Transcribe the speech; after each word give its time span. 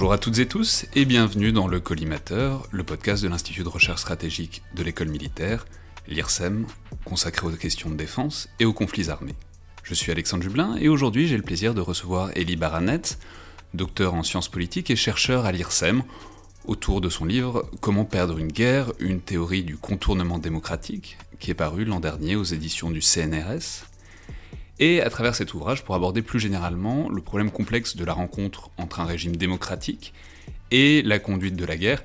Bonjour 0.00 0.14
à 0.14 0.18
toutes 0.18 0.38
et 0.38 0.48
tous 0.48 0.86
et 0.94 1.04
bienvenue 1.04 1.52
dans 1.52 1.68
le 1.68 1.78
Collimateur, 1.78 2.66
le 2.70 2.84
podcast 2.84 3.22
de 3.22 3.28
l'Institut 3.28 3.64
de 3.64 3.68
recherche 3.68 4.00
stratégique 4.00 4.62
de 4.74 4.82
l'école 4.82 5.10
militaire, 5.10 5.66
l'IRSEM, 6.08 6.64
consacré 7.04 7.46
aux 7.46 7.50
questions 7.50 7.90
de 7.90 7.96
défense 7.96 8.48
et 8.60 8.64
aux 8.64 8.72
conflits 8.72 9.10
armés. 9.10 9.34
Je 9.82 9.92
suis 9.92 10.10
Alexandre 10.10 10.42
Jublin 10.42 10.74
et 10.80 10.88
aujourd'hui 10.88 11.28
j'ai 11.28 11.36
le 11.36 11.42
plaisir 11.42 11.74
de 11.74 11.82
recevoir 11.82 12.30
Elie 12.34 12.56
Baranet, 12.56 13.18
docteur 13.74 14.14
en 14.14 14.22
sciences 14.22 14.48
politiques 14.48 14.90
et 14.90 14.96
chercheur 14.96 15.44
à 15.44 15.52
l'IRSEM, 15.52 16.02
autour 16.64 17.02
de 17.02 17.10
son 17.10 17.26
livre 17.26 17.68
Comment 17.82 18.06
perdre 18.06 18.38
une 18.38 18.52
guerre, 18.52 18.94
une 19.00 19.20
théorie 19.20 19.64
du 19.64 19.76
contournement 19.76 20.38
démocratique, 20.38 21.18
qui 21.40 21.50
est 21.50 21.54
paru 21.54 21.84
l'an 21.84 22.00
dernier 22.00 22.36
aux 22.36 22.44
éditions 22.44 22.90
du 22.90 23.02
CNRS. 23.02 23.89
Et 24.80 25.02
à 25.02 25.10
travers 25.10 25.34
cet 25.34 25.52
ouvrage, 25.52 25.84
pour 25.84 25.94
aborder 25.94 26.22
plus 26.22 26.40
généralement 26.40 27.10
le 27.10 27.20
problème 27.20 27.50
complexe 27.50 27.96
de 27.96 28.04
la 28.04 28.14
rencontre 28.14 28.70
entre 28.78 29.00
un 29.00 29.04
régime 29.04 29.36
démocratique 29.36 30.14
et 30.70 31.02
la 31.02 31.18
conduite 31.18 31.54
de 31.54 31.66
la 31.66 31.76
guerre, 31.76 32.02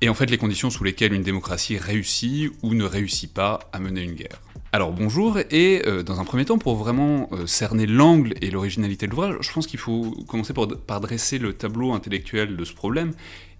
et 0.00 0.08
en 0.08 0.14
fait 0.14 0.30
les 0.30 0.38
conditions 0.38 0.70
sous 0.70 0.84
lesquelles 0.84 1.12
une 1.12 1.22
démocratie 1.22 1.76
réussit 1.76 2.52
ou 2.62 2.74
ne 2.74 2.84
réussit 2.84 3.32
pas 3.32 3.58
à 3.72 3.80
mener 3.80 4.02
une 4.02 4.12
guerre. 4.12 4.40
Alors 4.70 4.92
bonjour, 4.92 5.38
et 5.50 5.82
euh, 5.86 6.04
dans 6.04 6.20
un 6.20 6.24
premier 6.24 6.44
temps, 6.44 6.58
pour 6.58 6.76
vraiment 6.76 7.28
euh, 7.32 7.46
cerner 7.46 7.86
l'angle 7.86 8.34
et 8.42 8.50
l'originalité 8.50 9.06
de 9.06 9.10
l'ouvrage, 9.12 9.34
je 9.40 9.52
pense 9.52 9.66
qu'il 9.66 9.80
faut 9.80 10.14
commencer 10.28 10.52
par, 10.52 11.00
dresser 11.00 11.38
le 11.38 11.52
tableau 11.52 11.94
intellectuel 11.94 12.56
de 12.56 12.64
ce 12.64 12.74
problème 12.74 13.12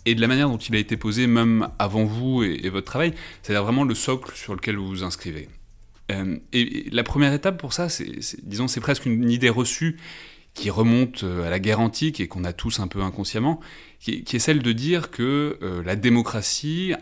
et 0.05 0.14
de 0.14 0.20
la 0.20 0.28
manière 0.28 0.48
dont 0.48 0.58
il 0.58 0.77
a 0.77 0.78
été 0.78 0.97
posé 0.97 1.27
même 1.27 1.69
avant 1.80 2.05
vous 2.05 2.45
et, 2.45 2.69
votre 2.69 2.86
travail, 2.86 3.14
c'est-à-dire 3.42 3.64
vraiment 3.64 3.84
le 3.84 3.97
socle 3.97 4.33
sur 4.36 4.55
lequel 4.55 4.77
vous 4.77 4.86
vous 4.86 5.02
inscrivez. 5.02 5.48
Euh, 6.11 6.39
et, 6.53 6.89
la 6.91 7.03
première 7.03 7.33
étape 7.33 7.59
pour 7.59 7.73
ça, 7.73 7.89
c'est, 7.89 8.06
disons, 8.42 8.69
c'est 8.69 8.81
presque 8.81 9.06
une, 9.06 9.31
idée 9.31 9.48
reçue 9.48 9.98
qui 10.55 10.70
remonte 10.70 11.25
à 11.25 11.51
la 11.51 11.61
guerre 11.61 11.78
antique 11.78 12.19
et 12.19 12.27
qu'on 12.27 12.42
a 12.42 12.53
tous 12.53 12.81
un 12.81 12.89
peu 12.89 13.03
inconsciemment, 13.03 13.61
qui, 14.01 14.25
est 14.33 14.39
celle 14.41 14.61
de 14.61 14.73
dire 14.73 15.12
que 15.12 15.57
la 15.85 15.95
démocratie, 15.95 16.95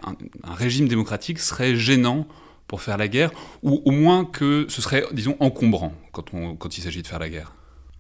un 0.45 0.55
régime 0.55 0.89
démocratique 0.89 1.39
serait 1.39 1.75
gênant 1.75 2.29
pour 2.67 2.83
faire 2.83 2.99
la 2.99 3.09
guerre, 3.09 3.31
ou 3.63 3.81
au 3.87 3.93
moins 3.93 4.27
que 4.27 4.67
ce 4.69 4.83
serait, 4.83 5.05
disons, 5.13 5.37
encombrant 5.41 5.95
quand 6.13 6.77
il 6.77 6.83
s'agit 6.83 7.01
de 7.01 7.07
faire 7.07 7.21
la 7.21 7.31
guerre. 7.31 7.56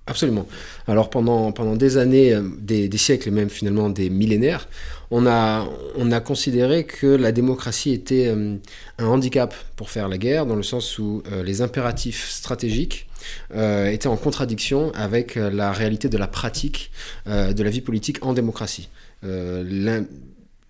Absolument. 0.09 0.47
Alors 0.87 1.11
pendant, 1.11 1.50
pendant 1.50 1.75
des 1.75 1.97
années, 1.97 2.33
euh, 2.33 2.43
des, 2.61 2.97
siècles 2.97 3.28
et 3.28 3.33
même 3.33 3.50
finalement 3.50 3.91
des 3.91 4.09
millénaires, 4.09 4.69
on 5.11 5.27
a, 5.27 5.69
on 5.97 6.12
a 6.12 6.21
considéré 6.21 6.84
que 6.84 7.09
la 7.09 7.33
démocratie 7.33 7.91
était 7.91 8.28
euh, 8.28 8.55
un 8.99 9.06
handicap 9.06 9.53
pour 9.75 9.91
faire 9.91 10.09
la 10.09 10.16
guerre, 10.16 10.47
dans 10.47 10.55
le 10.55 10.62
sens 10.62 11.00
où 11.00 11.25
euh, 11.33 11.43
les 11.43 11.61
impératifs 11.61 12.28
stratégiques 12.31 13.09
étaient 13.53 14.06
en 14.06 14.16
contradiction 14.16 14.93
avec 14.95 15.34
la 15.34 15.72
réalité 15.72 16.09
de 16.09 16.16
la 16.16 16.28
pratique 16.28 16.93
de 17.27 17.61
la 17.61 17.71
vie 17.71 17.81
politique 17.81 18.25
en 18.25 18.34
démocratie. 18.34 18.89
le 19.22 20.05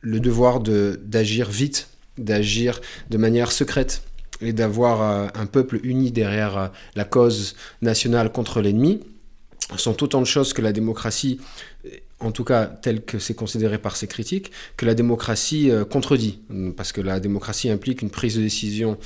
devoir 0.03 0.61
d'agir 0.61 1.51
vite 1.51 1.89
d'agir 2.17 2.81
de 3.11 3.19
manière 3.19 3.53
secrète 3.53 4.01
et 4.41 4.55
d'avoir 4.55 5.29
un 5.35 5.45
peuple 5.45 5.81
uni 5.83 6.13
derrière 6.13 6.73
la 6.95 7.05
cause 7.05 7.57
nationale 7.83 8.33
contre 8.33 8.63
l'ennemi 8.63 9.03
sont 9.77 10.03
autant 10.03 10.21
de 10.21 10.27
choses 10.27 10.53
que 10.53 10.63
la 10.63 10.73
démocratie, 10.73 11.41
en 12.21 12.31
tout 12.31 12.45
cas 12.45 12.67
telle 12.67 13.05
que 13.05 13.19
c'est 13.19 13.35
considéré 13.35 13.79
par 13.79 13.97
ses 13.97 14.07
critiques, 14.07 14.53
que 14.77 14.87
la 14.87 14.95
démocratie 14.95 15.71
euh, 15.71 15.85
contredit. 15.85 16.41
Parce 16.77 16.93
que 16.93 17.01
la 17.01 17.19
démocratie 17.21 17.69
implique 17.69 18.03
une 18.03 18.11
prise 18.11 18.37
de 18.37 18.43
décision 18.43 18.99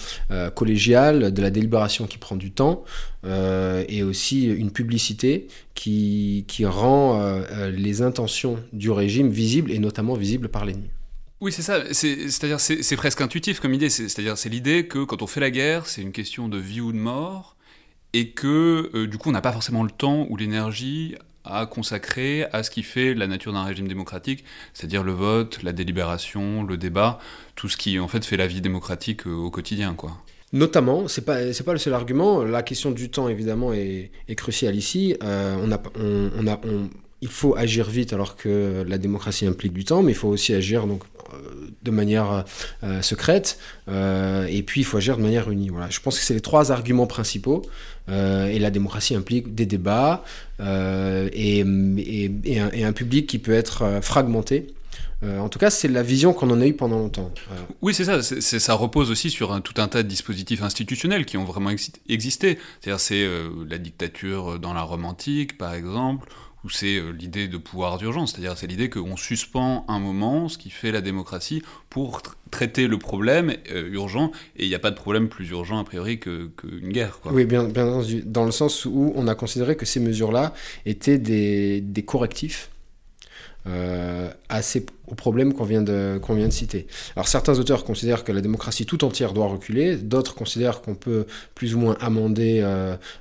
collégiale, 0.54 1.32
de 1.32 1.42
la 1.42 1.50
délibération 1.50 2.06
qui 2.06 2.18
prend 2.18 2.36
du 2.36 2.50
temps, 2.50 2.84
et 3.24 4.02
aussi 4.02 4.44
une 4.46 4.70
publicité 4.70 5.48
qui, 5.74 6.44
qui 6.48 6.66
rend 6.66 7.42
les 7.72 8.02
intentions 8.02 8.58
du 8.72 8.90
régime 8.90 9.30
visibles, 9.30 9.72
et 9.72 9.78
notamment 9.78 10.14
visibles 10.14 10.48
par 10.48 10.64
l'ennemi. 10.64 10.90
Oui, 11.40 11.52
c'est 11.52 11.62
ça. 11.62 11.82
C'est-à-dire, 11.92 12.60
c'est 12.60 12.96
presque 12.96 13.20
intuitif 13.22 13.60
comme 13.60 13.72
idée. 13.72 13.88
C'est-à-dire, 13.88 14.36
c'est 14.36 14.50
l'idée 14.50 14.86
que 14.86 15.04
quand 15.04 15.22
on 15.22 15.26
fait 15.26 15.40
la 15.40 15.50
guerre, 15.50 15.86
c'est 15.86 16.02
une 16.02 16.12
question 16.12 16.48
de 16.48 16.58
vie 16.58 16.82
ou 16.82 16.92
de 16.92 16.98
mort, 16.98 17.56
et 18.12 18.30
que 18.30 18.90
euh, 18.94 19.06
du 19.06 19.18
coup, 19.18 19.28
on 19.28 19.32
n'a 19.32 19.40
pas 19.40 19.52
forcément 19.52 19.82
le 19.82 19.90
temps 19.90 20.26
ou 20.28 20.36
l'énergie 20.36 21.14
à 21.44 21.66
consacrer 21.66 22.44
à 22.52 22.62
ce 22.62 22.70
qui 22.70 22.82
fait 22.82 23.14
la 23.14 23.26
nature 23.26 23.52
d'un 23.52 23.64
régime 23.64 23.88
démocratique, 23.88 24.44
c'est-à-dire 24.74 25.02
le 25.02 25.12
vote, 25.12 25.62
la 25.62 25.72
délibération, 25.72 26.62
le 26.62 26.76
débat, 26.76 27.18
tout 27.56 27.68
ce 27.68 27.76
qui 27.76 27.98
en 27.98 28.08
fait 28.08 28.24
fait 28.24 28.36
la 28.36 28.46
vie 28.46 28.60
démocratique 28.60 29.26
euh, 29.26 29.34
au 29.34 29.50
quotidien, 29.50 29.94
quoi. 29.94 30.12
Notamment, 30.52 31.06
c'est 31.06 31.24
pas 31.24 31.38
pas 31.64 31.72
le 31.72 31.78
seul 31.78 31.94
argument. 31.94 32.42
La 32.42 32.64
question 32.64 32.90
du 32.90 33.08
temps 33.08 33.28
évidemment 33.28 33.72
est, 33.72 34.10
est 34.26 34.34
cruciale 34.34 34.74
ici. 34.74 35.16
Euh, 35.22 35.56
on 35.62 35.70
a 35.70 35.80
on, 35.96 36.46
a 36.48 36.60
il 37.22 37.28
faut 37.28 37.54
agir 37.56 37.88
vite 37.88 38.12
alors 38.12 38.36
que 38.36 38.84
la 38.86 38.98
démocratie 38.98 39.46
implique 39.46 39.72
du 39.72 39.84
temps, 39.84 40.02
mais 40.02 40.12
il 40.12 40.16
faut 40.16 40.28
aussi 40.28 40.54
agir 40.54 40.86
donc 40.86 41.02
euh, 41.32 41.68
de 41.82 41.90
manière 41.90 42.44
euh, 42.82 43.00
secrète, 43.00 43.58
euh, 43.88 44.46
et 44.46 44.62
puis 44.62 44.82
il 44.82 44.84
faut 44.84 44.98
agir 44.98 45.16
de 45.16 45.22
manière 45.22 45.50
unie. 45.50 45.70
Voilà. 45.70 45.88
Je 45.88 46.00
pense 46.00 46.18
que 46.18 46.24
c'est 46.24 46.34
les 46.34 46.42
trois 46.42 46.72
arguments 46.72 47.06
principaux, 47.06 47.62
et 48.08 48.58
la 48.58 48.70
démocratie 48.70 49.14
implique 49.14 49.54
des 49.54 49.66
débats 49.66 50.24
et, 50.58 51.60
et, 51.60 52.84
un, 52.84 52.92
public 52.92 53.28
qui 53.28 53.38
peut 53.38 53.52
être 53.52 54.00
fragmenté. 54.02 54.66
en 55.22 55.48
tout 55.48 55.60
cas, 55.60 55.70
c'est 55.70 55.86
la 55.86 56.02
vision 56.02 56.32
qu'on 56.32 56.50
en 56.50 56.60
a 56.60 56.66
eue 56.66 56.74
pendant 56.74 56.98
longtemps. 56.98 57.30
Oui, 57.82 57.94
c'est 57.94 58.06
ça. 58.06 58.20
ça 58.20 58.74
repose 58.74 59.12
aussi 59.12 59.30
sur 59.30 59.52
un, 59.52 59.60
tout 59.60 59.80
un 59.80 59.86
tas 59.86 60.02
de 60.02 60.08
dispositifs 60.08 60.60
institutionnels 60.60 61.24
qui 61.24 61.36
ont 61.36 61.44
vraiment 61.44 61.70
existé. 62.08 62.58
C'est-à-dire, 62.80 62.98
c'est 62.98 63.24
la 63.68 63.78
dictature 63.78 64.58
dans 64.58 64.74
la 64.74 64.82
Rome 64.82 65.04
antique, 65.04 65.56
par 65.56 65.74
exemple, 65.74 66.28
où 66.64 66.70
c'est 66.70 66.96
euh, 66.96 67.10
l'idée 67.10 67.48
de 67.48 67.56
pouvoir 67.56 67.98
d'urgence, 67.98 68.32
c'est-à-dire 68.32 68.56
c'est 68.56 68.66
l'idée 68.66 68.90
qu'on 68.90 69.16
suspend 69.16 69.84
un 69.88 69.98
moment 69.98 70.48
ce 70.48 70.58
qui 70.58 70.70
fait 70.70 70.92
la 70.92 71.00
démocratie 71.00 71.62
pour 71.88 72.22
traiter 72.50 72.86
le 72.86 72.98
problème 72.98 73.54
euh, 73.70 73.88
urgent, 73.90 74.30
et 74.56 74.64
il 74.64 74.68
n'y 74.68 74.74
a 74.74 74.78
pas 74.80 74.90
de 74.90 74.96
problème 74.96 75.28
plus 75.28 75.48
urgent 75.50 75.78
a 75.78 75.84
priori 75.84 76.18
qu'une 76.20 76.90
guerre. 76.90 77.18
Oui, 77.26 77.44
bien, 77.44 77.64
bien 77.64 78.02
dans 78.24 78.44
le 78.44 78.50
sens 78.50 78.84
où 78.84 79.12
on 79.14 79.28
a 79.28 79.34
considéré 79.34 79.76
que 79.76 79.86
ces 79.86 80.00
mesures-là 80.00 80.54
étaient 80.86 81.18
des, 81.18 82.04
correctifs 82.06 82.70
euh, 83.66 84.30
vient, 84.48 85.82
de, 85.82 86.18
qu'on 86.18 86.34
vient 86.34 86.48
de 86.48 86.52
citer. 86.52 86.86
Alors 87.14 87.28
certains 87.28 87.58
auteurs 87.58 87.84
considèrent 87.84 88.24
que 88.24 88.32
la 88.32 88.40
démocratie 88.40 88.86
tout 88.86 89.04
entière 89.04 89.32
doit 89.32 89.46
reculer, 89.46 89.96
d'autres 89.96 90.34
considèrent 90.34 90.82
qu'on 90.82 90.94
peut 90.94 91.26
plus 91.54 91.74
ou 91.74 91.78
moins 91.78 91.96
amender 92.00 92.64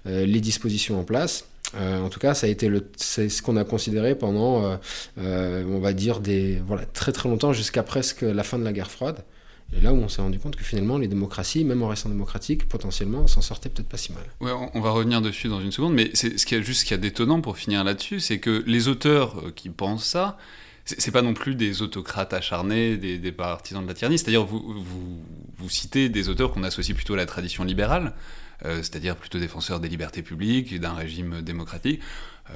les 0.05 0.41
dispositions 0.41 0.99
en 0.99 1.03
place. 1.03 1.45
Euh, 1.75 2.01
en 2.01 2.09
tout 2.09 2.19
cas, 2.19 2.33
ça 2.33 2.47
a 2.47 2.49
été 2.49 2.67
le, 2.67 2.89
c'est 2.95 3.29
ce 3.29 3.41
qu'on 3.41 3.57
a 3.57 3.63
considéré 3.63 4.15
pendant, 4.15 4.63
euh, 4.63 4.77
euh, 5.19 5.63
on 5.67 5.79
va 5.79 5.93
dire, 5.93 6.19
des, 6.19 6.61
voilà, 6.65 6.85
très 6.85 7.11
très 7.11 7.29
longtemps, 7.29 7.53
jusqu'à 7.53 7.83
presque 7.83 8.21
la 8.21 8.43
fin 8.43 8.57
de 8.57 8.63
la 8.63 8.73
guerre 8.73 8.91
froide. 8.91 9.23
Et 9.77 9.81
là 9.81 9.93
où 9.93 9.97
on 9.97 10.09
s'est 10.09 10.23
rendu 10.23 10.39
compte 10.39 10.55
que 10.55 10.63
finalement, 10.63 10.97
les 10.97 11.07
démocraties, 11.07 11.63
même 11.63 11.83
en 11.83 11.89
restant 11.89 12.09
démocratiques, 12.09 12.67
potentiellement, 12.67 13.27
s'en 13.27 13.41
sortaient 13.41 13.69
peut-être 13.69 13.87
pas 13.87 13.97
si 13.97 14.11
mal. 14.11 14.23
Ouais, 14.41 14.51
on 14.73 14.81
va 14.81 14.89
revenir 14.89 15.21
dessus 15.21 15.47
dans 15.47 15.61
une 15.61 15.71
seconde, 15.71 15.93
mais 15.93 16.09
c'est 16.15 16.39
ce 16.39 16.47
qui 16.47 16.55
a 16.55 16.61
juste 16.61 16.81
ce 16.81 16.85
qui 16.85 16.95
est 16.95 16.97
d'étonnant 16.97 17.39
pour 17.39 17.55
finir 17.55 17.83
là-dessus, 17.83 18.19
c'est 18.19 18.39
que 18.39 18.63
les 18.65 18.87
auteurs 18.87 19.53
qui 19.55 19.69
pensent 19.69 20.05
ça, 20.05 20.39
c'est 20.85 21.11
pas 21.11 21.21
non 21.21 21.35
plus 21.35 21.53
des 21.53 21.83
autocrates 21.83 22.33
acharnés, 22.33 22.97
des, 22.97 23.19
des 23.19 23.31
partisans 23.31 23.83
de 23.83 23.87
la 23.87 23.93
tyrannie. 23.93 24.17
C'est-à-dire, 24.17 24.43
vous, 24.43 24.59
vous, 24.59 25.21
vous, 25.57 25.69
citez 25.69 26.09
des 26.09 26.29
auteurs 26.29 26.51
qu'on 26.51 26.63
associe 26.63 26.95
plutôt 26.95 27.13
à 27.13 27.17
la 27.17 27.27
tradition 27.27 27.63
libérale. 27.63 28.13
C'est-à-dire 28.63 29.15
plutôt 29.15 29.39
défenseur 29.39 29.79
des 29.79 29.89
libertés 29.89 30.21
publiques, 30.21 30.79
d'un 30.79 30.93
régime 30.93 31.41
démocratique. 31.41 32.01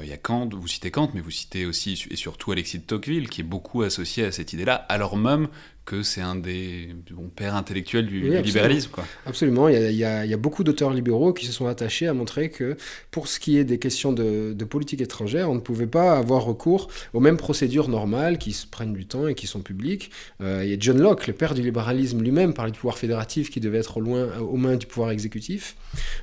Il 0.01 0.09
y 0.09 0.13
a 0.13 0.17
Kant, 0.17 0.49
vous 0.51 0.67
citez 0.67 0.91
Kant, 0.91 1.11
mais 1.13 1.21
vous 1.21 1.31
citez 1.31 1.65
aussi 1.65 2.07
et 2.09 2.15
surtout 2.15 2.51
Alexis 2.51 2.79
de 2.79 2.83
Tocqueville, 2.83 3.29
qui 3.29 3.41
est 3.41 3.45
beaucoup 3.45 3.83
associé 3.83 4.25
à 4.25 4.31
cette 4.31 4.51
idée-là, 4.51 4.73
alors 4.89 5.17
même 5.17 5.47
que 5.85 6.01
c'est 6.01 6.21
un 6.21 6.35
des 6.35 6.95
bons 7.11 7.29
pères 7.29 7.55
intellectuels 7.55 8.07
du, 8.07 8.21
libéralisme. 8.41 8.89
Quoi. 8.91 9.03
Absolument, 9.25 9.67
il 9.67 9.75
y, 9.75 10.05
a, 10.05 10.23
il 10.23 10.31
y 10.31 10.33
a 10.33 10.37
beaucoup 10.37 10.63
d'auteurs 10.63 10.93
libéraux 10.93 11.33
qui 11.33 11.45
se 11.45 11.51
sont 11.51 11.67
attachés 11.67 12.07
à 12.07 12.13
montrer 12.13 12.49
que 12.49 12.77
pour 13.11 13.27
ce 13.27 13.39
qui 13.39 13.57
est 13.57 13.65
des 13.65 13.79
questions 13.79 14.13
de, 14.13 14.53
de, 14.53 14.65
politique 14.65 15.01
étrangère, 15.01 15.49
on 15.49 15.55
ne 15.55 15.59
pouvait 15.59 15.87
pas 15.87 16.17
avoir 16.17 16.45
recours 16.45 16.89
aux 17.13 17.19
mêmes 17.19 17.35
procédures 17.35 17.89
normales 17.89 18.37
qui 18.37 18.53
se 18.53 18.65
prennent 18.65 18.93
du 18.93 19.05
temps 19.05 19.27
et 19.27 19.35
qui 19.35 19.45
sont 19.45 19.59
publiques. 19.59 20.11
Euh, 20.41 20.61
il 20.63 20.71
y 20.71 20.73
a 20.73 20.77
John 20.79 20.99
Locke, 20.99 21.27
le 21.27 21.33
père 21.33 21.53
du 21.53 21.61
libéralisme 21.61 22.21
lui-même, 22.21 22.53
parlait 22.53 22.71
du 22.71 22.79
pouvoir 22.79 22.97
fédératif 22.97 23.49
qui 23.49 23.59
devait 23.59 23.79
être 23.79 23.97
au 23.97 24.01
loin, 24.01 24.37
aux 24.37 24.57
mains 24.57 24.77
du 24.77 24.85
pouvoir 24.85 25.11
exécutif. 25.11 25.75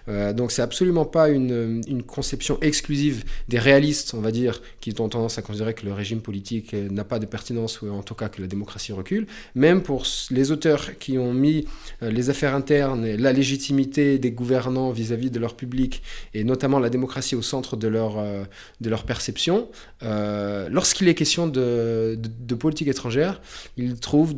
Euh, 0.09 0.33
donc 0.33 0.53
c'est 0.53 0.63
absolument 0.63 1.05
pas 1.05 1.29
une, 1.29 1.83
une, 1.87 2.03
conception 2.03 2.59
exclusive 2.63 3.25
des 3.49 3.59
réalistes, 3.59 4.15
on 4.15 4.21
va 4.21 4.33
dire, 4.33 4.63
qui 4.81 4.95
ont 4.99 5.09
tendance 5.09 5.37
à 5.37 5.43
considérer 5.43 5.75
que 5.75 5.85
le 5.85 5.93
régime 5.93 6.23
politique 6.23 6.73
n'a 6.73 7.05
pas 7.05 7.19
de 7.19 7.27
pertinence 7.27 7.83
ou 7.83 7.91
en 7.91 8.03
tout 8.03 8.15
cas 8.15 8.31
que 8.31 8.41
la 8.41 8.49
démocratie 8.49 8.93
recule 8.93 9.27
même 9.55 9.83
pour 9.83 10.05
les 10.31 10.51
auteurs 10.51 10.99
qui 10.99 11.19
ont 11.19 11.33
mis 11.33 11.67
euh, 12.03 12.11
les 12.11 12.31
affaires 12.31 12.55
internes 12.55 13.05
et 13.05 13.17
la 13.17 13.33
légitimité 13.33 14.19
des 14.19 14.31
gouvernants 14.31 14.91
vis-à-vis 14.91 15.31
de 15.31 15.39
leur 15.39 15.57
public, 15.57 16.03
et 16.35 16.45
notamment 16.45 16.79
la 16.79 16.91
démocratie 16.91 17.35
au 17.37 17.43
centre 17.43 17.77
de 17.77 17.89
leur, 17.89 18.19
euh, 18.19 18.45
de 18.81 18.91
leur 18.91 19.05
perception, 19.05 19.69
euh, 20.03 20.69
lorsqu'il 20.71 21.09
est 21.09 21.15
question 21.15 21.47
de, 21.47 22.19
politique 22.59 22.89
étrangère, 22.89 23.41
ils 23.79 23.99
trouvent 23.99 24.35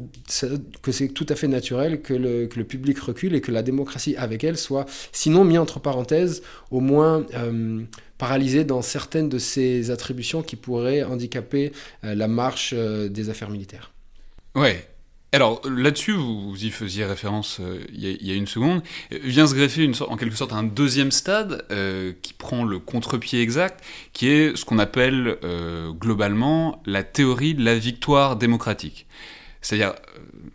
que 0.83 0.93
c'est 0.93 1.09
tout 1.09 1.27
à 1.29 1.35
fait 1.35 1.49
naturel 1.49 2.03
que 2.03 2.15
le, 2.15 2.47
que 2.47 2.59
le, 2.59 2.65
public 2.65 2.99
recule 3.01 3.35
et 3.35 3.41
que 3.41 3.51
la 3.51 3.63
démocratie 3.63 4.15
avec 4.17 4.45
elle 4.45 4.57
soit, 4.57 4.87
sinon 5.11 5.45
mis 5.45 5.59
entre 5.59 5.81
parenthèses, 5.81 6.43
au 6.71 6.81
moins... 6.81 7.27
paralysée 8.19 8.63
dans 8.63 8.83
certaines 8.83 9.29
de 9.29 9.39
ses 9.39 9.91
attributions 9.91 10.43
qui 10.43 10.55
pourraient 10.55 11.03
handicaper 11.03 11.73
la 12.05 12.29
marche 12.29 12.73
des 12.73 13.31
affaires 13.31 13.51
militaires. 13.51 13.93
Ouais, 14.55 14.87
alors 15.35 15.63
là-dessus, 15.67 16.13
vous, 16.13 16.55
y 16.63 16.71
faisiez 16.71 17.07
référence 17.07 17.59
euh, 17.61 17.83
il 17.91 18.05
y, 18.05 18.31
a 18.31 18.35
une 18.35 18.47
seconde, 18.47 18.83
vient 19.11 19.47
se 19.47 19.55
greffer 19.55 19.91
en 20.07 20.17
quelque 20.19 20.37
sorte 20.37 20.53
un 20.53 20.63
deuxième 20.63 21.11
stade 21.11 21.65
euh, 21.71 22.13
qui 22.21 22.35
prend 22.35 22.65
le 22.65 22.79
contre-pied 22.79 23.41
exact, 23.41 23.83
qui 24.13 24.29
est 24.29 24.55
ce 24.55 24.67
qu'on 24.67 24.79
appelle 24.79 25.39
euh, 25.43 25.91
globalement 25.93 26.83
la 26.85 27.03
théorie 27.03 27.55
de 27.55 27.65
la 27.65 27.77
victoire 27.79 28.37
démocratique. 28.37 29.07
C'est-à-dire, 29.63 29.95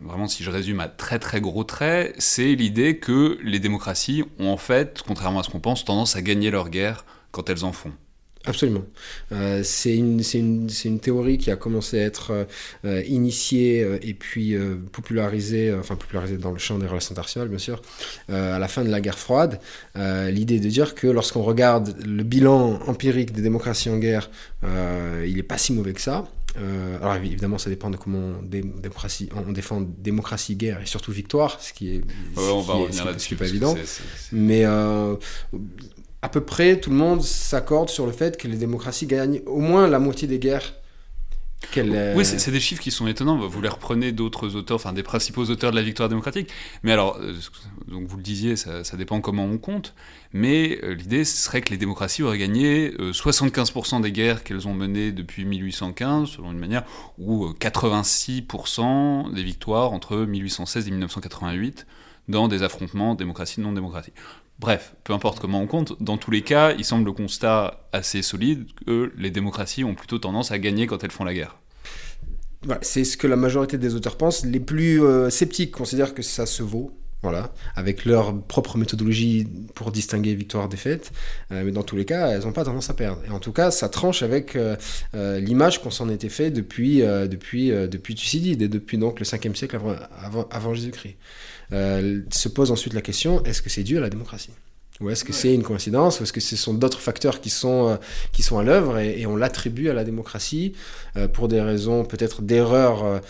vraiment 0.00 0.28
si 0.28 0.44
je 0.44 0.50
résume 0.50 0.78
à 0.78 0.86
très 0.86 1.18
très 1.18 1.40
gros 1.40 1.64
traits, 1.64 2.14
c'est 2.18 2.54
l'idée 2.54 2.98
que 2.98 3.38
les 3.42 3.58
démocraties 3.58 4.22
ont 4.38 4.50
en 4.50 4.58
fait, 4.58 5.02
contrairement 5.04 5.40
à 5.40 5.42
ce 5.42 5.50
qu'on 5.50 5.60
pense, 5.60 5.84
tendance 5.84 6.14
à 6.14 6.22
gagner 6.22 6.52
leur 6.52 6.68
guerre 6.68 7.04
quand 7.32 7.50
elles 7.50 7.64
en 7.64 7.72
font. 7.72 7.94
Absolument. 8.48 8.84
Euh, 9.32 9.60
c'est 9.62 9.94
une, 9.94 10.22
une, 10.34 10.68
une, 10.84 11.00
théorie 11.00 11.36
qui 11.36 11.50
a 11.50 11.56
commencé 11.56 12.00
à 12.00 12.04
être 12.04 12.46
euh, 12.86 13.02
initiée 13.06 13.82
euh, 13.82 13.98
et 14.00 14.14
puis 14.14 14.54
euh, 14.54 14.76
popularisée, 14.90 15.74
enfin 15.74 15.96
popularisée 15.96 16.38
dans 16.38 16.50
le 16.50 16.58
champ 16.58 16.78
des 16.78 16.86
relations 16.86 17.12
internationales, 17.12 17.48
bien 17.48 17.58
sûr, 17.58 17.82
à 18.30 18.58
la 18.58 18.68
fin 18.68 18.84
de 18.84 18.90
la 18.90 19.00
guerre 19.00 19.18
froide. 19.18 19.60
L'idée 19.94 20.60
de 20.60 20.68
dire 20.68 20.94
que 20.94 21.06
lorsqu'on 21.06 21.42
regarde 21.42 21.94
le 22.06 22.22
bilan 22.22 22.80
empirique 22.86 23.32
des 23.32 23.42
démocraties 23.42 23.90
en 23.90 23.98
guerre, 23.98 24.30
il 24.62 25.34
n'est 25.36 25.42
pas 25.42 25.58
si 25.58 25.72
mauvais 25.72 25.92
que 25.92 26.00
ça. 26.00 26.26
alors 27.00 27.16
évidemment, 27.16 27.58
ça 27.58 27.68
dépend 27.68 27.90
de 27.90 27.96
comment 27.96 28.38
on, 28.40 28.42
démocratie, 28.42 29.28
on 29.34 29.52
défend 29.52 29.82
démocratie, 29.82 30.56
guerre 30.56 30.80
et 30.80 30.86
surtout 30.86 31.12
victoire, 31.12 31.60
ce 31.60 31.72
qui 31.72 31.96
est, 31.96 32.04
ce 32.36 33.28
qui 33.28 33.34
est 33.34 33.36
pas 33.36 33.48
évident. 33.48 33.76
Mais 34.32 34.64
à 36.22 36.28
peu 36.28 36.40
près 36.40 36.80
tout 36.80 36.90
le 36.90 36.96
monde 36.96 37.22
s'accorde 37.22 37.88
sur 37.88 38.06
le 38.06 38.12
fait 38.12 38.36
que 38.36 38.48
les 38.48 38.56
démocraties 38.56 39.06
gagnent 39.06 39.40
au 39.46 39.60
moins 39.60 39.86
la 39.86 39.98
moitié 39.98 40.26
des 40.26 40.38
guerres. 40.38 40.74
Oui, 41.76 42.24
c'est 42.24 42.50
des 42.50 42.60
chiffres 42.60 42.80
qui 42.80 42.90
sont 42.90 43.06
étonnants. 43.08 43.36
Vous 43.36 43.60
les 43.60 43.68
reprenez 43.68 44.12
d'autres 44.12 44.54
auteurs, 44.54 44.76
enfin 44.76 44.92
des 44.92 45.02
principaux 45.02 45.44
auteurs 45.44 45.70
de 45.72 45.76
la 45.76 45.82
victoire 45.82 46.08
démocratique. 46.08 46.50
Mais 46.82 46.92
alors, 46.92 47.18
euh, 47.20 47.34
donc 47.88 48.06
vous 48.06 48.16
le 48.16 48.22
disiez, 48.22 48.54
ça, 48.56 48.82
dépend 48.96 49.20
comment 49.20 49.44
on 49.44 49.58
compte. 49.58 49.94
Mais 50.32 50.78
euh, 50.82 50.94
l'idée 50.94 51.24
serait 51.24 51.60
que 51.60 51.70
les 51.70 51.76
démocraties 51.76 52.22
auraient 52.22 52.38
gagné 52.38 52.90
75% 52.90 53.96
euh, 53.96 54.00
des 54.00 54.12
guerres 54.12 54.44
qu'elles 54.44 54.68
ont 54.68 54.74
menées 54.74 55.10
depuis 55.12 55.44
1815, 55.44 56.28
selon 56.28 56.52
une 56.52 56.58
manière, 56.58 56.84
ou 57.18 57.48
86% 57.48 59.34
des 59.34 59.42
victoires 59.42 59.92
entre 59.92 60.16
1816 60.16 60.86
et 60.86 60.90
1988 60.90 61.86
dans 62.28 62.46
des 62.46 62.62
affrontements 62.62 63.14
démocratie-non-démocratie. 63.14 64.12
Bref, 64.58 64.96
peu 65.04 65.12
importe 65.12 65.38
comment 65.38 65.62
on 65.62 65.66
compte, 65.66 66.02
dans 66.02 66.16
tous 66.16 66.32
les 66.32 66.42
cas, 66.42 66.72
il 66.72 66.84
semble 66.84 67.04
le 67.04 67.12
constat 67.12 67.88
assez 67.92 68.22
solide 68.22 68.66
que 68.86 69.12
les 69.16 69.30
démocraties 69.30 69.84
ont 69.84 69.94
plutôt 69.94 70.18
tendance 70.18 70.50
à 70.50 70.58
gagner 70.58 70.88
quand 70.88 71.04
elles 71.04 71.12
font 71.12 71.24
la 71.24 71.34
guerre. 71.34 71.58
c'est 72.82 73.04
ce 73.04 73.16
que 73.16 73.28
la 73.28 73.36
majorité 73.36 73.78
des 73.78 73.94
auteurs 73.94 74.16
pensent. 74.16 74.44
Les 74.44 74.58
plus 74.58 75.00
euh, 75.00 75.30
sceptiques 75.30 75.70
considèrent 75.70 76.12
que 76.12 76.22
ça 76.22 76.44
se 76.44 76.64
vaut, 76.64 76.90
voilà, 77.22 77.52
avec 77.76 78.04
leur 78.04 78.36
propre 78.42 78.78
méthodologie 78.78 79.46
pour 79.76 79.92
distinguer 79.92 80.34
victoire-défaite. 80.34 81.12
Euh, 81.52 81.62
mais 81.64 81.70
dans 81.70 81.84
tous 81.84 81.94
les 81.94 82.04
cas, 82.04 82.26
elles 82.26 82.42
n'ont 82.42 82.52
pas 82.52 82.64
tendance 82.64 82.90
à 82.90 82.94
perdre. 82.94 83.22
Et 83.28 83.30
en 83.30 83.38
tout 83.38 83.52
cas, 83.52 83.70
ça 83.70 83.88
tranche 83.88 84.24
avec 84.24 84.56
euh, 84.56 84.76
l'image 85.38 85.80
qu'on 85.80 85.92
s'en 85.92 86.08
était 86.08 86.30
fait 86.30 86.50
depuis, 86.50 86.98
depuis, 86.98 87.70
depuis 87.70 88.16
Thucydide 88.16 88.60
et 88.60 88.68
depuis 88.68 88.98
donc, 88.98 89.20
le 89.20 89.24
5e 89.24 89.54
siècle 89.54 89.78
avant 90.50 90.74
Jésus-Christ. 90.74 91.16
Euh, 91.72 92.22
se 92.30 92.48
pose 92.48 92.70
ensuite 92.70 92.94
la 92.94 93.02
question 93.02 93.42
est-ce 93.44 93.62
que 93.62 93.70
c'est 93.70 93.82
dû 93.82 93.96
à 93.98 94.00
la 94.00 94.10
démocratie? 94.10 94.50
Ou 95.00 95.10
est-ce 95.10 95.24
que 95.24 95.32
c'est 95.32 95.54
une 95.54 95.62
coïncidence? 95.62 96.18
Ou 96.18 96.24
est-ce 96.24 96.32
que 96.32 96.40
ce 96.40 96.56
sont 96.56 96.74
d'autres 96.74 96.98
facteurs 96.98 97.40
qui 97.40 97.50
sont, 97.50 97.88
euh, 97.88 97.96
qui 98.32 98.42
sont 98.42 98.58
à 98.58 98.64
l'œuvre 98.64 98.98
et, 98.98 99.26
on 99.26 99.36
l'attribue 99.36 99.90
à 99.90 99.92
la 99.92 100.02
démocratie 100.02 100.72
euh, 101.16 101.28
pour 101.28 101.46
des 101.46 101.60
raisons 101.60 102.04
peut-être 102.04 102.42
d'erreur 102.42 103.20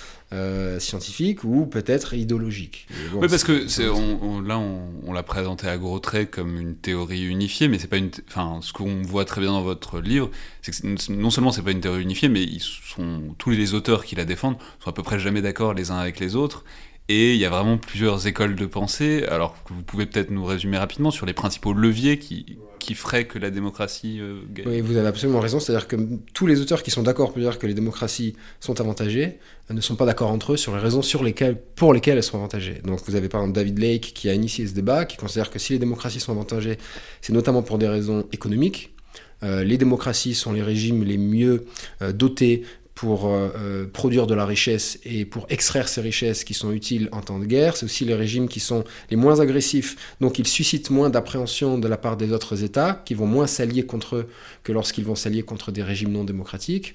scientifique 0.79 1.43
ou 1.45 1.67
peut-être 1.67 2.15
idéologique? 2.15 2.87
Oui, 3.15 3.29
parce 3.29 3.45
que 3.45 3.67
on, 3.91 4.41
là, 4.41 4.59
on, 4.59 5.13
l'a 5.13 5.23
présenté 5.23 5.69
à 5.69 5.77
gros 5.77 5.99
traits 5.99 6.31
comme 6.31 6.59
une 6.59 6.75
théorie 6.75 7.25
unifiée, 7.25 7.69
mais 7.69 7.79
c'est 7.79 7.87
pas 7.87 7.97
une. 7.97 8.11
Enfin, 8.29 8.61
ce 8.63 8.73
qu'on 8.73 9.03
voit 9.03 9.25
très 9.25 9.41
bien 9.41 9.53
dans 9.53 9.63
votre 9.63 10.01
livre, 10.01 10.31
c'est 10.63 10.73
que 10.73 11.13
non 11.13 11.31
seulement 11.31 11.51
c'est 11.51 11.63
pas 11.63 11.71
une 11.71 11.81
théorie 11.81 12.03
unifiée, 12.03 12.29
mais 12.29 12.43
ils 12.43 12.61
sont, 12.61 13.35
tous 13.39 13.51
les 13.51 13.75
auteurs 13.75 14.05
qui 14.05 14.17
la 14.17 14.27
défendent 14.27 14.57
sont 14.83 14.91
à 14.91 14.93
peu 14.93 15.03
près 15.03 15.19
jamais 15.19 15.43
d'accord 15.43 15.73
les 15.73 15.91
uns 15.91 15.99
avec 15.99 16.21
les 16.21 16.35
autres. 16.35 16.65
Et 17.11 17.33
il 17.35 17.41
y 17.41 17.47
a 17.47 17.51
vraiment 17.51 17.79
plusieurs 17.79 18.27
écoles 18.27 18.55
de 18.55 18.67
pensée, 18.67 19.25
alors 19.31 19.57
vous 19.71 19.83
pouvez 19.83 20.05
peut-être 20.05 20.31
nous 20.31 20.45
résumer 20.45 20.77
rapidement 20.77 21.11
sur 21.11 21.25
les 21.25 21.33
principaux 21.33 21.73
leviers 21.73 22.19
qui, 22.19 22.59
qui 22.79 22.95
feraient 22.95 23.27
que 23.27 23.39
la 23.39 23.51
démocratie 23.51 24.19
euh, 24.21 24.41
gagne. 24.51 24.69
Oui, 24.69 24.81
vous 24.83 24.97
avez 24.99 25.09
absolument 25.09 25.41
raison, 25.41 25.59
c'est-à-dire 25.59 25.89
que 25.89 25.97
tous 26.35 26.47
les 26.47 26.61
auteurs 26.61 26.83
qui 26.83 26.91
sont 26.91 27.03
d'accord 27.03 27.33
pour 27.33 27.41
dire 27.41 27.59
que 27.59 27.67
les 27.67 27.73
démocraties 27.73 28.37
sont 28.61 28.79
avantagées 28.79 29.39
euh, 29.71 29.75
ne 29.75 29.81
sont 29.81 29.97
pas 29.97 30.05
d'accord 30.05 30.31
entre 30.31 30.53
eux 30.53 30.57
sur 30.59 30.77
les 30.77 30.83
raisons 30.83 31.01
sur 31.01 31.25
lesquelles, 31.25 31.59
pour 31.77 31.95
lesquelles 31.95 32.19
elles 32.19 32.23
sont 32.23 32.37
avantagées. 32.37 32.83
Donc 32.85 33.01
vous 33.07 33.17
avez 33.17 33.31
par 33.31 33.41
exemple 33.41 33.57
David 33.57 33.79
Lake 33.79 34.13
qui 34.15 34.29
a 34.29 34.35
initié 34.35 34.67
ce 34.67 34.75
débat, 34.75 35.07
qui 35.07 35.17
considère 35.17 35.51
que 35.51 35.59
si 35.59 35.73
les 35.73 35.79
démocraties 35.79 36.21
sont 36.21 36.33
avantagées, 36.33 36.77
c'est 37.23 37.33
notamment 37.33 37.63
pour 37.63 37.79
des 37.79 37.89
raisons 37.89 38.27
économiques. 38.33 38.95
Euh, 39.43 39.65
les 39.65 39.79
démocraties 39.79 40.35
sont 40.35 40.53
les 40.53 40.63
régimes 40.63 41.05
les 41.05 41.17
mieux 41.17 41.65
dotés 42.13 42.65
pour 42.99 43.29
euh, 43.29 43.51
euh, 43.57 43.87
produire 43.87 44.27
de 44.27 44.35
la 44.35 44.45
richesse 44.45 44.99
et 45.05 45.25
pour 45.25 45.47
extraire 45.51 45.89
ces 45.89 46.01
richesses 46.01 46.43
qui 46.43 46.53
sont 46.53 46.73
utiles 46.73 47.09
en 47.13 47.21
temps 47.21 47.39
de 47.39 47.45
guerre. 47.45 47.77
C'est 47.77 47.85
aussi 47.85 48.05
les 48.05 48.17
régimes 48.17 48.49
qui 48.49 48.59
sont 48.59 48.83
les 49.09 49.17
moins 49.17 49.39
agressifs, 49.39 50.17
donc 50.21 50.41
ils 50.41 50.49
suscitent 50.49 50.91
moins 50.91 51.09
d'appréhension 51.09 51.79
de 51.79 51.87
la 51.87 51.97
part 51.97 52.17
des 52.17 52.33
autres 52.33 52.65
États, 52.65 53.01
qui 53.05 53.15
vont 53.15 53.29
moins 53.29 53.47
s'allier 53.47 53.87
contre 53.87 54.17
eux 54.17 54.27
que 54.65 54.73
lorsqu'ils 54.73 55.05
vont 55.05 55.15
s'allier 55.15 55.45
contre 55.45 55.71
des 55.71 55.85
régimes 55.85 56.11
non 56.11 56.25
démocratiques. 56.25 56.93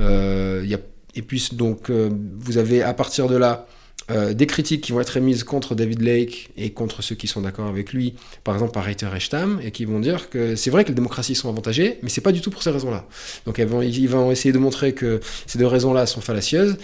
Euh, 0.00 0.66
et 1.14 1.22
puis 1.22 1.48
donc 1.54 1.90
vous 1.90 2.58
avez 2.58 2.82
à 2.82 2.92
partir 2.92 3.26
de 3.26 3.36
là 3.36 3.66
euh, 4.10 4.32
des 4.32 4.46
critiques 4.46 4.82
qui 4.82 4.92
vont 4.92 5.00
être 5.00 5.16
émises 5.16 5.44
contre 5.44 5.74
David 5.74 6.00
Lake 6.02 6.50
et 6.56 6.70
contre 6.70 7.02
ceux 7.02 7.14
qui 7.14 7.26
sont 7.26 7.42
d'accord 7.42 7.66
avec 7.66 7.92
lui, 7.92 8.14
par 8.44 8.54
exemple 8.54 8.72
par 8.72 8.84
Reiter 8.84 9.08
et 9.14 9.66
et 9.66 9.70
qui 9.70 9.84
vont 9.84 10.00
dire 10.00 10.30
que 10.30 10.56
c'est 10.56 10.70
vrai 10.70 10.84
que 10.84 10.88
les 10.88 10.94
démocraties 10.94 11.34
sont 11.34 11.48
avantagées, 11.48 11.98
mais 12.02 12.08
c'est 12.08 12.20
pas 12.20 12.32
du 12.32 12.40
tout 12.40 12.50
pour 12.50 12.62
ces 12.62 12.70
raisons-là. 12.70 13.06
Donc 13.46 13.60
vont, 13.60 13.82
ils 13.82 14.08
vont 14.08 14.30
essayer 14.30 14.52
de 14.52 14.58
montrer 14.58 14.92
que 14.92 15.20
ces 15.46 15.58
deux 15.58 15.66
raisons-là 15.66 16.06
sont 16.06 16.20
fallacieuses. 16.20 16.76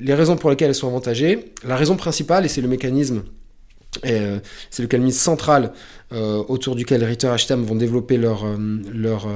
Les 0.00 0.14
raisons 0.14 0.36
pour 0.36 0.50
lesquelles 0.50 0.68
elles 0.68 0.74
sont 0.74 0.88
avantagées, 0.88 1.52
la 1.64 1.76
raison 1.76 1.96
principale, 1.96 2.44
et 2.44 2.48
c'est 2.48 2.60
le 2.60 2.68
mécanisme 2.68 3.22
euh, 4.04 4.38
c'est 4.70 4.82
le 4.82 4.86
mécanisme 4.86 5.18
central 5.18 5.72
euh, 6.12 6.42
autour 6.48 6.74
duquel 6.74 7.04
Ritter 7.04 7.32
et 7.34 7.38
Stamm 7.38 7.64
vont 7.64 7.74
développer 7.74 8.16
leur, 8.16 8.44
leur, 8.92 9.28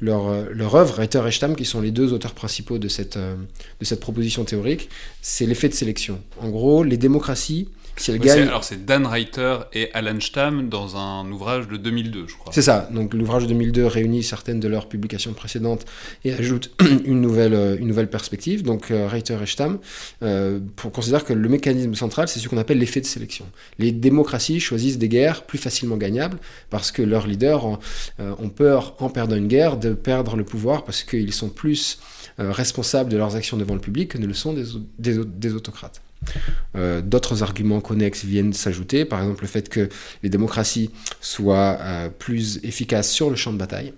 leur, 0.00 0.52
leur 0.52 0.74
œuvre, 0.74 0.94
Reiter 0.94 1.22
et 1.26 1.30
Stamm, 1.30 1.56
qui 1.56 1.64
sont 1.64 1.80
les 1.80 1.90
deux 1.90 2.12
auteurs 2.12 2.34
principaux 2.34 2.78
de 2.78 2.88
cette, 2.88 3.16
de 3.16 3.84
cette 3.84 4.00
proposition 4.00 4.44
théorique, 4.44 4.88
c'est 5.22 5.46
l'effet 5.46 5.68
de 5.68 5.74
sélection. 5.74 6.20
En 6.40 6.48
gros, 6.48 6.82
les 6.82 6.96
démocraties 6.96 7.68
Alors 8.48 8.64
c'est 8.64 8.84
Dan 8.86 9.06
Reiter 9.06 9.58
et 9.74 9.92
Alan 9.92 10.18
Stamm 10.20 10.68
dans 10.68 10.96
un 10.96 11.30
ouvrage 11.30 11.68
de 11.68 11.76
2002, 11.76 12.26
je 12.28 12.34
crois. 12.36 12.52
C'est 12.52 12.62
ça. 12.62 12.88
Donc 12.92 13.12
l'ouvrage 13.14 13.42
de 13.42 13.48
2002 13.48 13.86
réunit 13.86 14.22
certaines 14.22 14.58
de 14.60 14.68
leurs 14.68 14.88
publications 14.88 15.32
précédentes 15.34 15.84
et 16.24 16.32
ajoute 16.32 16.70
une 17.04 17.20
nouvelle, 17.20 17.52
euh, 17.54 17.76
une 17.78 17.88
nouvelle 17.88 18.08
perspective. 18.08 18.62
Donc 18.62 18.90
euh, 18.90 19.06
Reiter 19.06 19.36
et 19.42 19.46
Stamm 19.46 19.78
euh, 20.22 20.60
pour- 20.76 20.92
considèrent 20.92 21.24
que 21.24 21.32
le 21.34 21.48
mécanisme 21.48 21.94
central, 21.94 22.28
c'est 22.28 22.40
ce 22.40 22.48
qu'on 22.48 22.58
appelle 22.58 22.78
l'effet 22.78 23.00
de 23.00 23.06
sélection. 23.06 23.44
Les 23.78 23.92
démocraties 23.92 24.60
choisissent 24.60 24.98
des 24.98 25.08
guerres 25.08 25.42
plus 25.42 25.58
facilement 25.58 25.96
gagnables 25.96 26.38
parce 26.70 26.92
que 26.92 27.02
leurs 27.02 27.26
leaders 27.26 27.66
ont, 27.66 27.78
euh, 28.20 28.34
ont 28.38 28.48
peur, 28.48 28.96
en 29.00 29.10
perdant 29.10 29.36
une 29.36 29.48
guerre, 29.48 29.76
de 29.76 29.92
perdre 29.92 30.36
le 30.36 30.44
pouvoir 30.44 30.84
parce 30.84 31.02
qu'ils 31.02 31.32
sont 31.34 31.48
plus 31.50 31.98
euh, 32.38 32.50
responsables 32.50 33.10
de 33.10 33.16
leurs 33.16 33.36
actions 33.36 33.56
devant 33.56 33.74
le 33.74 33.80
public 33.80 34.10
que 34.12 34.18
ne 34.18 34.26
le 34.26 34.34
sont 34.34 34.54
des 34.98 35.54
autocrates. 35.54 36.00
Euh, 36.76 37.00
D'autres 37.00 37.42
arguments 37.42 37.80
connexes 37.80 38.24
viennent 38.24 38.52
s'ajouter, 38.52 39.04
par 39.04 39.20
exemple 39.22 39.42
le 39.42 39.48
fait 39.48 39.68
que 39.68 39.88
les 40.22 40.28
démocraties 40.28 40.90
soient 41.20 41.78
euh, 41.80 42.08
plus 42.08 42.60
efficaces 42.62 43.10
sur 43.10 43.30
le 43.30 43.36
champ 43.36 43.52
de 43.52 43.58
bataille, 43.58 43.92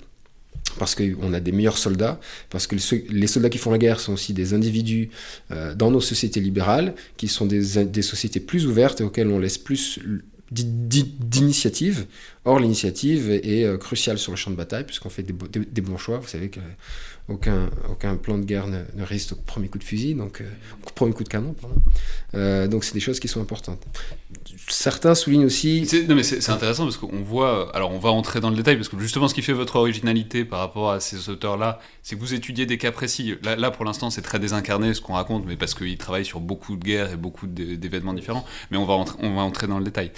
parce 0.79 0.95
qu'on 0.95 1.33
a 1.33 1.41
des 1.41 1.53
meilleurs 1.53 1.79
soldats, 1.79 2.19
parce 2.51 2.67
que 2.67 2.77
les 3.11 3.27
soldats 3.27 3.51
qui 3.51 3.59
font 3.59 3.71
la 3.71 3.79
guerre 3.79 4.01
sont 4.01 4.13
aussi 4.15 4.33
des 4.33 4.55
individus 4.55 5.11
euh, 5.51 5.75
dans 5.75 5.91
nos 5.91 6.01
sociétés 6.01 6.41
libérales, 6.41 6.95
qui 7.17 7.29
sont 7.29 7.47
des, 7.47 8.03
sociétés 8.03 8.41
plus 8.41 8.67
ouvertes 8.67 9.01
et 9.01 9.05
auxquelles 9.05 9.29
on 9.29 9.39
laisse 9.39 9.59
plus 9.59 10.01
d'initiative. 10.53 12.07
Or, 12.45 12.59
l'initiative 12.59 13.31
est 13.31 13.65
euh, 13.65 13.77
cruciale 13.79 14.19
sur 14.19 14.33
le 14.33 14.37
champ 14.37 14.51
de 14.51 14.57
bataille, 14.57 14.85
puisqu'on 14.85 15.11
fait 15.11 15.23
des, 15.23 15.33
des- 15.61 15.81
bons 15.81 15.97
choix. 15.99 16.19
Vous 16.19 16.27
savez 16.27 16.51
qu'aucun 16.51 17.71
aucun 17.89 18.17
plan 18.17 18.37
de 18.37 18.45
guerre 18.45 18.67
ne, 18.67 18.83
ne 18.97 19.05
résiste 19.05 19.33
au 19.33 19.37
premier 19.37 19.69
coup 19.69 19.79
de 19.79 19.85
fusil, 19.85 20.15
donc 20.15 20.41
euh, 20.41 20.45
au 20.87 20.91
premier 20.91 21.13
coup 21.13 21.23
de 21.23 21.29
canon. 21.29 21.55
Euh, 22.35 22.67
donc, 22.67 22.83
c'est 22.85 22.95
des 22.95 23.01
choses 23.01 23.21
qui 23.21 23.29
sont 23.29 23.41
importantes. 23.41 23.81
Certains 24.69 25.15
soulignent 25.15 25.45
aussi 25.45 25.87
Non 26.09 26.15
mais 26.17 26.23
c'est 26.23 26.49
intéressant 26.51 26.85
parce 26.85 26.97
qu'on 26.97 27.23
voit, 27.23 27.75
alors 27.77 27.93
on 27.93 27.99
va 27.99 28.11
entrer 28.11 28.41
dans 28.41 28.51
le 28.51 28.57
détail 28.57 28.77
parce 28.77 28.89
que 28.89 28.99
justement 28.99 29.29
ce 29.29 29.35
qui 29.35 29.43
fait 29.43 29.53
votre 29.53 29.77
originalité 29.77 30.45
par 30.45 30.59
rapport 30.61 30.91
à 30.91 31.01
ces 31.01 31.29
auteurs-là, 31.29 31.79
c'est 32.03 32.17
que 32.17 32.21
vous 32.21 32.33
étudiez 32.35 32.65
des 32.67 32.79
cas 32.79 32.91
précis. 32.93 33.35
Là, 33.43 33.57
là 33.57 33.71
pour 33.71 33.85
l'instant 33.85 34.11
c'est 34.11 34.23
très 34.23 34.39
désincarné 34.39 34.95
ce 34.95 35.01
qu'on 35.01 35.13
raconte, 35.15 35.45
mais 35.47 35.57
parce 35.57 35.75
qu'ils 35.75 35.99
travaillent 35.99 36.25
sur 36.25 36.41
beaucoup 36.41 36.77
de 36.77 36.85
guerres 36.85 37.13
et 37.13 37.17
beaucoup 37.17 37.47
d'é- 37.47 37.77
d'événements 37.77 38.15
différents. 38.15 38.45
Mais 38.71 38.79
on 38.79 38.87
va 38.87 38.95
on 39.21 39.35
va 39.37 39.43
entrer 39.43 39.67
dans 39.67 39.79
le 39.79 39.85
détail. 39.85 40.11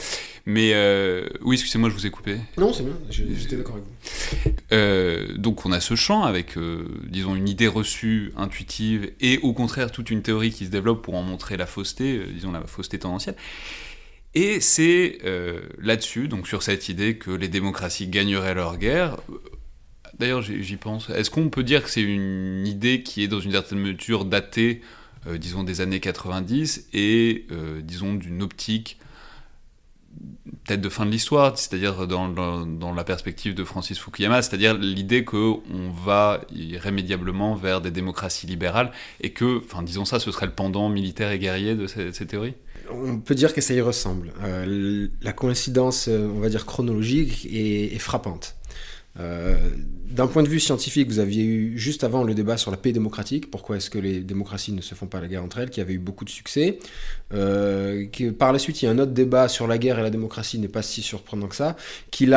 Mais 0.47 0.73
euh, 0.75 1.29
oui, 1.43 1.57
excusez-moi, 1.57 1.89
je 1.89 1.95
vous 1.95 2.07
ai 2.07 2.11
coupé. 2.11 2.37
Non, 2.59 2.73
c'est 2.73 2.83
bien, 2.83 2.99
j'étais 3.11 3.57
d'accord 3.57 3.77
avec 3.77 3.87
vous. 3.87 4.51
Euh, 4.73 5.37
donc 5.37 5.67
on 5.67 5.73
a 5.73 5.81
ce 5.81 5.95
champ 5.95 6.25
avec, 6.25 6.57
euh, 6.57 6.89
disons, 7.09 7.37
une 7.37 7.49
idée 7.49 7.69
reçue, 7.69 8.33
intuitive, 8.37 9.13
et 9.21 9.39
au 9.39 9.53
contraire 9.53 9.93
toute 9.93 10.11
une 10.11 10.23
théorie 10.23 10.51
qui 10.51 10.67
se 10.67 10.71
développe 10.71 11.03
pour 11.03 11.15
en 11.15 11.23
montrer 11.23 11.57
la 11.57 11.67
fausseté, 11.67 12.21
disons 12.33 12.51
la 12.51 12.63
fausseté 12.63 12.99
tendancielle. 12.99 13.37
Et 14.35 14.61
c'est 14.61 15.19
là-dessus, 15.79 16.27
donc 16.27 16.49
sur 16.49 16.63
cette 16.63 16.89
idée 16.89 17.17
que 17.19 17.31
les 17.31 17.49
démocraties 17.49 18.09
gagneraient 18.09 18.55
leur 18.55 18.79
guerre. 18.79 19.19
D'ailleurs, 20.19 20.43
j'y 20.43 20.63
j'y 20.63 20.77
pense. 20.77 21.11
Est-ce 21.11 21.31
qu'on 21.31 21.49
peut 21.49 21.63
dire 21.63 21.83
que 21.83 21.91
c'est 21.91 22.03
une 22.03 22.67
idée 22.67 23.03
qui 23.03 23.23
est 23.23 23.29
dans 23.29 23.41
une 23.41 23.53
certaine 23.53 23.79
mesure 23.79 24.25
datée, 24.25 24.81
euh, 25.27 25.39
disons, 25.39 25.65
des 25.65 25.81
années 25.81 26.01
90 26.01 26.89
et, 26.93 27.47
euh, 27.51 27.81
disons, 27.83 28.15
d'une 28.15 28.43
optique 28.43 28.99
peut-être 30.65 30.81
de 30.81 30.89
fin 30.89 31.07
de 31.07 31.11
l'histoire, 31.11 31.57
c'est-à-dire 31.59 32.07
dans, 32.07 32.29
dans- 32.29 32.95
la 32.95 33.05
perspective 33.05 33.55
de 33.55 33.65
Francis 33.65 33.99
Fukuyama, 33.99 34.41
c'est-à-dire 34.43 34.75
l'idée 34.75 35.25
qu'on 35.25 35.61
va 36.05 36.41
irrémédiablement 36.55 37.55
vers 37.55 37.81
des 37.81 37.91
démocraties 37.91 38.47
libérales 38.47 38.93
et 39.21 39.31
que, 39.31 39.59
enfin 39.65 39.83
disons 39.83 40.05
ça, 40.05 40.21
ce 40.21 40.31
serait 40.31 40.47
le 40.47 40.53
pendant 40.53 40.89
militaire 40.89 41.31
et 41.33 41.39
guerrier 41.39 41.75
de 41.75 41.87
ces, 41.87 42.27
théories 42.27 42.55
On 42.91 43.19
peut 43.19 43.35
dire 43.35 43.53
que 43.53 43.61
ça 43.61 43.75
y 43.75 43.81
ressemble. 43.81 44.33
Euh, 44.43 45.09
la 45.23 45.33
coïncidence, 45.33 46.07
euh, 46.09 46.31
on 46.35 46.41
va 46.41 46.49
dire 46.49 46.67
chronologique, 46.67 47.47
est 47.51 47.99
frappante. 47.99 48.57
Euh, 49.21 49.57
D'un 50.15 50.29
point 50.29 50.45
de 50.45 50.49
vue 50.49 50.61
scientifique, 50.61 51.09
vous 51.09 51.19
aviez 51.19 51.43
eu 51.45 51.77
juste 51.77 52.05
avant 52.05 52.23
le 52.23 52.35
débat 52.35 52.57
sur 52.57 52.71
la 52.71 52.77
paix 52.77 52.93
démocratique, 52.93 53.51
pourquoi 53.51 53.79
est-ce 53.79 53.91
que 53.91 53.99
les 53.99 54.21
démocraties 54.21 54.71
ne 54.73 54.81
se 54.81 54.95
font 54.95 55.07
pas 55.07 55.21
la 55.21 55.27
guerre 55.27 55.43
entre 55.43 55.59
elles, 55.59 55.71
qui 55.71 55.81
avait 55.81 55.95
eu 55.95 55.99
beaucoup 55.99 56.25
de 56.25 56.31
succès. 56.31 56.79
Euh, 57.33 58.07
par 58.39 58.53
la 58.53 58.61
suite, 58.61 58.81
il 58.81 58.85
y 58.85 58.89
a 58.89 58.93
un 58.93 58.99
autre 59.01 59.11
débat 59.11 59.49
sur 59.49 59.67
la 59.67 59.77
guerre 59.77 59.99
et 59.99 60.03
la 60.03 60.11
démocratie, 60.11 60.61
n'est 60.61 60.69
pas 60.69 60.83
si 60.83 61.03
surprenant 61.03 61.49
que 61.49 61.57
ça. 61.57 61.75
Qu'il 62.13 62.33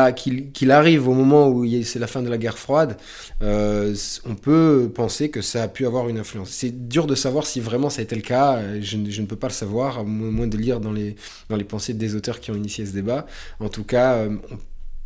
arrive 0.71 1.07
au 1.07 1.13
moment 1.13 1.49
où 1.49 1.67
c'est 1.83 1.99
la 1.99 2.07
fin 2.07 2.23
de 2.23 2.29
la 2.29 2.39
guerre 2.39 2.57
froide, 2.57 2.97
euh, 3.43 3.93
on 4.25 4.33
peut 4.33 4.89
penser 4.95 5.29
que 5.29 5.41
ça 5.43 5.61
a 5.63 5.67
pu 5.67 5.85
avoir 5.85 6.09
une 6.09 6.17
influence. 6.17 6.49
C'est 6.49 6.87
dur 6.87 7.05
de 7.05 7.13
savoir 7.13 7.45
si 7.45 7.59
vraiment 7.59 7.91
ça 7.91 7.99
a 7.99 8.03
été 8.05 8.15
le 8.15 8.21
cas, 8.23 8.59
je, 8.81 8.97
ne- 8.97 9.25
peux 9.27 9.35
pas 9.35 9.49
le 9.49 9.53
savoir, 9.53 9.99
à 9.99 10.03
moins 10.03 10.47
de 10.47 10.57
lire 10.57 10.79
dans 10.79 10.93
les, 10.93 11.15
dans 11.49 11.57
les 11.57 11.63
pensées 11.63 11.93
des 11.93 12.15
auteurs 12.15 12.39
qui 12.39 12.49
ont 12.49 12.55
initié 12.55 12.87
ce 12.87 12.93
débat. 12.93 13.27
En 13.59 13.69
tout 13.69 13.83
cas, 13.83 14.25
on- 14.27 14.39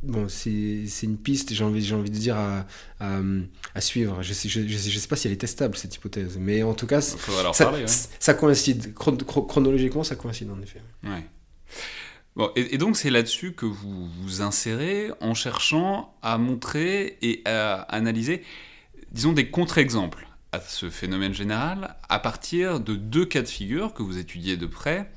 bon, 0.03 0.27
c'est 0.29 0.85
une 1.03 1.17
piste, 1.17 1.53
j'ai 1.53 1.63
envie, 1.63 1.91
envie 1.93 2.09
de 2.09 2.15
dire, 2.17 2.37
à, 2.37 2.65
à, 2.99 3.19
à 3.75 3.81
suivre. 3.81 4.21
Je 4.23 4.29
ne 4.29 4.33
sais, 4.33 4.49
je, 4.49 4.67
je 4.67 4.77
sais, 4.77 4.89
je 4.89 4.99
sais 4.99 5.07
pas 5.07 5.15
si 5.15 5.27
elle 5.27 5.33
est 5.33 5.37
testable, 5.37 5.77
cette 5.77 5.95
hypothèse, 5.95 6.37
mais 6.39 6.63
en 6.63 6.73
tout 6.73 6.87
cas, 6.87 7.01
ça, 7.01 7.17
parler. 7.65 7.81
ouais. 7.81 7.87
ça 8.19 8.33
coïncide. 8.33 8.93
Chron- 8.93 9.17
chro- 9.17 9.45
chronologiquement, 9.47 10.03
ça 10.03 10.15
coïncide 10.15 10.49
en 10.49 10.61
effet. 10.61 10.81
Ouais. 11.03 11.25
Bon, 12.35 12.49
et, 12.55 12.75
et 12.75 12.77
donc 12.77 12.95
c'est 12.95 13.09
là-dessus 13.09 13.53
que 13.53 13.65
vous 13.65 14.07
vous 14.09 14.41
insérez 14.41 15.11
en 15.19 15.33
cherchant 15.33 16.15
à 16.21 16.37
montrer 16.37 17.17
et 17.21 17.41
à 17.45 17.81
analyser, 17.81 18.43
disons, 19.11 19.33
des 19.33 19.49
contre-exemples 19.49 20.25
à 20.53 20.59
ce 20.61 20.89
phénomène 20.89 21.33
général 21.33 21.95
à 22.09 22.19
partir 22.19 22.79
de 22.79 22.95
deux 22.95 23.25
cas 23.25 23.41
de 23.41 23.47
figure 23.47 23.93
que 23.93 24.01
vous 24.03 24.17
étudiez 24.17 24.55
de 24.57 24.65
près, 24.65 25.11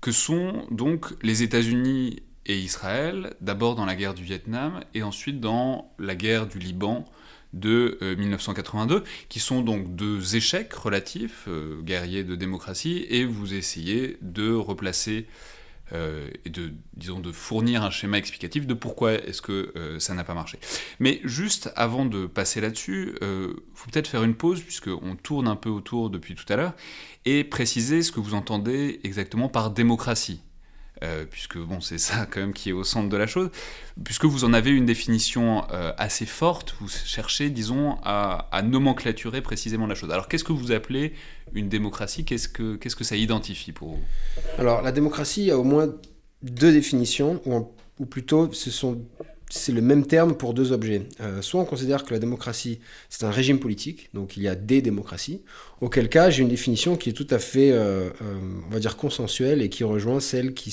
que 0.00 0.12
sont 0.12 0.66
donc 0.70 1.06
les 1.22 1.42
États-Unis 1.42 2.22
et 2.50 2.58
Israël, 2.58 3.34
d'abord 3.40 3.76
dans 3.76 3.86
la 3.86 3.94
guerre 3.94 4.12
du 4.12 4.24
Vietnam 4.24 4.80
et 4.92 5.04
ensuite 5.04 5.38
dans 5.38 5.94
la 6.00 6.16
guerre 6.16 6.48
du 6.48 6.58
Liban 6.58 7.04
de 7.52 7.96
euh, 8.02 8.16
1982, 8.16 9.04
qui 9.28 9.38
sont 9.38 9.62
donc 9.62 9.94
deux 9.94 10.34
échecs 10.34 10.72
relatifs, 10.72 11.44
euh, 11.46 11.80
guerriers 11.80 12.24
de 12.24 12.34
démocratie, 12.34 13.06
et 13.08 13.24
vous 13.24 13.54
essayez 13.54 14.18
de 14.20 14.52
replacer 14.52 15.26
euh, 15.92 16.28
et 16.44 16.50
de, 16.50 16.72
disons, 16.96 17.20
de 17.20 17.30
fournir 17.30 17.84
un 17.84 17.90
schéma 17.90 18.18
explicatif 18.18 18.66
de 18.66 18.74
pourquoi 18.74 19.12
est-ce 19.12 19.42
que 19.42 19.72
euh, 19.76 20.00
ça 20.00 20.14
n'a 20.14 20.24
pas 20.24 20.34
marché. 20.34 20.58
Mais 20.98 21.20
juste 21.22 21.72
avant 21.76 22.04
de 22.04 22.26
passer 22.26 22.60
là-dessus, 22.60 23.14
il 23.20 23.54
faut 23.74 23.90
peut-être 23.90 24.08
faire 24.08 24.24
une 24.24 24.34
pause, 24.34 24.60
puisqu'on 24.60 25.14
tourne 25.14 25.46
un 25.46 25.56
peu 25.56 25.70
autour 25.70 26.10
depuis 26.10 26.34
tout 26.34 26.52
à 26.52 26.56
l'heure, 26.56 26.74
et 27.26 27.44
préciser 27.44 28.02
ce 28.02 28.10
que 28.10 28.18
vous 28.18 28.34
entendez 28.34 28.98
exactement 29.04 29.48
par 29.48 29.70
démocratie. 29.70 30.40
Euh, 31.02 31.24
puisque 31.30 31.56
bon, 31.56 31.80
c'est 31.80 31.96
ça 31.98 32.26
quand 32.30 32.40
même 32.40 32.52
qui 32.52 32.68
est 32.68 32.72
au 32.72 32.84
centre 32.84 33.08
de 33.08 33.16
la 33.16 33.26
chose, 33.26 33.50
puisque 34.04 34.26
vous 34.26 34.44
en 34.44 34.52
avez 34.52 34.70
une 34.70 34.84
définition 34.84 35.64
euh, 35.72 35.92
assez 35.96 36.26
forte, 36.26 36.74
vous 36.78 36.88
cherchez, 36.88 37.48
disons, 37.48 37.96
à, 38.02 38.62
nomenclaturer 38.62 39.40
précisément 39.40 39.86
la 39.86 39.94
chose. 39.94 40.10
Alors 40.10 40.28
qu'est-ce 40.28 40.44
que 40.44 40.52
vous 40.52 40.72
appelez 40.72 41.14
une 41.54 41.70
démocratie? 41.70 42.26
Qu'est-ce 42.26 42.48
que, 42.48 42.76
que 42.76 43.04
ça 43.04 43.16
identifie 43.16 43.72
pour 43.72 43.88
vous? 43.92 44.02
Alors 44.58 44.82
la 44.82 44.92
démocratie 44.92 45.50
a 45.50 45.58
au 45.58 45.64
moins 45.64 45.88
deux 46.42 46.72
définitions, 46.72 47.40
ou 47.98 48.06
plutôt 48.06 48.52
ce 48.52 48.70
sont 48.70 49.00
c'est 49.50 49.72
le 49.72 49.82
même 49.82 50.06
terme 50.06 50.34
pour 50.34 50.54
deux 50.54 50.72
objets. 50.72 51.02
Euh, 51.20 51.42
soit 51.42 51.60
on 51.60 51.64
considère 51.64 52.04
que 52.04 52.14
la 52.14 52.20
démocratie, 52.20 52.78
c'est 53.08 53.24
un 53.24 53.30
régime 53.30 53.58
politique, 53.58 54.08
donc 54.14 54.36
il 54.36 54.44
y 54.44 54.48
a 54.48 54.54
des 54.54 54.80
démocraties, 54.80 55.42
auquel 55.80 56.08
cas 56.08 56.30
j'ai 56.30 56.42
une 56.42 56.48
définition 56.48 56.96
qui 56.96 57.10
est 57.10 57.12
tout 57.12 57.26
à 57.30 57.38
fait, 57.38 57.72
euh, 57.72 58.10
euh, 58.22 58.38
on 58.68 58.72
va 58.72 58.78
dire, 58.78 58.96
consensuelle 58.96 59.60
et 59.60 59.68
qui 59.68 59.82
rejoint 59.82 60.20
celle 60.20 60.54
qui, 60.54 60.72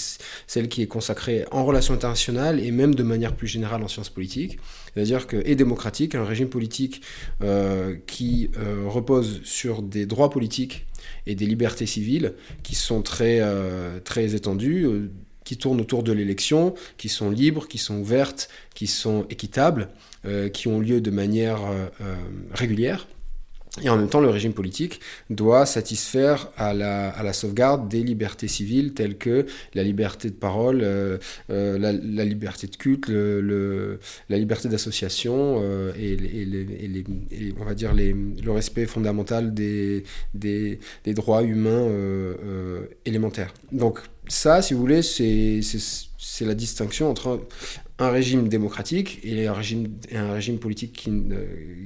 est 0.81 0.87
consacrée 0.87 1.45
en 1.51 1.65
relations 1.65 1.95
internationales 1.95 2.59
et 2.59 2.69
même 2.71 2.93
de 2.93 3.03
manière 3.03 3.35
plus 3.35 3.47
générale 3.47 3.81
en 3.81 3.87
sciences 3.87 4.09
politiques. 4.09 4.59
C'est-à-dire 4.93 5.25
que, 5.25 5.37
et 5.45 5.55
démocratique, 5.55 6.13
un 6.13 6.25
régime 6.25 6.49
politique 6.49 7.01
qui 8.07 8.49
repose 8.85 9.41
sur 9.43 9.81
des 9.81 10.05
droits 10.05 10.29
politiques 10.29 10.85
et 11.25 11.35
des 11.35 11.45
libertés 11.45 11.85
civiles 11.85 12.33
qui 12.63 12.73
sont 12.73 13.01
très, 13.01 13.41
très 14.03 14.33
étendues 14.33 15.09
qui 15.47 15.55
tournent 15.55 15.79
autour 15.79 16.03
de 16.03 16.11
l'élection, 16.11 16.75
qui 16.97 17.07
sont 17.07 17.31
libres, 17.31 17.69
qui 17.69 17.77
sont 17.77 17.99
ouvertes, 17.99 18.49
qui 18.75 18.85
sont 18.85 19.25
équitables, 19.29 19.87
euh, 20.25 20.49
qui 20.49 20.67
ont 20.67 20.81
lieu 20.81 20.99
de 20.99 21.09
manière 21.09 21.61
euh, 21.63 21.87
régulière. 22.51 23.07
Et 23.83 23.89
en 23.89 23.97
même 23.97 24.09
temps, 24.09 24.21
le 24.21 24.29
régime 24.29 24.53
politique 24.53 24.99
doit 25.29 25.65
satisfaire 25.65 26.49
à 26.57 26.73
la, 26.73 27.33
sauvegarde 27.33 27.87
des 27.87 28.01
libertés 28.01 28.47
civiles 28.47 28.93
telles 28.93 29.17
que 29.17 29.45
la 29.73 29.83
liberté 29.83 30.29
de 30.29 30.35
parole, 30.35 30.81
euh, 30.81 31.17
euh, 31.49 31.77
la, 31.77 31.91
liberté 32.25 32.67
de 32.67 32.75
culte, 32.75 33.07
la 33.09 34.37
liberté 34.37 34.69
d'association 34.69 35.59
euh, 35.61 35.91
et, 35.99 37.53
on 37.59 37.65
va 37.65 37.75
dire 37.75 37.93
le 37.93 38.51
respect 38.51 38.85
fondamental 38.85 39.53
des, 39.53 40.03
droits 41.05 41.43
humains 41.43 41.69
euh, 41.69 42.85
élémentaires. 43.05 43.53
Donc 43.71 43.99
ça, 44.27 44.61
si 44.61 44.73
vous 44.73 44.79
voulez, 44.79 45.01
c'est 45.01 46.45
la 46.45 46.53
distinction 46.53 47.09
entre 47.09 47.47
un 47.99 48.09
régime 48.09 48.47
démocratique 48.47 49.19
et 49.23 49.47
un 49.47 49.53
régime, 49.53 49.97
un 50.13 50.33
régime 50.33 50.59
politique 50.59 50.93
qui 50.93 51.09
ne, 51.09 51.37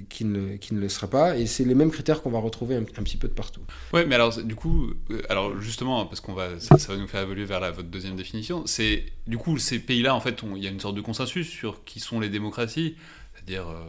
qui, 0.09 0.25
ne, 0.25 0.57
qui 0.57 0.73
ne 0.73 0.79
le 0.79 0.89
sera 0.89 1.07
pas. 1.07 1.37
Et 1.37 1.45
c'est 1.45 1.63
les 1.63 1.75
mêmes 1.75 1.91
critères 1.91 2.21
qu'on 2.21 2.31
va 2.31 2.39
retrouver 2.39 2.75
un, 2.75 2.83
petit 2.83 3.17
peu 3.17 3.29
de 3.29 3.33
partout. 3.33 3.61
Oui, 3.93 4.01
mais 4.05 4.15
alors, 4.15 4.41
du 4.43 4.55
coup, 4.55 4.93
euh, 5.09 5.21
alors 5.29 5.59
justement, 5.61 6.05
parce 6.05 6.19
qu'on 6.19 6.33
va, 6.33 6.59
ça, 6.59 6.75
va 6.75 6.97
nous 6.97 7.07
faire 7.07 7.21
évoluer 7.21 7.45
vers 7.45 7.61
votre 7.71 7.87
deuxième 7.87 8.15
définition, 8.15 8.63
c'est, 8.65 9.05
du 9.27 9.37
coup, 9.37 9.57
ces 9.57 9.79
pays-là, 9.79 10.13
en 10.13 10.19
fait, 10.19 10.41
il 10.55 10.63
y 10.63 10.67
a 10.67 10.71
une 10.71 10.81
sorte 10.81 10.95
de 10.95 11.01
consensus 11.01 11.47
sur 11.47 11.83
qui 11.85 12.01
sont 12.01 12.19
les 12.19 12.29
démocraties, 12.29 12.95
c'est-à-dire 13.33 13.69
euh, 13.69 13.81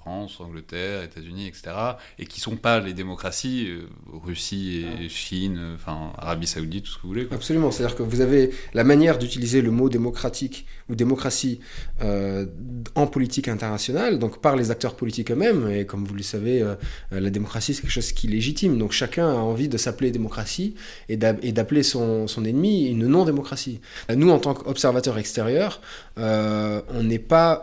France, 0.00 0.40
Angleterre, 0.40 1.02
États-Unis, 1.02 1.46
etc., 1.46 1.76
et 2.18 2.24
qui 2.24 2.40
sont 2.40 2.56
pas 2.56 2.80
les 2.80 2.94
démocraties, 2.94 3.66
euh, 3.68 3.86
Russie 4.24 4.86
et 4.98 5.10
Chine, 5.10 5.58
euh, 5.58 5.74
enfin 5.74 6.12
Arabie 6.16 6.46
Saoudite, 6.46 6.86
tout 6.86 6.92
ce 6.92 6.96
que 6.96 7.02
vous 7.02 7.08
voulez. 7.08 7.28
Absolument, 7.30 7.70
c'est-à-dire 7.70 7.96
que 7.96 8.02
vous 8.02 8.22
avez 8.22 8.50
la 8.72 8.82
manière 8.82 9.18
d'utiliser 9.18 9.60
le 9.60 9.70
mot 9.70 9.90
démocratique 9.90 10.64
ou 10.88 10.94
démocratie 10.94 11.60
euh, 12.02 12.46
en 12.94 13.06
politique 13.06 13.48
internationale, 13.48 14.18
donc 14.18 14.40
par 14.40 14.56
les 14.56 14.70
acteurs 14.70 14.96
politiques 14.96 15.30
eux-mêmes, 15.32 15.68
et 15.70 15.84
comme 15.84 16.06
vous 16.06 16.14
le 16.14 16.22
savez, 16.22 16.64
la 17.10 17.30
démocratie 17.30 17.74
c'est 17.74 17.82
quelque 17.82 17.90
chose 17.90 18.12
qui 18.12 18.26
est 18.26 18.30
légitime, 18.30 18.78
donc 18.78 18.92
chacun 18.92 19.28
a 19.28 19.34
envie 19.34 19.68
de 19.68 19.76
s'appeler 19.76 20.10
démocratie 20.10 20.74
et 21.08 21.16
d'appeler 21.16 21.82
son, 21.82 22.26
son, 22.26 22.44
ennemi 22.44 22.88
une 22.88 23.06
non-démocratie. 23.06 23.80
Nous, 24.14 24.30
en 24.30 24.38
tant 24.38 24.54
qu'observateurs 24.54 25.18
extérieurs, 25.18 25.80
on 26.16 27.02
n'est 27.02 27.18
pas 27.18 27.62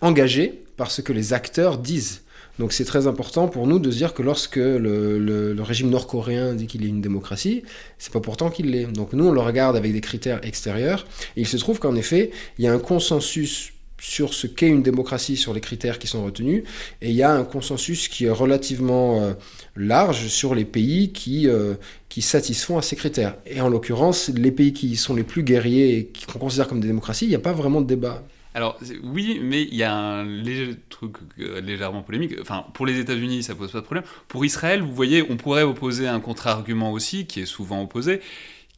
engagés 0.00 0.65
par 0.76 0.90
ce 0.90 1.00
que 1.00 1.12
les 1.12 1.32
acteurs 1.32 1.78
disent. 1.78 2.22
Donc 2.58 2.72
c'est 2.72 2.84
très 2.84 3.06
important 3.06 3.48
pour 3.48 3.66
nous 3.66 3.78
de 3.78 3.90
se 3.90 3.96
dire 3.96 4.14
que 4.14 4.22
lorsque 4.22 4.56
le, 4.56 5.56
régime 5.58 5.90
nord-coréen 5.90 6.54
dit 6.54 6.66
qu'il 6.66 6.84
est 6.84 6.88
une 6.88 7.02
démocratie, 7.02 7.62
c'est 7.98 8.12
pas 8.12 8.20
pourtant 8.20 8.50
qu'il 8.50 8.70
l'est. 8.70 8.86
Donc 8.86 9.12
nous 9.12 9.26
on 9.26 9.32
le 9.32 9.40
regarde 9.40 9.76
avec 9.76 9.92
des 9.92 10.00
critères 10.00 10.44
extérieurs. 10.44 11.06
Il 11.36 11.46
se 11.46 11.56
trouve 11.58 11.78
qu'en 11.78 11.96
effet, 11.96 12.30
il 12.58 12.64
y 12.64 12.68
a 12.68 12.72
un 12.72 12.78
consensus 12.78 13.72
sur 13.98 14.34
ce 14.34 14.46
qu'est 14.46 14.68
une 14.68 14.82
démocratie, 14.82 15.36
sur 15.36 15.54
les 15.54 15.60
critères 15.60 15.98
qui 15.98 16.06
sont 16.06 16.22
retenus, 16.24 16.64
et 17.00 17.08
il 17.08 17.14
y 17.14 17.22
a 17.22 17.32
un 17.32 17.44
consensus 17.44 18.08
qui 18.08 18.26
est 18.26 18.30
relativement 18.30 19.22
euh, 19.22 19.32
large 19.74 20.28
sur 20.28 20.54
les 20.54 20.66
pays 20.66 21.12
qui, 21.12 21.48
euh, 21.48 21.74
qui 22.10 22.20
satisfont 22.20 22.76
à 22.76 22.82
ces 22.82 22.94
critères. 22.94 23.36
Et 23.46 23.60
en 23.60 23.68
l'occurrence, 23.70 24.28
les 24.28 24.52
pays 24.52 24.74
qui 24.74 24.96
sont 24.96 25.14
les 25.14 25.24
plus 25.24 25.42
guerriers 25.42 25.96
et 25.96 26.12
qu'on 26.30 26.38
considère 26.38 26.68
comme 26.68 26.80
des 26.80 26.88
démocraties, 26.88 27.24
il 27.24 27.30
n'y 27.30 27.34
a 27.34 27.40
pas 27.40 27.54
vraiment 27.54 27.80
de 27.80 27.86
débat. 27.86 28.22
Alors 28.56 28.78
oui, 29.02 29.38
mais 29.42 29.64
il 29.64 29.74
y 29.74 29.82
a 29.82 29.94
un 29.94 30.24
léger 30.24 30.76
truc 30.88 31.16
euh, 31.40 31.60
légèrement 31.60 32.00
polémique. 32.00 32.36
Enfin, 32.40 32.64
pour 32.72 32.86
les 32.86 32.98
États-Unis, 32.98 33.42
ça 33.42 33.54
pose 33.54 33.70
pas 33.70 33.80
de 33.80 33.84
problème. 33.84 34.04
Pour 34.28 34.46
Israël, 34.46 34.80
vous 34.80 34.94
voyez, 34.94 35.22
on 35.28 35.36
pourrait 35.36 35.62
opposer 35.62 36.08
un 36.08 36.20
contre-argument 36.20 36.90
aussi, 36.90 37.26
qui 37.26 37.40
est 37.40 37.44
souvent 37.44 37.82
opposé, 37.82 38.22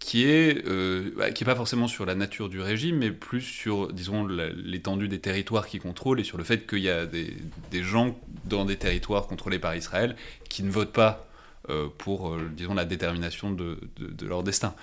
qui 0.01 0.25
est 0.25 0.67
euh, 0.67 1.13
bah, 1.17 1.31
qui 1.31 1.45
est 1.45 1.47
pas 1.47 1.55
forcément 1.55 1.87
sur 1.87 2.07
la 2.07 2.17
nature 2.17 2.49
du 2.49 2.61
régime, 2.61 2.97
mais 2.97 3.13
plus 3.13 3.41
sur, 3.41 3.93
disons, 3.93 4.27
l'étendue 4.27 5.07
des 5.07 5.21
territoires 5.21 5.69
qu'ils 5.69 5.81
contrôlent 5.81 6.19
et 6.19 6.25
sur 6.25 6.39
le 6.39 6.45
fait 6.45 6.67
qu'il 6.67 6.81
y 6.81 6.91
a 6.91 7.07
des, 7.07 7.31
gens 7.81 8.19
dans 8.47 8.65
des 8.65 8.77
territoires 8.77 9.29
contrôlés 9.29 9.61
par 9.61 9.77
Israël 9.77 10.17
qui 10.49 10.65
ne 10.65 10.73
votent 10.73 10.93
pas 10.93 11.29
euh, 11.71 11.87
pour, 11.99 12.37
disons, 12.37 12.75
la 12.75 12.85
détermination 12.85 13.53
de, 13.53 13.79
de, 13.97 14.27
leur 14.27 14.43
destin. 14.43 14.75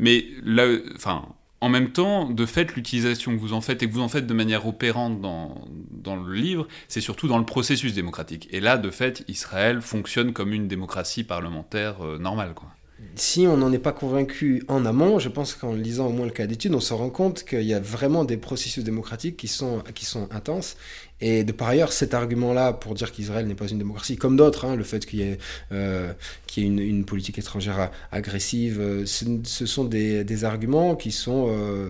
Mais 0.00 0.26
là, 0.42 0.66
enfin, 0.96 1.28
en 1.60 1.68
même 1.68 1.92
temps, 1.92 2.28
de 2.28 2.46
fait, 2.46 2.74
l'utilisation 2.74 3.34
que 3.34 3.40
vous 3.40 3.52
en 3.52 3.60
faites, 3.60 3.82
et 3.82 3.88
que 3.88 3.92
vous 3.92 4.00
en 4.00 4.08
faites 4.08 4.26
de 4.26 4.34
manière 4.34 4.66
opérante 4.66 5.20
dans, 5.20 5.66
dans 5.90 6.16
le 6.16 6.34
livre, 6.34 6.66
c'est 6.88 7.00
surtout 7.00 7.28
dans 7.28 7.38
le 7.38 7.44
processus 7.44 7.94
démocratique. 7.94 8.48
Et 8.50 8.60
là, 8.60 8.78
de 8.78 8.90
fait, 8.90 9.24
Israël 9.28 9.82
fonctionne 9.82 10.32
comme 10.32 10.52
une 10.52 10.68
démocratie 10.68 11.24
parlementaire 11.24 12.04
euh, 12.04 12.18
normale. 12.18 12.54
Quoi 12.54 12.68
si 13.14 13.46
on 13.46 13.56
n'en 13.56 13.72
est 13.72 13.78
pas 13.78 13.92
convaincu 13.92 14.62
en 14.68 14.84
amont, 14.84 15.18
je 15.18 15.28
pense 15.28 15.54
qu'en 15.54 15.74
lisant 15.74 16.08
au 16.08 16.12
moins 16.12 16.26
le 16.26 16.32
cas 16.32 16.46
d'étude, 16.46 16.74
on 16.74 16.80
se 16.80 16.92
rend 16.92 17.10
compte 17.10 17.44
qu'il 17.44 17.62
y 17.62 17.74
a 17.74 17.80
vraiment 17.80 18.24
des 18.24 18.36
processus 18.36 18.84
démocratiques 18.84 19.36
qui 19.36 19.48
sont, 19.48 19.82
qui 19.94 20.04
sont 20.04 20.28
intenses. 20.32 20.76
Et 21.20 21.44
de 21.44 21.52
par 21.52 21.68
ailleurs, 21.68 21.92
cet 21.92 22.14
argument-là 22.14 22.72
pour 22.72 22.94
dire 22.94 23.12
qu'Israël 23.12 23.46
n'est 23.46 23.54
pas 23.54 23.68
une 23.68 23.78
démocratie, 23.78 24.16
comme 24.16 24.36
d'autres, 24.36 24.64
hein, 24.64 24.76
le 24.76 24.84
fait 24.84 25.04
qu'il 25.04 25.18
y 25.18 25.22
ait, 25.22 25.38
euh, 25.72 26.12
une, 26.56 27.04
politique 27.04 27.38
étrangère 27.38 27.90
agressive, 28.12 28.80
euh, 28.80 29.04
ce, 29.06 29.66
sont 29.66 29.84
des, 29.84 30.44
arguments 30.44 30.96
qui 30.96 31.12
sont 31.12 31.48
euh, 31.50 31.88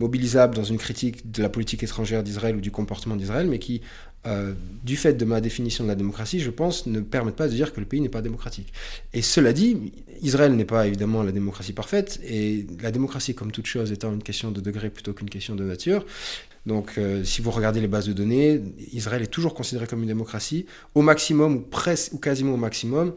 mobilisables 0.00 0.54
dans 0.54 0.64
une 0.64 0.78
critique 0.78 1.30
de 1.30 1.42
la 1.42 1.48
politique 1.48 1.82
étrangère 1.82 2.22
d'Israël 2.22 2.56
ou 2.56 2.60
du 2.60 2.70
comportement 2.70 3.16
d'Israël, 3.16 3.46
mais 3.46 3.58
qui 3.58 3.82
du 4.84 4.96
fait 4.96 5.14
de 5.14 5.24
ma 5.24 5.40
définition 5.40 5.82
de 5.82 5.88
la 5.88 5.96
démocratie, 5.96 6.38
je 6.38 6.50
pense, 6.50 6.86
ne 6.86 7.00
permettent 7.00 7.34
pas 7.34 7.48
de 7.48 7.54
dire 7.54 7.72
que 7.72 7.80
le 7.80 7.86
pays 7.86 8.00
n'est 8.00 8.08
pas 8.08 8.22
démocratique. 8.22 8.72
Et 9.12 9.20
cela 9.20 9.52
dit, 9.52 9.92
Israël 10.22 10.54
n'est 10.54 10.64
pas 10.64 10.86
évidemment 10.86 11.24
la 11.24 11.32
démocratie 11.32 11.72
parfaite, 11.72 12.20
et 12.24 12.64
la 12.80 12.92
démocratie, 12.92 13.34
comme 13.34 13.50
toute 13.50 13.66
chose, 13.66 13.90
étant 13.90 14.12
une 14.12 14.22
question 14.22 14.52
de 14.52 14.60
degré 14.60 14.90
plutôt 14.90 15.12
qu'une 15.12 15.28
question 15.28 15.56
de 15.56 15.64
nature. 15.64 16.06
Donc, 16.66 16.94
euh, 16.96 17.24
si 17.24 17.42
vous 17.42 17.50
regardez 17.50 17.80
les 17.80 17.88
bases 17.88 18.06
de 18.06 18.12
données, 18.12 18.62
Israël 18.92 19.22
est 19.22 19.26
toujours 19.26 19.54
considéré 19.54 19.86
comme 19.86 20.02
une 20.02 20.08
démocratie, 20.08 20.66
au 20.94 21.02
maximum, 21.02 21.56
ou 21.56 21.60
presque, 21.60 22.12
ou 22.12 22.18
quasiment 22.18 22.54
au 22.54 22.58
maximum. 22.58 23.14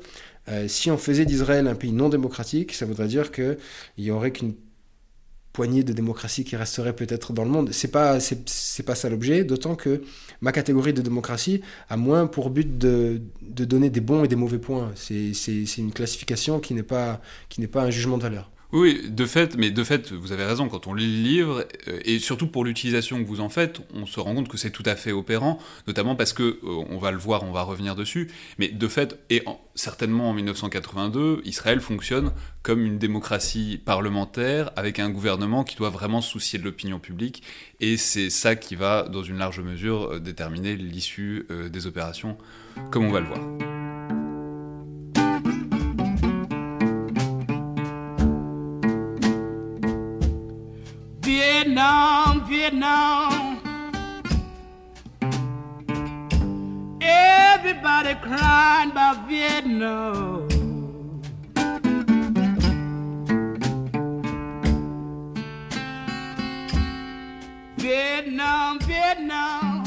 Euh, 0.48 0.68
si 0.68 0.92
on 0.92 0.98
faisait 0.98 1.26
d'Israël 1.26 1.68
un 1.68 1.76
pays 1.76 1.92
non 1.92 2.10
démocratique, 2.10 2.74
ça 2.74 2.86
voudrait 2.86 3.08
dire 3.08 3.32
qu'il 3.32 3.58
y 3.98 4.12
aurait 4.12 4.32
qu'une 4.32 4.56
poignée 5.54 5.84
de 5.84 5.94
démocratie 5.94 6.44
qui 6.44 6.56
resterait 6.56 6.94
peut-être 6.94 7.34
dans 7.34 7.46
le 7.46 7.50
monde. 7.50 7.70
C'est 7.72 7.88
pas, 7.88 8.18
pas 8.86 8.96
ça 8.96 9.10
l'objet, 9.10 9.44
d'autant 9.44 9.76
que 9.76 10.02
ma 10.42 10.52
catégorie 10.52 10.94
de 10.94 11.02
démocratie 11.02 11.62
a 11.88 11.98
moins 11.98 12.28
pour 12.28 12.50
but 12.50 12.78
de, 12.78 13.22
donner 13.42 13.90
des 13.90 14.02
bons 14.02 14.26
et 14.26 14.28
des 14.28 14.36
mauvais 14.36 14.60
points. 14.60 14.92
C'est, 14.96 15.32
une 15.78 15.94
classification 15.94 16.60
qui 16.60 16.74
n'est 16.74 16.84
pas 16.84 17.22
un 17.76 17.90
jugement 17.90 18.18
de 18.18 18.24
valeur. 18.24 18.52
Oui, 18.72 19.10
de 19.10 19.26
fait, 19.26 19.56
mais 19.58 19.70
de 19.70 19.84
fait, 19.84 20.12
vous 20.12 20.32
avez 20.32 20.44
raison, 20.44 20.68
quand 20.70 20.88
on 20.88 20.94
lit 20.94 21.06
le 21.06 21.24
livre, 21.24 21.66
euh, 21.88 22.00
et 22.04 22.20
surtout 22.20 22.48
pour 22.48 22.66
l'utilisation 22.66 23.22
que 23.24 23.28
vous 23.28 23.40
en 23.40 23.50
faites, 23.50 23.80
on 23.94 24.06
se 24.06 24.20
rend 24.20 24.34
compte 24.34 24.48
que 24.48 24.58
c'est 24.58 24.72
tout 24.72 24.84
à 24.86 24.96
fait 24.96 25.12
opérant, 25.12 25.60
notamment 25.88 26.16
parce 26.16 26.34
que, 26.34 26.60
euh, 26.64 26.84
on 26.90 26.98
va 26.98 27.12
le 27.12 27.18
voir, 27.18 27.44
on 27.44 27.52
va 27.52 27.62
revenir 27.62 27.96
dessus, 27.96 28.32
mais 28.58 28.68
de 28.70 28.88
fait, 28.88 29.20
et 29.30 29.44
certainement 29.76 30.30
en 30.30 30.34
1982, 30.34 31.42
Israël 31.46 31.80
fonctionne 31.80 32.32
comme 32.64 32.84
une 32.84 32.98
démocratie 32.98 33.80
parlementaire, 33.84 34.72
avec 34.76 35.00
un 35.00 35.10
gouvernement 35.10 35.64
qui 35.64 35.76
doit 35.76 35.92
vraiment 35.92 36.22
se 36.22 36.32
soucier 36.32 36.58
de 36.58 36.64
l'opinion 36.64 37.00
publique, 37.00 37.44
et 37.80 37.98
c'est 37.98 38.32
ça 38.32 38.56
qui 38.56 38.76
va, 38.76 39.04
dans 39.04 39.24
une 39.24 39.38
large 39.38 39.60
mesure, 39.60 40.14
euh, 40.14 40.20
déterminer 40.20 40.76
l'issue 40.76 41.48
des 41.72 41.88
opérations, 41.88 42.38
comme 42.92 43.06
on 43.06 43.12
va 43.12 43.20
le 43.20 43.28
voir. 43.28 44.15
Vietnam, 51.66 52.44
Vietnam. 52.48 53.58
Everybody 57.02 58.14
crying 58.22 58.92
about 58.92 59.28
Vietnam. 59.28 60.48
Vietnam, 67.80 68.78
Vietnam. 68.88 69.84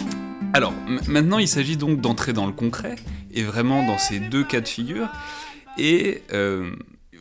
Alors, 0.55 0.73
maintenant, 1.07 1.39
il 1.39 1.47
s'agit 1.47 1.77
donc 1.77 2.01
d'entrer 2.01 2.33
dans 2.33 2.47
le 2.47 2.53
concret, 2.53 2.97
et 3.33 3.45
vraiment 3.45 3.87
dans 3.87 3.99
ces 3.99 4.19
deux 4.19 4.43
cas 4.43 4.61
de 4.61 4.67
figure. 4.67 5.09
Et 5.79 6.25
euh, 6.33 6.73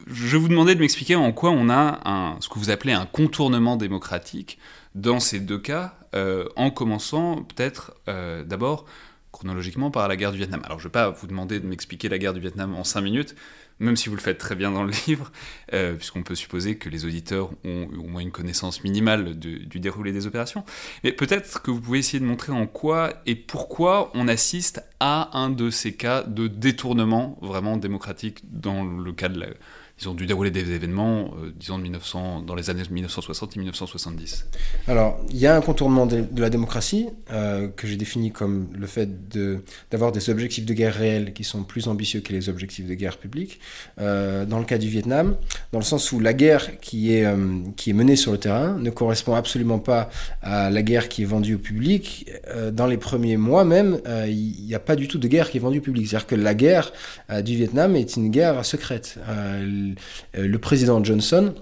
je 0.10 0.38
vous 0.38 0.48
demandais 0.48 0.76
de 0.76 0.80
m'expliquer 0.80 1.16
en 1.16 1.32
quoi 1.32 1.52
on 1.52 1.70
a 1.70 2.38
ce 2.40 2.50
que 2.50 2.60
vous 2.60 2.70
appelez 2.70 2.94
un 2.94 3.06
contournement 3.06 3.76
démocratique 3.76 4.58
dans 4.96 5.20
ces 5.20 5.40
deux 5.40 5.60
cas, 5.60 5.96
euh, 6.16 6.48
en 6.56 6.72
commençant 6.72 7.44
peut-être 7.44 7.94
euh, 8.08 8.44
d'abord 8.44 8.86
chronologiquement 9.32 9.92
par 9.92 10.08
la 10.08 10.16
guerre 10.16 10.32
du 10.32 10.38
Vietnam. 10.38 10.62
Alors 10.64 10.80
je 10.80 10.86
ne 10.86 10.90
vais 10.90 10.94
pas 10.94 11.10
vous 11.12 11.28
demander 11.28 11.60
de 11.60 11.68
m'expliquer 11.68 12.10
la 12.10 12.18
guerre 12.18 12.34
du 12.34 12.40
Vietnam 12.40 12.74
en 12.74 12.84
cinq 12.84 13.02
minutes, 13.02 13.36
même 13.80 13.96
si 13.96 14.10
vous 14.10 14.16
le 14.16 14.22
faites 14.22 14.40
très 14.40 14.56
bien 14.56 14.72
dans 14.72 14.84
le 14.84 14.92
livre, 15.08 15.32
euh, 15.74 15.94
puisqu'on 15.94 16.24
peut 16.24 16.34
supposer 16.34 16.78
que 16.78 16.90
les 16.90 17.06
auditeurs 17.06 17.52
ont 17.64 17.88
au 18.00 18.08
moins 18.08 18.22
une 18.22 18.32
connaissance 18.32 18.84
minimale 18.84 19.38
du 19.38 19.80
déroulé 19.80 20.12
des 20.12 20.26
opérations. 20.26 20.64
Mais 21.04 21.12
peut-être 21.12 21.62
que 21.62 21.70
vous 21.70 21.82
pouvez 21.82 22.00
essayer 22.00 22.20
de 22.20 22.26
montrer 22.26 22.52
en 22.52 22.66
quoi 22.66 23.14
et 23.28 23.36
pourquoi 23.36 24.10
on 24.16 24.28
assiste 24.28 24.82
à 25.00 25.38
un 25.38 25.52
de 25.52 25.70
ces 25.70 25.94
cas 25.94 26.24
de 26.24 26.48
détournement 26.48 27.38
vraiment 27.42 27.78
démocratique 27.78 28.40
dans 28.50 28.84
le 28.84 29.12
cas 29.12 29.30
de 29.30 29.40
la 29.40 29.48
ils 30.00 30.08
ont 30.08 30.14
dû 30.14 30.28
dérouler 30.28 30.52
des 30.52 30.72
événements, 30.72 31.34
euh, 31.42 31.52
disons, 31.60 31.80
de 31.80 31.84
1900, 31.84 32.42
dans 32.42 32.54
les 32.54 32.70
années 32.70 32.84
1960 32.90 33.56
et 33.56 33.60
1970 33.60 34.46
Alors, 34.88 35.20
il 35.30 35.38
y 35.38 35.48
a 35.48 35.56
un 35.56 35.62
contournement 35.62 36.06
de, 36.06 36.26
la 36.36 36.52
démocratie, 36.52 37.08
euh, 37.32 37.68
que 37.70 37.88
j'ai 37.88 37.96
défini 37.96 38.32
comme 38.32 38.68
le 38.78 38.86
fait 38.86 39.10
d'avoir 39.90 40.12
des 40.12 40.30
objectifs 40.30 40.66
de 40.66 40.74
guerre 40.74 40.94
réels 40.94 41.34
qui 41.34 41.44
sont 41.44 41.64
plus 41.64 41.88
ambitieux 41.88 42.20
que 42.20 42.32
les 42.32 42.48
objectifs 42.48 42.86
de 42.86 42.94
guerre 42.94 43.18
publique. 43.18 43.60
Euh, 44.00 44.46
dans 44.46 44.60
le 44.60 44.66
cas 44.66 44.78
du 44.78 44.88
Vietnam, 44.88 45.36
dans 45.72 45.80
le 45.80 45.86
sens 45.86 46.12
où 46.12 46.20
la 46.20 46.34
guerre 46.34 46.80
qui 46.80 47.14
est, 47.14 47.26
qui 47.76 47.90
est 47.90 47.94
menée 47.94 48.16
sur 48.16 48.32
le 48.32 48.38
terrain 48.38 48.78
ne 48.78 48.92
correspond 48.92 49.34
absolument 49.34 49.80
pas 49.80 50.10
à 50.44 50.70
la 50.70 50.84
guerre 50.84 51.10
qui 51.10 51.24
est 51.24 51.26
vendue 51.26 51.56
au 51.56 51.60
public. 51.60 52.32
dans 52.72 52.86
les 52.86 52.98
premiers 52.98 53.38
mois 53.38 53.66
même, 53.66 54.00
il 54.28 54.64
n'y 54.66 54.76
a 54.76 54.80
pas 54.80 54.96
du 54.96 55.08
tout 55.08 55.18
de 55.18 55.28
guerre 55.28 55.50
qui 55.50 55.58
est 55.58 55.62
vendue 55.62 55.80
au 55.80 55.82
public. 55.82 56.08
C'est-à-dire 56.08 56.28
que 56.28 56.36
la 56.36 56.54
guerre 56.54 56.94
du 57.44 57.56
Vietnam 57.56 57.96
est 57.96 58.16
une 58.16 58.30
guerre 58.30 58.64
secrète. 58.64 59.18
Euh, 60.38 60.48
le 60.48 60.58
président 60.60 61.04
Johnson 61.04 61.54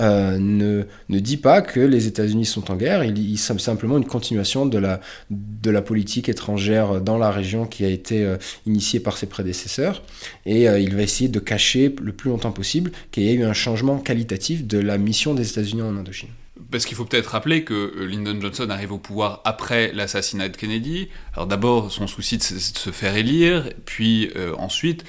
euh, 0.00 0.38
ne, 0.38 0.84
ne, 1.10 1.18
dit 1.18 1.36
pas 1.36 1.60
que 1.60 1.78
les 1.78 2.06
États-Unis 2.06 2.46
sont 2.46 2.70
en 2.70 2.76
guerre, 2.76 3.04
il, 3.04 3.18
il 3.18 3.36
c'est 3.36 3.60
simplement 3.60 3.98
une 3.98 4.06
continuation 4.06 4.64
de 4.66 4.78
la, 4.78 5.00
de 5.30 5.70
la 5.70 5.82
politique 5.82 6.28
étrangère 6.28 7.02
dans 7.02 7.18
la 7.18 7.30
région 7.30 7.66
qui 7.66 7.84
a 7.84 7.88
été 7.88 8.24
euh, 8.24 8.38
initiée 8.66 8.98
par 8.98 9.18
ses 9.18 9.26
prédécesseurs, 9.26 10.02
et 10.46 10.64
il 10.64 10.94
va 10.96 11.02
essayer 11.02 11.28
de 11.28 11.38
cacher 11.38 11.94
le 12.00 12.12
plus 12.12 12.30
longtemps 12.30 12.50
possible 12.50 12.92
qu'il 13.10 13.24
y 13.24 13.28
ait 13.28 13.34
eu 13.34 13.44
un 13.44 13.52
changement 13.52 13.98
qualitatif 13.98 14.66
de 14.66 14.78
la 14.78 14.96
mission 14.96 15.34
des 15.34 15.50
États-Unis 15.50 15.82
en 15.82 15.96
Indochine. 15.96 16.30
Parce 16.70 16.86
qu'il 16.86 16.96
faut 16.96 17.04
peut-être 17.04 17.28
rappeler 17.28 17.62
que 17.62 18.04
Lyndon 18.04 18.40
Johnson 18.40 18.70
arrive 18.70 18.92
au 18.92 18.98
pouvoir 18.98 19.42
après 19.44 19.92
l'assassinat 19.92 20.48
de 20.48 20.56
Kennedy. 20.56 21.08
Alors 21.34 21.46
d'abord, 21.46 21.92
son 21.92 22.06
souci 22.06 22.38
de 22.38 22.42
se 22.42 22.90
faire 22.90 23.16
élire, 23.16 23.68
puis 23.84 24.30
ensuite, 24.58 25.04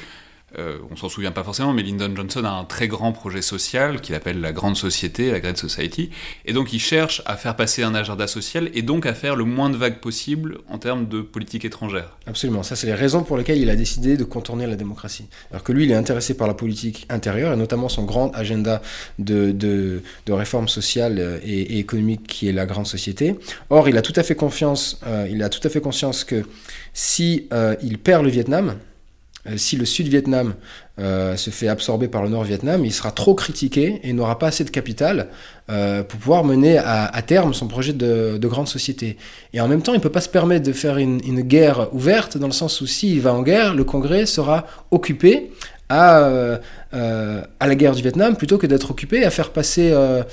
euh, 0.58 0.78
on 0.92 0.96
s'en 0.96 1.10
souvient 1.10 1.32
pas 1.32 1.44
forcément, 1.44 1.74
mais 1.74 1.84
Lyndon 1.84 2.16
Johnson 2.16 2.44
a 2.46 2.50
un 2.50 2.64
très 2.64 2.88
grand 2.88 3.12
projet 3.12 3.42
social 3.42 4.02
qu'il 4.02 4.16
appelle 4.16 4.40
la 4.42 4.52
Grande 4.52 4.78
Société, 4.78 5.32
la 5.32 5.40
Great 5.40 5.58
Society, 5.58 6.10
et 6.46 6.54
donc 6.54 6.74
il 6.74 6.80
cherche 6.80 7.22
à 7.26 7.36
faire 7.36 7.56
passer 7.56 7.84
un 7.84 7.96
agenda 7.96 8.28
social 8.28 8.70
et 8.74 8.82
donc 8.82 9.06
à 9.06 9.14
faire 9.14 9.36
le 9.36 9.44
moins 9.44 9.70
de 9.70 9.78
vagues 9.78 10.00
possible 10.00 10.60
en 10.70 10.78
termes 10.78 11.08
de 11.08 11.22
politique 11.22 11.66
étrangère. 11.66 12.18
Absolument, 12.28 12.64
ça 12.64 12.76
c'est 12.76 12.88
les 12.88 12.94
raisons 12.94 13.24
pour 13.24 13.38
lesquelles 13.38 13.60
il 13.60 13.70
a 13.70 13.76
décidé 13.76 14.18
de 14.18 14.24
contourner 14.24 14.68
la 14.68 14.76
démocratie. 14.76 15.28
Alors 15.52 15.64
que 15.64 15.72
lui, 15.72 15.86
il 15.86 15.92
est 15.92 15.96
intéressé 15.96 16.36
par 16.36 16.48
la 16.48 16.54
politique 16.54 17.06
intérieure 17.10 17.54
et 17.54 17.58
notamment 17.58 17.90
son 17.90 18.04
grand 18.04 18.34
agenda 18.36 18.82
de, 19.20 20.02
réforme 20.28 20.68
sociale 20.68 21.40
et, 21.44 21.80
économique 21.80 22.28
qui 22.28 22.48
est 22.48 22.54
la 22.54 22.66
Grande 22.66 22.88
Société. 22.88 23.36
Or, 23.70 23.90
il 23.90 23.98
a 23.98 24.02
tout 24.02 24.14
à 24.16 24.24
fait 24.24 24.36
euh, 25.08 25.28
il 25.30 25.44
a 25.44 25.50
tout 25.50 25.66
à 25.66 25.70
fait 25.70 25.82
conscience 25.82 26.24
que 26.24 26.44
si 26.94 27.48
euh, 27.54 27.76
il 27.82 27.98
perd 27.98 28.24
le 28.24 28.30
Vietnam, 28.30 28.76
si 29.58 29.76
le 29.76 29.86
Sud-Vietnam 29.86 30.56
euh, 30.98 31.36
se 31.36 31.50
fait 31.50 31.68
absorber 31.68 32.08
par 32.08 32.24
le 32.24 32.30
Nord-Vietnam, 32.30 32.86
il 32.86 32.94
sera 32.94 33.12
trop 33.12 33.36
critiqué 33.36 34.00
et 34.04 34.14
n'aura 34.14 34.40
pas 34.40 34.48
assez 34.48 34.64
de 34.64 34.70
capital 34.70 35.28
euh, 35.70 36.04
pour 36.04 36.20
pouvoir 36.20 36.46
mener 36.46 36.78
à, 36.78 37.22
terme 37.22 37.54
son 37.54 37.68
projet 37.68 37.92
de, 37.92 38.40
grande 38.48 38.68
société. 38.70 39.18
Et 39.54 39.60
en 39.60 39.68
même 39.68 39.82
temps, 39.82 39.94
il 39.94 39.98
ne 39.98 40.02
peut 40.02 40.10
pas 40.10 40.22
se 40.22 40.30
permettre 40.30 40.66
de 40.66 40.72
faire 40.72 40.98
une, 40.98 41.20
une 41.28 41.42
guerre 41.42 41.94
ouverte, 41.94 42.38
dans 42.38 42.48
le 42.48 42.54
sens 42.54 42.80
où 42.80 42.88
s'il 42.88 43.20
va 43.20 43.34
en 43.34 43.44
guerre, 43.44 43.76
le 43.76 43.84
Congrès 43.84 44.26
sera 44.26 44.66
occupé 44.90 45.52
à, 45.90 46.20
euh, 46.24 46.58
euh, 46.94 47.42
à 47.60 47.68
la 47.68 47.76
guerre 47.76 47.94
du 47.94 48.02
Vietnam 48.02 48.36
plutôt 48.36 48.58
que 48.58 48.66
d'être 48.66 48.90
occupé 48.90 49.24
à 49.24 49.30
faire 49.30 49.52
passer 49.52 49.92
euh, 49.92 50.24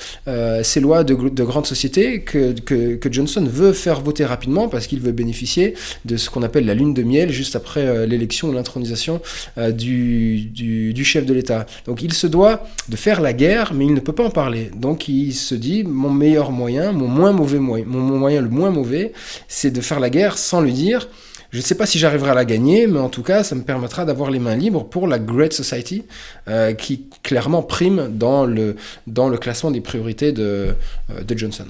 ces 0.62 0.80
lois 0.80 1.04
de, 1.04 1.14
de 1.14 1.44
grandes 1.44 1.66
sociétés 1.66 2.22
que, 2.22 2.52
que, 2.60 3.12
Johnson 3.12 3.44
veut 3.44 3.72
faire 3.72 4.00
voter 4.00 4.24
rapidement 4.24 4.68
parce 4.68 4.86
qu'il 4.86 5.00
veut 5.00 5.12
bénéficier 5.12 5.74
de 6.06 6.16
ce 6.16 6.30
qu'on 6.30 6.42
appelle 6.42 6.64
la 6.64 6.74
lune 6.74 6.94
de 6.94 7.02
miel 7.02 7.30
juste 7.30 7.56
après 7.56 8.06
l'élection 8.06 8.48
ou 8.48 8.52
l'intronisation 8.52 9.20
du, 9.58 10.46
du, 10.46 10.94
du, 10.94 11.04
chef 11.04 11.26
de 11.26 11.34
l'État. 11.34 11.66
Donc 11.84 12.02
il 12.02 12.14
se 12.14 12.26
doit 12.26 12.64
de 12.88 12.96
faire 12.96 13.20
la 13.20 13.34
guerre, 13.34 13.74
mais 13.74 13.84
il 13.84 13.92
ne 13.92 14.00
peut 14.00 14.14
pas 14.14 14.24
en 14.24 14.30
parler. 14.30 14.70
Donc 14.74 15.08
il 15.08 15.34
se 15.34 15.54
dit 15.54 15.84
mon 15.84 16.10
meilleur 16.10 16.52
moyen, 16.52 16.92
mon 16.92 17.08
moins 17.08 17.32
mauvais 17.32 17.58
moyen, 17.58 17.84
mon 17.86 18.18
moyen 18.18 18.40
le 18.40 18.48
moins 18.48 18.70
mauvais, 18.70 19.12
c'est 19.48 19.70
de 19.70 19.80
faire 19.82 20.00
la 20.00 20.08
guerre 20.08 20.38
sans 20.38 20.62
lui 20.62 20.72
dire 20.72 21.08
je 21.52 21.58
ne 21.58 21.62
sais 21.62 21.74
pas 21.74 21.84
si 21.84 21.98
j'arriverai 21.98 22.30
à 22.30 22.34
la 22.34 22.46
gagner, 22.46 22.86
mais 22.86 22.98
en 22.98 23.10
tout 23.10 23.22
cas, 23.22 23.44
ça 23.44 23.54
me 23.54 23.62
permettra 23.62 24.06
d'avoir 24.06 24.30
les 24.30 24.38
mains 24.38 24.56
libres 24.56 24.84
pour 24.84 25.06
la 25.06 25.18
Great 25.18 25.52
Society, 25.52 26.04
euh, 26.48 26.72
qui 26.72 27.10
clairement 27.22 27.62
prime 27.62 28.08
dans 28.08 28.46
le, 28.46 28.76
dans 29.06 29.28
le 29.28 29.36
classement 29.36 29.70
des 29.70 29.82
priorités 29.82 30.32
de, 30.32 30.74
euh, 31.10 31.22
de 31.22 31.38
Johnson. 31.38 31.66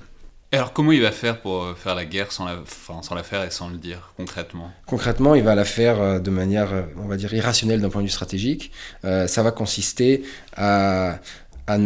Alors 0.53 0.73
comment 0.73 0.93
il 0.93 1.03
va 1.03 1.11
faire 1.11 1.41
pour 1.41 1.65
euh, 1.65 1.75
faire 1.75 1.97
la 1.97 2.05
guerre 2.05 2.31
sans 2.31 2.45
la, 2.45 2.59
enfin, 2.63 3.03
sans 3.03 3.17
la 3.17 3.25
faire 3.25 3.43
et 3.43 3.51
sans 3.51 3.71
le 3.71 3.77
dire 3.77 4.13
concrètement? 4.17 4.71
Concrètement, 4.87 5.35
il 5.35 5.43
va 5.43 5.57
la 5.57 5.65
faire 5.65 6.21
de 6.21 6.31
manière, 6.31 6.69
on 7.03 7.09
va 7.09 7.17
dire, 7.17 7.35
irrationnelle 7.35 7.81
d'un 7.81 7.89
point 7.89 8.03
de 8.03 8.07
vue 8.07 8.13
stratégique. 8.13 8.71
ça 9.03 9.43
va 9.43 9.51
consister 9.51 10.23
à, 10.57 11.19
à, 11.67 11.77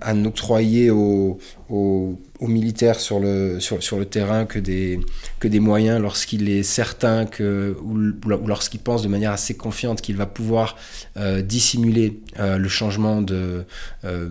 à, 0.00 0.14
octroyer 0.14 0.90
aux, 0.90 1.38
aux, 1.70 2.18
militaires 2.40 3.00
sur 3.00 3.20
le, 3.20 3.60
sur, 3.60 3.82
sur, 3.82 3.98
le 3.98 4.04
terrain 4.04 4.44
que 4.44 4.58
des, 4.58 5.00
que 5.40 5.48
des 5.48 5.60
moyens 5.60 6.00
lorsqu'il 6.00 6.48
est 6.48 6.62
certain 6.62 7.24
que, 7.24 7.76
ou, 7.82 7.96
ou 7.96 8.46
lorsqu'il 8.46 8.80
pense 8.80 9.02
de 9.02 9.08
manière 9.08 9.32
assez 9.32 9.56
confiante 9.56 10.00
qu'il 10.00 10.16
va 10.16 10.26
pouvoir 10.26 10.76
euh, 11.16 11.42
dissimuler 11.42 12.20
euh, 12.38 12.58
le 12.58 12.68
changement 12.68 13.22
de... 13.22 13.64
Euh, 14.04 14.28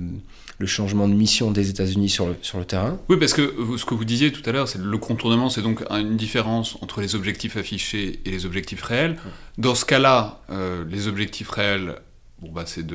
le 0.58 0.68
changement 0.68 1.10
de 1.10 1.13
mission 1.13 1.52
des 1.52 1.70
États-Unis 1.70 2.08
sur 2.08 2.28
le, 2.28 2.38
sur 2.41 2.60
le 2.60 2.63
terrain. 2.63 2.98
Oui, 3.10 3.18
parce 3.20 3.34
que 3.34 3.54
ce 3.78 3.84
que 3.84 3.94
vous 3.94 4.06
disiez 4.06 4.32
tout 4.32 4.41
à 4.50 4.54
l'heure, 4.54 4.70
c'est 4.70 4.80
le 4.80 4.98
contournement, 4.98 5.50
c'est 5.50 5.62
donc 5.62 5.84
une 5.89 6.15
différence 6.15 6.78
entre 6.82 7.02
les 7.02 7.13
objectifs 7.13 7.58
affichés 7.58 8.22
et 8.24 8.32
les 8.32 8.46
objectifs 8.46 8.82
réels. 8.82 9.18
Dans 9.58 9.76
ce 9.76 9.84
cas-là, 9.84 10.39
les 10.89 11.10
objectifs 11.10 11.50
réels 11.50 11.96
Bah, 12.53 12.63
c'est 12.65 12.86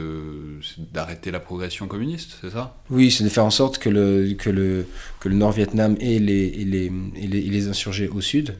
d'arrêter 0.93 1.31
la 1.31 1.41
progression 1.41 1.87
communiste, 1.87 2.39
c'est 2.41 2.51
ça? 2.51 2.77
Oui, 2.91 3.11
c'est 3.11 3.25
de 3.25 3.29
faire 3.29 3.45
en 3.45 3.51
sorte 3.51 3.79
que 3.79 3.89
le, 3.89 4.35
que 4.35 4.51
le, 4.51 4.87
que 5.21 5.29
le 5.29 5.35
Nord-Vietnam 5.35 5.97
et 6.01 6.19
les, 6.19 6.51
les, 6.51 6.91
les, 7.15 7.69
insurgés 7.69 8.09
au 8.09 8.21
sud, 8.21 8.55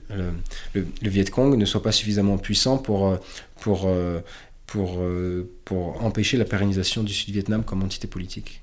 le, 0.75 0.83
Viet 1.03 1.25
Cong, 1.25 1.57
ne 1.57 1.65
soient 1.65 1.83
pas 1.83 1.93
suffisamment 1.93 2.39
puissants 2.39 2.79
pour, 2.79 3.19
pour, 3.61 3.89
pour, 4.67 5.03
pour 5.65 6.05
empêcher 6.05 6.37
la 6.37 6.45
pérennisation 6.45 7.03
du 7.03 7.13
Sud-Vietnam 7.13 7.65
comme 7.65 7.83
entité 7.83 8.07
politique. 8.07 8.60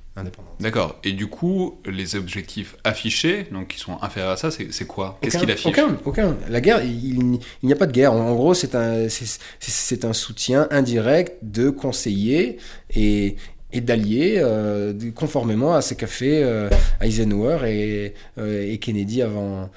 D'accord. 0.60 0.96
Et 1.04 1.14
du 1.14 1.28
coup, 1.28 1.80
les 1.86 2.16
objectifs 2.16 2.76
affichés, 2.84 3.48
donc 3.52 3.68
qui 3.70 3.80
sont 3.80 3.98
inférieurs 4.02 4.32
à 4.32 4.38
ça, 4.38 4.50
c'est 4.52 4.88
quoi? 4.88 5.18
Qu'est-ce 5.22 5.38
qu'il 5.38 5.52
affiche? 5.52 5.68
Aucun, 5.68 5.98
aucun. 6.06 6.38
La 6.50 6.62
guerre, 6.62 6.84
il, 6.84 7.40
n'y 7.64 7.74
a 7.74 7.76
pas 7.76 7.86
de 7.86 7.92
guerre. 7.92 8.14
En, 8.14 8.36
gros, 8.36 8.54
c'est 8.54 8.76
un, 8.76 9.08
c'est 9.10 10.06
un 10.06 10.14
soutien 10.14 10.68
indirect 10.72 11.38
de 11.44 11.70
conseillers 11.70 12.58
et, 12.96 13.36
et 13.72 13.82
d'alliés, 13.82 14.36
euh, 14.38 14.94
conformément 15.16 15.76
à 15.76 15.82
ce 15.82 15.94
qu'a 15.94 16.08
fait 16.08 16.42
euh, 16.44 16.70
Eisenhower 17.02 17.60
et, 17.66 18.14
euh, 18.38 18.72
et, 18.72 18.78
Kennedy 18.80 19.22
avant. 19.22 19.70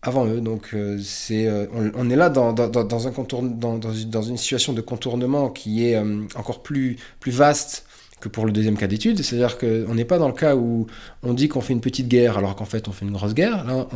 avant 0.00 0.26
eux. 0.26 0.40
Donc 0.40 0.74
c'est, 1.02 1.48
on, 1.72 2.08
est 2.08 2.16
là 2.16 2.30
dans, 2.30 2.52
dans, 2.52 2.68
dans 2.68 3.08
un 3.08 3.10
contour, 3.10 3.42
dans, 3.42 3.78
dans, 3.78 4.22
une 4.22 4.36
situation 4.36 4.72
de 4.72 4.80
contournement 4.80 5.50
qui 5.50 5.86
est 5.86 5.98
encore 6.36 6.62
plus, 6.62 6.96
plus 7.20 7.32
vaste 7.32 7.87
que 8.20 8.28
pour 8.28 8.46
le 8.46 8.52
deuxième 8.52 8.76
cas 8.76 8.86
d'étude. 8.86 9.22
C'est-à-dire 9.22 9.58
qu'on 9.58 9.94
n'est 9.94 10.04
pas 10.04 10.18
dans 10.18 10.28
le 10.28 10.34
cas 10.34 10.56
où 10.56 10.86
on 11.22 11.34
dit 11.34 11.48
qu'on 11.48 11.60
fait 11.60 11.72
une 11.72 11.80
petite 11.80 12.08
guerre 12.08 12.38
alors 12.38 12.56
qu'en 12.56 12.64
fait 12.64 12.88
on 12.88 12.92
fait 12.92 13.04
une 13.04 13.12
grosse 13.12 13.34
guerre. 13.34 13.64
Là, 13.64 13.86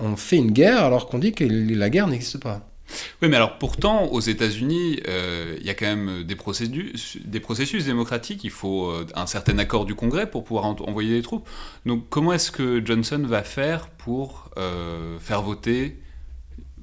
on, 0.00 0.16
fait 0.16 0.36
une 0.36 0.52
guerre 0.52 0.84
alors 0.84 1.08
qu'on 1.08 1.18
dit 1.18 1.32
que 1.32 1.44
la 1.44 1.90
guerre 1.90 2.06
n'existe 2.06 2.38
pas. 2.38 2.68
Oui, 3.20 3.28
mais 3.28 3.36
alors 3.36 3.58
pourtant, 3.58 4.06
aux 4.06 4.20
États-Unis, 4.20 5.00
euh, 5.08 5.56
il 5.60 5.66
y 5.66 5.70
a 5.70 5.74
quand 5.74 5.86
même 5.86 6.24
des 6.24 6.36
processus, 6.36 7.18
des 7.22 7.40
processus 7.40 7.84
démocratiques. 7.84 8.44
Il 8.44 8.50
faut 8.50 8.86
euh, 8.86 9.06
un 9.14 9.26
certain 9.26 9.58
accord 9.58 9.84
du 9.84 9.94
Congrès 9.94 10.28
pour 10.30 10.44
pouvoir 10.44 10.64
envoyer 10.64 11.14
des 11.14 11.22
troupes. 11.22 11.46
Donc, 11.84 12.08
comment 12.08 12.32
est-ce 12.32 12.50
que 12.50 12.82
Johnson 12.84 13.22
va 13.26 13.42
faire 13.42 13.88
pour 13.88 14.50
euh, 14.56 15.18
faire 15.18 15.42
voter 15.42 15.98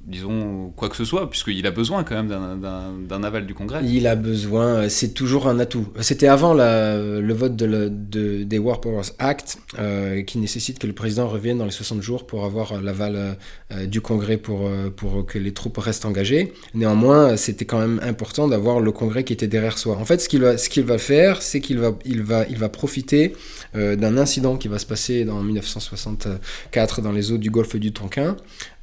disons, 0.07 0.71
quoi 0.75 0.89
que 0.89 0.95
ce 0.95 1.05
soit, 1.05 1.29
puisqu'il 1.29 1.65
a 1.65 1.71
besoin 1.71 2.03
quand 2.03 2.15
même 2.21 3.07
d'un 3.07 3.23
aval 3.23 3.45
du 3.45 3.53
Congrès. 3.53 3.81
Il 3.83 4.05
a 4.07 4.15
besoin, 4.15 4.87
c'est 4.87 5.13
toujours 5.13 5.47
un 5.47 5.59
atout. 5.59 5.87
C'était 6.01 6.27
avant 6.27 6.53
le 6.53 7.33
vote 7.33 7.55
de, 7.55 7.89
de, 7.89 8.43
des 8.43 8.59
War 8.59 8.81
Powers 8.81 9.11
Act, 9.19 9.57
euh, 9.79 10.21
qui 10.21 10.37
nécessite 10.37 10.79
que 10.79 10.87
le 10.87 10.93
président 10.93 11.27
revienne 11.27 11.57
dans 11.57 11.65
les 11.65 11.71
60 11.71 12.01
jours 12.01 12.27
pour 12.27 12.45
avoir 12.45 12.81
l'aval 12.81 13.37
euh, 13.71 13.85
du 13.87 14.01
Congrès 14.01 14.37
pour, 14.37 14.67
euh, 14.67 14.89
pour 14.95 15.25
que 15.25 15.39
les 15.39 15.53
troupes 15.53 15.77
restent 15.77 16.05
engagées. 16.05 16.53
Néanmoins, 16.73 17.35
c'était 17.35 17.65
quand 17.65 17.79
même 17.79 17.99
important 18.03 18.47
d'avoir 18.47 18.79
le 18.79 18.91
Congrès 18.91 19.23
qui 19.23 19.33
était 19.33 19.47
derrière 19.47 19.77
soi. 19.77 19.97
En 19.97 20.05
fait, 20.05 20.21
ce 20.21 20.29
qu'il 20.29 20.41
va, 20.41 20.53
va 20.53 20.97
faire, 20.97 21.41
c'est 21.41 21.61
qu'il 21.61 21.79
va, 21.79 21.97
il 22.05 22.21
va, 22.21 22.45
il 22.47 22.57
va 22.57 22.69
profiter 22.69 23.33
d'un 23.73 24.17
incident 24.17 24.57
qui 24.57 24.67
va 24.67 24.79
se 24.79 24.85
passer 24.85 25.27
en 25.29 25.41
1964 25.43 27.01
dans 27.01 27.11
les 27.11 27.31
eaux 27.31 27.37
du 27.37 27.49
golfe 27.49 27.75
du 27.75 27.91
Tonkin, 27.91 28.37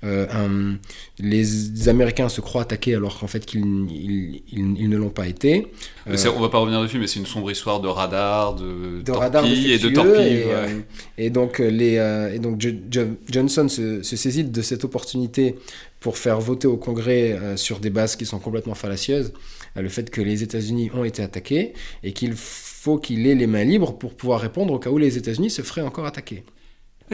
euh, 0.05 0.75
les 1.21 1.89
Américains 1.89 2.29
se 2.29 2.41
croient 2.41 2.63
attaqués 2.63 2.95
alors 2.95 3.19
qu'en 3.19 3.29
fait 3.29 3.47
qu'ils 3.47 3.63
ils, 4.51 4.89
ne 4.89 4.97
l'ont 4.97 5.11
pas 5.11 5.29
été. 5.29 5.73
Euh, 6.09 6.17
on 6.37 6.41
va 6.41 6.49
pas 6.49 6.59
revenir 6.59 6.83
dessus, 6.83 6.99
mais 6.99 7.07
c'est 7.07 7.21
une 7.21 7.27
sombre 7.27 7.51
histoire 7.51 7.81
de 7.81 7.87
radar, 7.87 8.55
de, 8.55 8.99
de 8.99 9.03
torpilles 9.03 9.73
et 9.73 9.79
de 9.79 9.89
torpilles. 9.91 10.43
Euh, 10.47 10.81
et, 11.19 11.31
donc, 11.31 11.61
les, 11.61 11.95
et 12.35 12.39
donc 12.41 12.61
Johnson 13.31 13.69
se, 13.69 14.03
saisit 14.03 14.45
de 14.45 14.63
cette 14.63 14.85
opportunité 14.85 15.57
pour 16.01 16.19
faire 16.19 16.41
voter 16.41 16.67
au 16.67 16.77
Congrès 16.77 17.39
sur 17.57 17.79
des 17.79 17.91
bases 17.91 18.17
qui 18.17 18.27
sont 18.27 18.41
complètement 18.41 18.75
fallacieuses, 18.75 19.33
le 19.77 19.89
fait 19.89 20.11
que 20.11 20.21
les 20.21 20.43
États-Unis 20.43 20.91
ont 20.95 21.05
été 21.05 21.23
attaqués 21.23 21.75
et 22.03 22.13
qu'il 22.13 22.35
faut 22.35 22.99
qu'il 22.99 23.25
ait 23.29 23.37
les 23.37 23.47
mains 23.47 23.63
libres 23.63 23.93
pour 23.93 24.15
pouvoir 24.15 24.41
répondre 24.41 24.75
au 24.75 24.81
cas 24.81 24.91
où 24.91 24.99
les 24.99 25.17
États-Unis 25.17 25.51
se 25.51 25.63
feraient 25.63 25.83
encore 25.83 26.07
attaquer. 26.07 26.43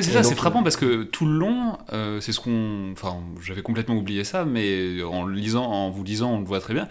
C'est 0.03 0.11
ça, 0.11 0.23
c'est 0.23 0.35
frappant 0.35 0.63
parce 0.63 0.77
que 0.77 1.03
tout 1.05 1.27
le 1.27 1.33
long, 1.33 1.79
euh, 1.93 2.21
c'est 2.21 2.33
ce 2.33 2.41
qu'on. 2.41 2.91
Enfin, 2.93 3.17
j'avais 3.41 3.63
complètement 3.63 3.97
oublié 3.97 4.25
ça, 4.25 4.45
mais 4.45 5.03
en 5.03 5.27
lisant, 5.27 5.65
en 5.65 5.91
vous 5.91 6.05
lisant, 6.05 6.35
on 6.35 6.39
le 6.41 6.45
voit 6.45 6.61
très 6.61 6.75
bien. 6.75 6.89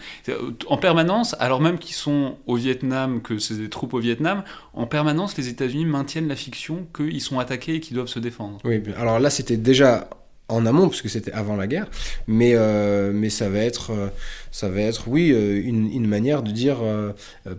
En 0.66 0.76
permanence, 0.76 1.34
alors 1.38 1.60
même 1.60 1.78
qu'ils 1.78 1.94
sont 1.94 2.36
au 2.46 2.56
Vietnam, 2.56 3.22
que 3.22 3.38
c'est 3.38 3.54
des 3.54 3.68
troupes 3.68 3.94
au 3.94 3.98
Vietnam, 4.00 4.42
en 4.74 4.86
permanence, 4.86 5.36
les 5.36 5.48
États-Unis 5.48 5.86
maintiennent 5.86 6.28
la 6.28 6.36
fiction 6.36 6.86
qu'ils 6.94 7.20
sont 7.20 7.38
attaqués 7.38 7.76
et 7.76 7.80
qu'ils 7.80 7.96
doivent 7.96 8.08
se 8.08 8.18
défendre. 8.18 8.58
Oui, 8.64 8.82
alors 8.96 9.18
là, 9.18 9.30
c'était 9.30 9.56
déjà 9.56 10.08
en 10.48 10.64
amont, 10.64 10.88
puisque 10.88 11.10
c'était 11.10 11.32
avant 11.32 11.56
la 11.56 11.66
guerre, 11.66 11.88
mais, 12.26 12.52
euh, 12.54 13.12
mais 13.14 13.28
ça, 13.28 13.48
va 13.48 13.58
être, 13.58 13.90
euh, 13.90 14.08
ça 14.50 14.68
va 14.68 14.80
être, 14.80 15.06
oui, 15.06 15.30
euh, 15.30 15.60
une, 15.62 15.92
une 15.92 16.06
manière 16.06 16.42
de 16.42 16.50
dire 16.50 16.78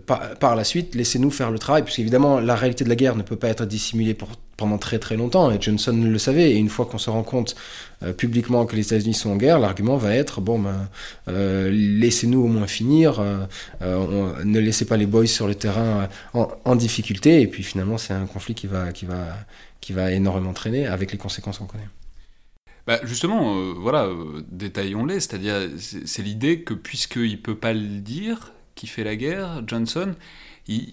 par, 0.06 0.34
par, 0.38 0.56
la 0.56 0.64
suite, 0.64 0.94
laissez-nous 0.94 1.30
faire 1.30 1.50
le 1.50 1.58
travail, 1.58 1.82
puisqu'évidemment, 1.84 2.40
la 2.40 2.56
réalité 2.56 2.84
de 2.84 2.88
la 2.88 2.96
guerre 2.96 3.16
ne 3.16 3.22
peut 3.22 3.36
pas 3.36 3.48
être 3.48 3.64
dissimulée 3.64 4.14
pour, 4.14 4.30
pendant 4.60 4.78
très 4.78 4.98
très 4.98 5.16
longtemps, 5.16 5.50
et 5.50 5.60
Johnson 5.60 5.92
le 5.92 6.18
savait, 6.18 6.52
et 6.52 6.56
une 6.56 6.68
fois 6.68 6.86
qu'on 6.86 6.98
se 6.98 7.10
rend 7.10 7.24
compte 7.24 7.56
publiquement 8.16 8.64
que 8.64 8.76
les 8.76 8.86
États-Unis 8.86 9.14
sont 9.14 9.30
en 9.30 9.36
guerre, 9.36 9.58
l'argument 9.58 9.96
va 9.96 10.14
être, 10.14 10.40
bon, 10.40 10.58
ben, 10.58 10.88
laissez-nous 11.26 12.40
au 12.40 12.46
moins 12.46 12.66
finir, 12.66 13.22
on, 13.80 14.32
ne 14.44 14.58
laissez 14.58 14.86
pas 14.86 14.96
les 14.96 15.06
boys 15.06 15.26
sur 15.26 15.46
le 15.46 15.54
terrain 15.54 16.08
en, 16.32 16.76
difficulté, 16.76 17.42
et 17.42 17.46
puis 17.46 17.62
finalement, 17.62 17.98
c'est 17.98 18.14
un 18.14 18.26
conflit 18.26 18.54
qui 18.54 18.68
va, 18.68 18.92
qui, 18.92 19.04
va, 19.04 19.26
qui 19.80 19.92
va 19.92 20.12
énormément 20.12 20.52
traîner, 20.52 20.86
avec 20.86 21.12
les 21.12 21.18
conséquences 21.18 21.58
qu'on 21.58 21.66
connaît. 21.66 21.88
Bah 22.86 22.98
justement, 23.04 23.56
euh, 23.56 23.74
voilà, 23.78 24.06
euh, 24.06 24.42
détaillons-les, 24.50 25.20
c'est-à-dire, 25.20 25.70
c'est 25.78 26.22
l'idée 26.22 26.62
que 26.62 26.74
puisqu'il 26.74 27.32
ne 27.32 27.36
peut 27.36 27.54
pas 27.54 27.72
le 27.72 28.00
dire, 28.00 28.52
qui 28.74 28.86
fait 28.86 29.04
la 29.04 29.16
guerre, 29.16 29.62
Johnson, 29.66 30.14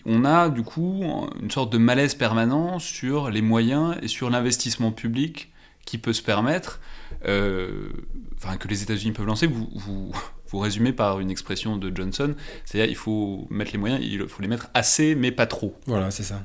on 0.06 0.26
a 0.26 0.50
du 0.50 0.63
coup 0.63 1.04
une 1.42 1.52
sorte 1.52 1.72
de 1.72 1.78
malaise 1.78 2.16
permanent 2.16 2.80
sur 2.80 3.30
les 3.30 3.42
moyens 3.42 3.96
et 4.02 4.08
sur 4.08 4.30
l'investissement 4.30 4.92
public 4.92 5.52
qui 5.86 5.98
peut 5.98 6.13
se 6.13 6.22
permettre, 6.22 6.82
euh, 7.26 7.90
enfin 8.36 8.58
que 8.58 8.68
les 8.68 8.84
États-Unis 8.84 9.13
peuvent 9.13 9.26
lancer. 9.26 9.48
Vous, 9.48 9.70
vous, 9.74 10.12
vous, 10.50 10.60
résumez 10.60 10.94
par 10.94 11.20
une 11.20 11.30
expression 11.30 11.78
de 11.78 11.96
Johnson, 11.96 12.36
c'est-à-dire 12.66 12.90
il 12.90 12.96
faut 12.96 13.48
mettre 13.50 13.72
les 13.72 13.78
moyens, 13.78 14.02
il 14.04 14.28
faut 14.28 14.42
les 14.42 14.48
mettre 14.48 14.70
assez, 14.74 15.16
mais 15.16 15.32
pas 15.32 15.48
trop. 15.48 15.76
Voilà, 15.86 16.12
c'est 16.12 16.24
ça. 16.24 16.44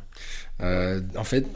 en 0.60 1.24
fait, 1.24 1.46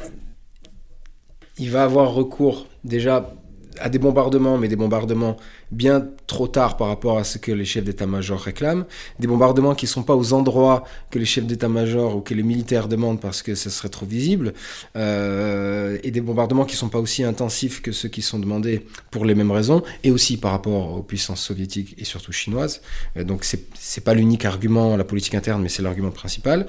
il 1.58 1.70
va 1.70 1.84
avoir 1.84 2.12
recours 2.12 2.66
déjà 2.84 3.32
à 3.80 3.88
des 3.88 3.98
bombardements, 3.98 4.58
mais 4.58 4.68
des 4.68 4.76
bombardements 4.76 5.36
bien 5.70 6.06
trop 6.26 6.46
tard 6.46 6.76
par 6.76 6.88
rapport 6.88 7.18
à 7.18 7.24
ce 7.24 7.38
que 7.38 7.52
les 7.52 7.64
chefs 7.64 7.84
d'état-major 7.84 8.40
réclament, 8.40 8.84
des 9.18 9.26
bombardements 9.26 9.74
qui 9.74 9.86
ne 9.86 9.90
sont 9.90 10.02
pas 10.02 10.14
aux 10.14 10.32
endroits 10.32 10.84
que 11.10 11.18
les 11.18 11.24
chefs 11.24 11.44
d'état-major 11.46 12.16
ou 12.16 12.20
que 12.20 12.34
les 12.34 12.42
militaires 12.42 12.88
demandent 12.88 13.20
parce 13.20 13.42
que 13.42 13.54
ce 13.54 13.70
serait 13.70 13.88
trop 13.88 14.06
visible, 14.06 14.54
euh, 14.96 15.98
et 16.02 16.10
des 16.10 16.20
bombardements 16.20 16.64
qui 16.64 16.74
ne 16.74 16.78
sont 16.78 16.88
pas 16.88 16.98
aussi 16.98 17.24
intensifs 17.24 17.82
que 17.82 17.92
ceux 17.92 18.08
qui 18.08 18.22
sont 18.22 18.38
demandés 18.38 18.86
pour 19.10 19.24
les 19.24 19.34
mêmes 19.34 19.50
raisons, 19.50 19.82
et 20.04 20.10
aussi 20.10 20.36
par 20.36 20.52
rapport 20.52 20.96
aux 20.96 21.02
puissances 21.02 21.42
soviétiques 21.42 21.94
et 21.98 22.04
surtout 22.04 22.32
chinoises. 22.32 22.80
Euh, 23.16 23.24
donc 23.24 23.44
c'est 23.44 23.56
n'est 23.96 24.02
pas 24.04 24.14
l'unique 24.14 24.44
argument, 24.44 24.96
la 24.96 25.04
politique 25.04 25.34
interne, 25.34 25.62
mais 25.62 25.68
c'est 25.68 25.82
l'argument 25.82 26.10
principal. 26.10 26.68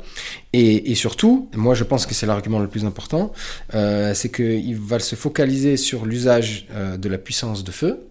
Et, 0.53 0.95
surtout, 0.95 1.49
moi 1.55 1.75
je 1.75 1.83
pense 1.83 2.05
que 2.05 2.15
c'est 2.15 2.25
l'argument 2.25 2.59
le 2.59 2.67
plus 2.67 2.85
important, 2.85 3.31
euh, 3.73 4.13
c'est 4.15 4.31
qu'il 4.31 4.75
va 4.75 4.97
se 4.99 5.15
focaliser 5.15 5.77
sur 5.77 6.05
l'usage 6.05 6.67
de 6.97 7.09
la 7.09 7.17
puissance 7.17 7.63
de 7.63 7.71
feu, 7.71 8.07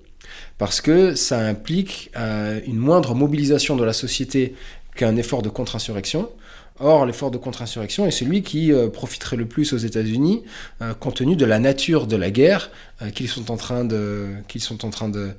parce 0.58 0.80
que 0.80 1.14
ça 1.14 1.38
implique 1.40 2.10
euh, 2.16 2.60
une 2.66 2.78
moindre 2.78 3.14
mobilisation 3.14 3.76
de 3.76 3.84
la 3.84 3.92
société 3.92 4.54
qu'un 4.94 5.16
effort 5.16 5.42
de 5.42 5.48
contre-insurrection. 5.48 6.30
Or, 6.78 7.06
l'effort 7.06 7.30
de 7.30 7.38
contre-insurrection 7.38 8.06
est 8.06 8.10
celui 8.10 8.42
qui 8.42 8.72
euh, 8.72 8.88
profiterait 8.88 9.36
le 9.36 9.46
plus 9.46 9.72
aux 9.72 9.78
États-Unis, 9.78 10.42
euh, 10.82 10.94
compte 10.94 11.16
tenu 11.16 11.36
de 11.36 11.46
la 11.46 11.58
nature 11.58 12.06
de 12.06 12.16
la 12.16 12.30
guerre 12.30 12.70
qu'ils 13.14 13.28
sont 13.28 13.50
en 13.50 13.56
train 13.56 13.84
de, 13.84 14.28
qu'ils 14.48 14.60
sont 14.60 14.84
en 14.84 14.90
train 14.90 15.08
de, 15.08 15.30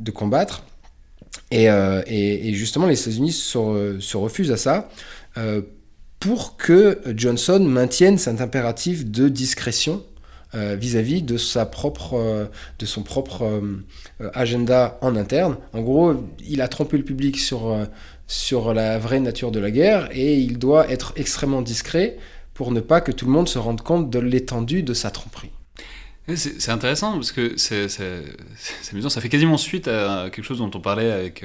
de 0.00 0.10
combattre. 0.10 0.64
Et, 1.50 2.52
justement, 2.54 2.86
les 2.86 3.00
États-Unis 3.00 3.32
se, 3.32 4.16
refusent 4.16 4.52
à 4.52 4.56
ça 4.56 4.88
pour 6.20 6.56
que 6.56 7.00
Johnson 7.14 7.60
maintienne 7.60 8.18
cet 8.18 8.40
impératif 8.40 9.04
de 9.04 9.28
discrétion 9.28 10.02
euh, 10.54 10.76
vis-à-vis 10.76 11.22
de, 11.22 11.36
sa 11.36 11.66
propre, 11.66 12.14
euh, 12.14 12.44
de 12.78 12.86
son 12.86 13.02
propre 13.02 13.42
euh, 13.42 13.82
agenda 14.34 14.98
en 15.00 15.16
interne. 15.16 15.56
En 15.72 15.80
gros, 15.80 16.14
il 16.46 16.60
a 16.60 16.68
trompé 16.68 16.96
le 16.96 17.02
public 17.02 17.40
sur, 17.40 17.76
sur 18.28 18.72
la 18.72 18.98
vraie 18.98 19.18
nature 19.18 19.50
de 19.50 19.58
la 19.58 19.72
guerre 19.72 20.08
et 20.12 20.38
il 20.38 20.58
doit 20.58 20.88
être 20.90 21.12
extrêmement 21.16 21.60
discret 21.60 22.18
pour 22.52 22.70
ne 22.70 22.78
pas 22.80 23.00
que 23.00 23.10
tout 23.10 23.26
le 23.26 23.32
monde 23.32 23.48
se 23.48 23.58
rende 23.58 23.80
compte 23.80 24.10
de 24.10 24.20
l'étendue 24.20 24.84
de 24.84 24.94
sa 24.94 25.10
tromperie. 25.10 25.50
C'est 26.36 26.70
intéressant 26.70 27.14
parce 27.14 27.32
que 27.32 27.56
c'est 27.56 27.88
amusant, 28.92 29.08
ça 29.08 29.20
fait 29.20 29.28
quasiment 29.28 29.58
suite 29.58 29.88
à 29.88 30.28
quelque 30.32 30.44
chose 30.44 30.58
dont 30.58 30.70
on 30.72 30.80
parlait 30.80 31.10
avec, 31.10 31.44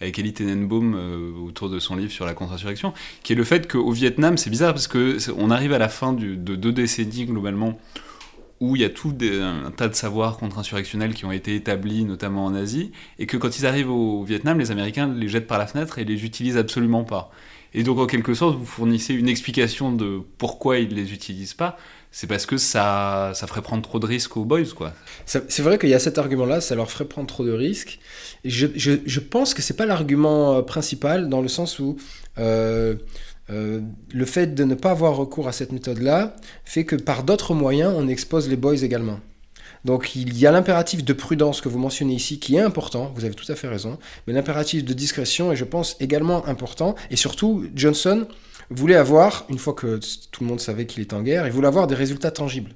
avec 0.00 0.18
Elie 0.18 0.34
Tenenbaum 0.34 1.42
autour 1.46 1.70
de 1.70 1.78
son 1.78 1.96
livre 1.96 2.12
sur 2.12 2.26
la 2.26 2.34
contre-insurrection, 2.34 2.92
qui 3.22 3.32
est 3.32 3.36
le 3.36 3.44
fait 3.44 3.66
qu'au 3.66 3.90
Vietnam, 3.90 4.36
c'est 4.36 4.50
bizarre 4.50 4.74
parce 4.74 4.86
qu'on 4.86 5.50
arrive 5.50 5.72
à 5.72 5.78
la 5.78 5.88
fin 5.88 6.12
de 6.12 6.54
deux 6.56 6.72
décennies 6.72 7.24
globalement 7.24 7.78
où 8.64 8.76
il 8.76 8.82
y 8.82 8.84
a 8.84 8.90
tout 8.90 9.14
un 9.22 9.70
tas 9.70 9.88
de 9.88 9.94
savoirs 9.94 10.38
contre-insurrectionnels 10.38 11.14
qui 11.14 11.24
ont 11.24 11.32
été 11.32 11.54
établis, 11.54 12.04
notamment 12.04 12.46
en 12.46 12.54
Asie, 12.54 12.92
et 13.18 13.26
que 13.26 13.36
quand 13.36 13.58
ils 13.58 13.66
arrivent 13.66 13.90
au 13.90 14.24
Vietnam, 14.24 14.58
les 14.58 14.70
Américains 14.70 15.12
les 15.14 15.28
jettent 15.28 15.46
par 15.46 15.58
la 15.58 15.66
fenêtre 15.66 15.98
et 15.98 16.04
les 16.04 16.24
utilisent 16.24 16.56
absolument 16.56 17.04
pas. 17.04 17.30
Et 17.74 17.82
donc, 17.82 17.98
en 17.98 18.06
quelque 18.06 18.34
sorte, 18.34 18.56
vous 18.56 18.64
fournissez 18.64 19.14
une 19.14 19.28
explication 19.28 19.92
de 19.92 20.20
pourquoi 20.38 20.78
ils 20.78 20.94
les 20.94 21.12
utilisent 21.12 21.54
pas. 21.54 21.76
C'est 22.12 22.28
parce 22.28 22.46
que 22.46 22.56
ça, 22.56 23.32
ça 23.34 23.48
ferait 23.48 23.62
prendre 23.62 23.82
trop 23.82 23.98
de 23.98 24.06
risques 24.06 24.36
aux 24.36 24.44
boys, 24.44 24.62
quoi. 24.76 24.92
C'est 25.26 25.60
vrai 25.62 25.78
qu'il 25.78 25.88
y 25.88 25.94
a 25.94 25.98
cet 25.98 26.16
argument-là, 26.16 26.60
ça 26.60 26.76
leur 26.76 26.88
ferait 26.88 27.06
prendre 27.06 27.26
trop 27.26 27.44
de 27.44 27.50
risques. 27.50 27.98
je 28.44 29.20
pense 29.20 29.52
que 29.52 29.62
c'est 29.62 29.76
pas 29.76 29.86
l'argument 29.86 30.54
euh, 30.54 30.62
principal, 30.62 31.28
dans 31.28 31.42
le 31.42 31.48
sens 31.48 31.80
où 31.80 31.96
euh, 32.38 32.94
euh, 33.50 33.80
le 34.12 34.24
fait 34.24 34.54
de 34.54 34.64
ne 34.64 34.74
pas 34.74 34.90
avoir 34.90 35.16
recours 35.16 35.48
à 35.48 35.52
cette 35.52 35.72
méthode-là 35.72 36.36
fait 36.64 36.84
que 36.84 36.96
par 36.96 37.24
d'autres 37.24 37.54
moyens, 37.54 37.92
on 37.96 38.08
expose 38.08 38.48
les 38.48 38.56
boys 38.56 38.82
également. 38.82 39.20
Donc 39.84 40.16
il 40.16 40.38
y 40.38 40.46
a 40.46 40.50
l'impératif 40.50 41.04
de 41.04 41.12
prudence 41.12 41.60
que 41.60 41.68
vous 41.68 41.78
mentionnez 41.78 42.14
ici 42.14 42.38
qui 42.38 42.56
est 42.56 42.60
important, 42.60 43.12
vous 43.14 43.24
avez 43.24 43.34
tout 43.34 43.50
à 43.52 43.54
fait 43.54 43.68
raison, 43.68 43.98
mais 44.26 44.32
l'impératif 44.32 44.82
de 44.84 44.94
discrétion 44.94 45.52
est 45.52 45.56
je 45.56 45.64
pense 45.64 45.96
également 46.00 46.46
important, 46.46 46.94
et 47.10 47.16
surtout 47.16 47.66
Johnson 47.74 48.26
voulait 48.70 48.94
avoir, 48.94 49.44
une 49.50 49.58
fois 49.58 49.74
que 49.74 50.00
tout 50.30 50.42
le 50.42 50.48
monde 50.48 50.60
savait 50.60 50.86
qu'il 50.86 51.02
était 51.02 51.14
en 51.14 51.22
guerre, 51.22 51.46
il 51.46 51.52
voulait 51.52 51.68
avoir 51.68 51.86
des 51.86 51.94
résultats 51.94 52.30
tangibles. 52.30 52.70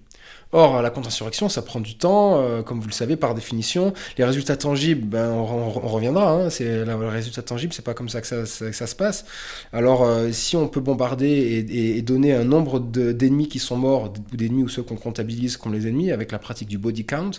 Or, 0.52 0.80
la 0.80 0.88
contre-insurrection, 0.88 1.50
ça 1.50 1.60
prend 1.60 1.80
du 1.80 1.96
temps, 1.96 2.40
euh, 2.40 2.62
comme 2.62 2.80
vous 2.80 2.86
le 2.86 2.92
savez, 2.92 3.16
par 3.16 3.34
définition. 3.34 3.92
Les 4.16 4.24
résultats 4.24 4.56
tangibles, 4.56 5.06
ben, 5.06 5.30
on, 5.30 5.68
reviendra. 5.68 6.32
Hein, 6.32 6.50
c'est 6.50 6.84
le 6.84 7.08
résultat 7.08 7.42
tangible, 7.42 7.74
c'est 7.74 7.84
pas 7.84 7.92
comme 7.92 8.08
ça 8.08 8.22
que 8.22 8.26
ça, 8.26 8.46
se 8.46 8.94
passe. 8.94 9.26
Alors, 9.74 10.04
euh, 10.04 10.32
si 10.32 10.56
on 10.56 10.66
peut 10.66 10.80
bombarder 10.80 11.66
et, 11.70 12.00
donner 12.00 12.32
un 12.32 12.44
nombre 12.44 12.80
d'ennemis 12.80 13.48
qui 13.48 13.58
sont 13.58 13.76
morts, 13.76 14.10
ou 14.32 14.36
d'ennemis 14.36 14.62
ou 14.62 14.68
ceux 14.68 14.82
qu'on 14.82 14.96
comptabilise 14.96 15.58
comme 15.58 15.74
les 15.74 15.86
ennemis, 15.86 16.12
avec 16.12 16.32
la 16.32 16.38
pratique 16.38 16.68
du 16.68 16.78
body 16.78 17.04
count, 17.04 17.32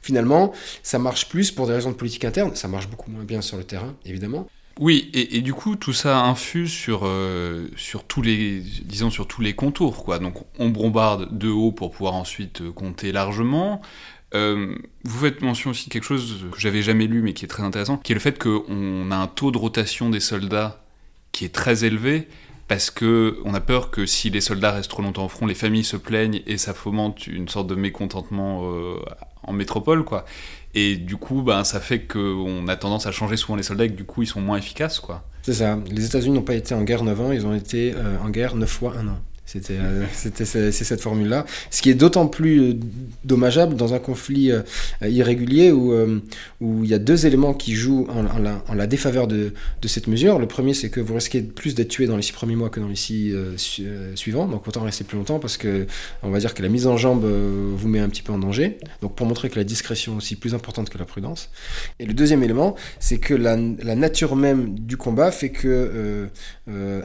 finalement, 0.00 0.52
ça 0.82 0.98
marche 0.98 1.28
plus 1.28 1.50
pour 1.50 1.66
des 1.66 1.74
raisons 1.74 1.90
de 1.90 1.96
politique 1.96 2.24
interne. 2.24 2.54
Ça 2.54 2.68
marche 2.68 2.88
beaucoup 2.88 3.10
moins 3.10 3.24
bien 3.24 3.42
sur 3.42 3.58
le 3.58 3.64
terrain, 3.64 3.94
évidemment. 4.06 4.46
Oui, 4.80 5.08
et, 5.14 5.40
du 5.40 5.54
coup, 5.54 5.76
tout 5.76 5.92
ça 5.92 6.20
infuse 6.24 6.72
sur, 6.72 7.02
euh, 7.04 7.68
sur, 7.76 8.04
tous 8.04 8.22
les, 8.22 8.58
disons, 8.58 9.08
sur 9.08 9.28
tous 9.28 9.40
les 9.40 9.54
contours. 9.54 10.04
Quoi. 10.04 10.18
Donc, 10.18 10.44
on 10.58 10.68
bombarde 10.68 11.36
de 11.36 11.48
haut 11.48 11.70
pour 11.70 11.92
pouvoir 11.92 12.14
ensuite 12.14 12.60
euh, 12.60 12.72
compter 12.72 13.12
largement. 13.12 13.80
Euh, 14.34 14.74
vous 15.04 15.18
faites 15.20 15.42
mention 15.42 15.70
aussi 15.70 15.88
de 15.88 15.92
quelque 15.92 16.04
chose 16.04 16.46
que 16.50 16.58
j'avais 16.58 16.82
jamais 16.82 17.06
lu, 17.06 17.22
mais 17.22 17.34
qui 17.34 17.44
est 17.44 17.48
très 17.48 17.62
intéressant, 17.62 17.98
qui 17.98 18.10
est 18.10 18.14
le 18.16 18.20
fait 18.20 18.36
qu'on 18.36 19.10
a 19.12 19.16
un 19.16 19.28
taux 19.28 19.52
de 19.52 19.58
rotation 19.58 20.10
des 20.10 20.18
soldats 20.18 20.82
qui 21.30 21.44
est 21.44 21.54
très 21.54 21.84
élevé, 21.84 22.26
parce 22.66 22.90
que 22.90 23.38
on 23.44 23.54
a 23.54 23.60
peur 23.60 23.92
que 23.92 24.06
si 24.06 24.28
les 24.30 24.40
soldats 24.40 24.72
restent 24.72 24.90
trop 24.90 25.02
longtemps 25.02 25.26
au 25.26 25.28
front, 25.28 25.46
les 25.46 25.54
familles 25.54 25.84
se 25.84 25.96
plaignent 25.96 26.42
et 26.48 26.58
ça 26.58 26.74
fomente 26.74 27.28
une 27.28 27.48
sorte 27.48 27.68
de 27.68 27.76
mécontentement 27.76 28.68
en 29.44 29.52
métropole, 29.52 30.04
quoi. 30.04 30.24
Et 30.74 30.96
du 30.96 31.16
coup, 31.16 31.42
ben, 31.42 31.64
ça 31.64 31.80
fait 31.80 32.00
qu'on 32.00 32.66
a 32.68 32.76
tendance 32.76 33.06
à 33.06 33.12
changer 33.12 33.36
souvent 33.36 33.56
les 33.56 33.62
soldats 33.62 33.84
et 33.84 33.90
que 33.90 33.96
du 33.96 34.04
coup, 34.04 34.22
ils 34.22 34.26
sont 34.26 34.40
moins 34.40 34.58
efficaces. 34.58 34.98
quoi. 35.00 35.24
C'est 35.42 35.54
ça. 35.54 35.78
Les 35.90 36.06
États-Unis 36.06 36.34
n'ont 36.34 36.42
pas 36.42 36.54
été 36.54 36.74
en 36.74 36.82
guerre 36.82 37.04
9 37.04 37.20
ans, 37.20 37.32
ils 37.32 37.46
ont 37.46 37.54
été 37.54 37.94
euh, 37.94 38.16
en 38.24 38.30
guerre 38.30 38.56
9 38.56 38.68
fois 38.68 38.94
1 38.98 39.08
an. 39.08 39.18
C'était 39.54 39.78
euh, 39.78 40.04
c'est 40.12 40.72
cette 40.72 41.00
formule-là. 41.00 41.46
Ce 41.70 41.80
qui 41.80 41.90
est 41.90 41.94
d'autant 41.94 42.26
plus 42.26 42.60
euh, 42.60 42.74
dommageable 43.24 43.76
dans 43.76 43.94
un 43.94 44.00
conflit 44.00 44.50
euh, 44.50 44.62
irrégulier 45.02 45.70
où, 45.70 46.22
il 46.60 46.90
y 46.90 46.94
a 46.94 46.98
deux 46.98 47.26
éléments 47.26 47.54
qui 47.54 47.74
jouent 47.74 48.08
en, 48.10 48.74
la, 48.74 48.86
défaveur 48.86 49.26
de, 49.26 49.52
cette 49.86 50.08
mesure. 50.08 50.38
Le 50.38 50.46
premier, 50.46 50.74
c'est 50.74 50.90
que 50.90 51.00
vous 51.00 51.14
risquez 51.14 51.42
plus 51.42 51.74
d'être 51.74 51.88
tué 51.88 52.06
dans 52.06 52.16
les 52.16 52.22
six 52.22 52.32
premiers 52.32 52.56
mois 52.56 52.68
que 52.68 52.80
dans 52.80 52.88
les 52.88 52.96
six 52.96 53.34
suivants. 54.14 54.46
Donc 54.46 54.66
autant 54.66 54.82
rester 54.82 55.04
plus 55.04 55.16
longtemps 55.16 55.38
parce 55.38 55.56
que 55.56 55.86
on 56.22 56.30
va 56.30 56.38
dire 56.38 56.54
que 56.54 56.62
la 56.62 56.68
mise 56.68 56.86
en 56.86 56.96
jambe 56.96 57.24
vous 57.24 57.88
met 57.88 58.00
un 58.00 58.08
petit 58.08 58.22
peu 58.22 58.32
en 58.32 58.38
danger. 58.38 58.78
Donc 59.02 59.14
pour 59.14 59.26
montrer 59.26 59.50
que 59.50 59.56
la 59.56 59.64
discrétion 59.64 60.14
est 60.14 60.16
aussi 60.16 60.36
plus 60.36 60.54
importante 60.54 60.90
que 60.90 60.98
la 60.98 61.04
prudence. 61.04 61.50
Et 62.00 62.06
le 62.06 62.14
deuxième 62.14 62.42
élément, 62.42 62.74
c'est 62.98 63.18
que 63.18 63.34
la, 63.34 63.56
la, 63.56 63.94
nature 63.94 64.36
même 64.36 64.78
du 64.78 64.96
combat 64.96 65.30
fait 65.30 65.50
que 65.50 66.28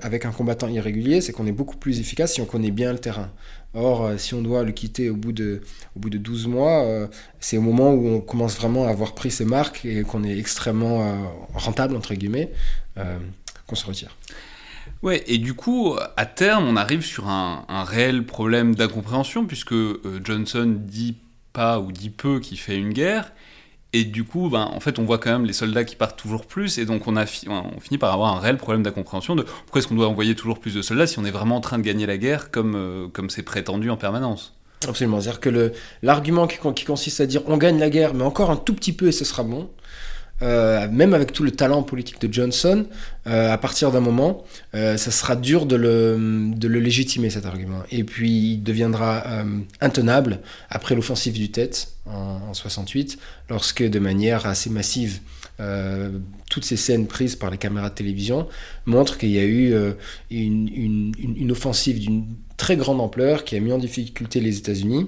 avec 0.02 0.26
un 0.26 0.32
combattant 0.32 0.68
irrégulier, 0.68 1.22
c'est 1.22 1.32
qu'on 1.32 1.48
est 1.48 1.52
beaucoup 1.52 1.78
plus 1.78 2.00
efficace 2.00 2.39
on 2.42 2.46
connaît 2.46 2.72
bien 2.72 2.92
le 2.92 3.00
terrain. 3.00 3.30
Or, 3.76 4.06
euh, 4.06 4.18
si 4.18 4.34
on 4.34 4.42
doit 4.42 4.64
le 4.64 4.72
quitter 4.72 5.10
au 5.10 5.16
bout 5.16 5.32
de, 5.32 5.62
au 5.96 6.00
bout 6.00 6.10
de 6.10 6.18
12 6.18 6.48
mois, 6.48 6.84
euh, 6.84 7.08
c'est 7.40 7.58
au 7.58 7.62
moment 7.62 7.94
où 7.94 8.08
on 8.08 8.20
commence 8.20 8.58
vraiment 8.58 8.88
à 8.88 8.90
avoir 8.90 9.14
pris 9.14 9.30
ses 9.30 9.46
marques 9.46 9.86
et 9.86 10.02
qu'on 10.02 10.24
est 10.24 10.38
extrêmement 10.38 11.04
euh, 11.04 11.16
rentable, 11.54 11.96
entre 11.96 12.14
guillemets, 12.16 12.52
qu'on 13.68 13.76
se 13.76 13.86
retire. 13.86 14.18
Ouais, 15.02 15.24
et 15.28 15.38
du 15.38 15.54
coup, 15.54 15.96
à 16.18 16.26
terme, 16.26 16.68
on 16.68 16.76
arrive 16.76 17.06
sur 17.06 17.30
un, 17.30 17.64
un 17.70 17.84
réel 17.84 18.26
problème 18.26 18.76
d'incompréhension, 18.76 19.46
puisque 19.46 19.76
Johnson 20.24 20.76
dit 20.78 21.16
pas 21.54 21.80
ou 21.80 21.92
dit 21.92 22.10
peu 22.10 22.40
qui 22.40 22.58
fait 22.58 22.76
une 22.76 22.92
guerre. 22.92 23.32
Et 23.92 24.04
du 24.04 24.24
coup, 24.24 24.50
ben, 24.50 24.70
en 24.72 24.80
fait, 24.80 25.00
on 25.00 25.04
voit 25.04 25.18
quand 25.18 25.32
même 25.32 25.46
les 25.46 25.54
soldats 25.54 25.84
qui 25.84 25.96
partent 25.96 26.20
toujours 26.20 26.46
plus, 26.46 26.78
et 26.78 26.86
donc 26.86 27.08
on, 27.08 27.26
finit 27.26 27.98
par 27.98 28.14
avoir 28.14 28.36
un 28.36 28.40
réel 28.40 28.58
problème 28.58 28.84
d'incompréhension 28.84 29.36
de 29.36 29.42
pourquoi 29.42 29.80
est-ce 29.80 29.88
qu'on 29.88 29.96
doit 29.96 30.08
envoyer 30.08 30.36
toujours 30.36 30.60
plus 30.60 30.76
de 30.76 30.84
soldats 30.84 31.08
si 31.08 31.18
on 31.18 31.26
est 31.26 31.32
vraiment 31.32 31.56
en 31.56 31.62
train 31.62 31.80
de 31.80 31.84
gagner 31.84 32.06
la 32.06 32.18
guerre 32.18 32.52
comme 32.52 32.76
euh, 32.76 33.08
comme 33.12 33.32
c'est 33.32 33.42
prétendu 33.42 33.90
en 33.90 33.98
permanence. 33.98 34.54
Absolument, 34.88 35.20
c'est-à-dire 35.20 35.42
que 35.42 35.74
l'argument 36.04 36.48
qui, 36.48 36.86
consiste 36.86 37.20
à 37.20 37.26
dire 37.26 37.42
on 37.48 37.58
gagne 37.58 37.80
la 37.80 37.90
guerre, 37.90 38.14
mais 38.14 38.24
encore 38.24 38.52
un 38.52 38.56
tout 38.56 38.76
petit 38.76 38.94
peu 38.94 39.08
et 39.08 39.12
ce 39.12 39.26
sera 39.26 39.42
bon, 39.44 39.70
euh, 40.42 40.88
même 40.90 41.14
avec 41.14 41.34
tout 41.34 41.44
le 41.44 41.52
talent 41.52 41.84
politique 41.84 42.22
de 42.22 42.34
Johnson, 42.34 42.86
euh, 43.28 43.52
à 43.52 43.58
partir 43.58 43.92
d'un 43.92 44.00
moment, 44.00 44.46
euh, 44.74 44.96
ça 44.96 45.12
sera 45.12 45.36
dur 45.36 45.66
de 45.66 45.76
le, 45.76 46.80
légitimer 46.80 47.30
cet 47.30 47.46
argument. 47.46 47.84
Et 47.92 48.04
puis 48.04 48.54
il 48.54 48.64
deviendra 48.64 49.24
intenable 49.82 50.40
après 50.70 50.96
l'offensive 50.96 51.34
du 51.34 51.52
Tête 51.52 51.90
en, 52.06 52.40
en, 52.50 52.54
68, 52.54 53.18
lorsque 53.50 53.84
de 53.84 54.00
manière 54.00 54.46
assez 54.46 54.70
massive, 54.70 55.20
toutes 56.50 56.64
ces 56.64 56.78
scènes 56.78 57.06
prises 57.06 57.36
par 57.36 57.50
les 57.52 57.58
caméras 57.58 57.90
de 57.90 57.96
télévision 57.96 58.48
montrent 58.86 59.18
qu'il 59.18 59.32
y 59.32 59.40
a 59.40 59.44
eu 59.44 59.76
une 60.32 61.52
offensive 61.52 62.00
d'une 62.00 62.28
très 62.56 62.78
grande 62.78 63.02
ampleur 63.02 63.44
qui 63.44 63.58
a 63.58 63.60
mis 63.60 63.74
en 63.74 63.78
difficulté 63.78 64.40
les 64.40 64.58
États-Unis. 64.58 65.08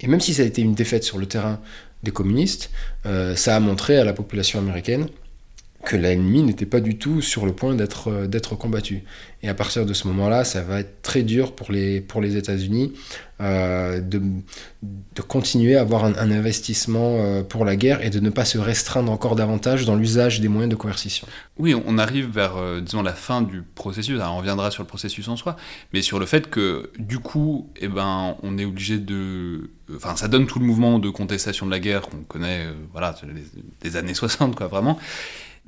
Et 0.00 0.06
même 0.06 0.20
si 0.20 0.32
ça 0.32 0.42
a 0.42 0.46
été 0.46 0.62
une 0.62 0.74
défaite 0.74 1.04
sur 1.04 1.18
le 1.18 1.26
terrain 1.26 1.60
des 2.02 2.10
communistes, 2.10 2.70
euh, 3.06 3.34
ça 3.36 3.56
a 3.56 3.60
montré 3.60 3.98
à 3.98 4.04
la 4.04 4.12
population 4.12 4.58
américaine 4.58 5.08
que 5.88 5.96
l'ennemi 5.96 6.42
n'était 6.42 6.66
pas 6.66 6.80
du 6.80 6.98
tout 6.98 7.22
sur 7.22 7.46
le 7.46 7.52
point 7.54 7.74
d'être 7.74 8.08
euh, 8.08 8.26
d'être 8.26 8.54
combattu. 8.54 9.04
Et 9.42 9.48
à 9.48 9.54
partir 9.54 9.86
de 9.86 9.94
ce 9.94 10.06
moment-là, 10.08 10.44
ça 10.44 10.60
va 10.60 10.80
être 10.80 11.00
très 11.00 11.22
dur 11.22 11.54
pour 11.54 11.72
les, 11.72 12.36
États-Unis 12.36 12.92
euh, 13.40 14.00
de, 14.00 14.20
continuer 15.26 15.76
à 15.76 15.80
avoir 15.80 16.04
un, 16.04 16.30
investissement 16.30 17.16
euh, 17.18 17.42
pour 17.42 17.64
la 17.64 17.76
guerre 17.76 18.04
et 18.04 18.10
de 18.10 18.20
ne 18.20 18.28
pas 18.28 18.44
se 18.44 18.58
restreindre 18.58 19.10
encore 19.10 19.34
davantage 19.34 19.86
dans 19.86 19.94
l'usage 19.94 20.40
des 20.40 20.48
moyens 20.48 20.70
de 20.70 20.76
coercition. 20.76 21.26
Oui, 21.56 21.74
on 21.86 21.98
arrive 21.98 22.28
vers, 22.28 22.54
disons, 22.82 23.02
la 23.02 23.14
fin 23.14 23.40
du 23.40 23.62
processus. 23.62 24.20
On 24.20 24.38
reviendra 24.38 24.70
sur 24.70 24.82
le 24.82 24.88
processus 24.88 25.28
en 25.28 25.36
soi, 25.36 25.56
mais 25.92 26.02
sur 26.02 26.18
le 26.18 26.26
fait 26.26 26.50
que, 26.50 26.90
du 26.98 27.18
coup, 27.18 27.70
eh 27.80 27.88
ben, 27.88 28.36
on 28.42 28.58
est 28.58 28.64
obligé 28.64 28.98
de... 28.98 29.70
Enfin, 29.94 30.16
ça 30.16 30.28
donne 30.28 30.46
tout 30.46 30.58
le 30.58 30.66
mouvement 30.66 30.98
de 30.98 31.08
contestation 31.08 31.64
de 31.64 31.70
la 31.70 31.80
guerre 31.80 32.02
qu'on 32.02 32.24
connaît, 32.24 32.66
voilà, 32.92 33.14
des 33.80 33.96
années 33.96 34.14
60, 34.14 34.56
quoi, 34.56 34.66
vraiment. 34.66 34.98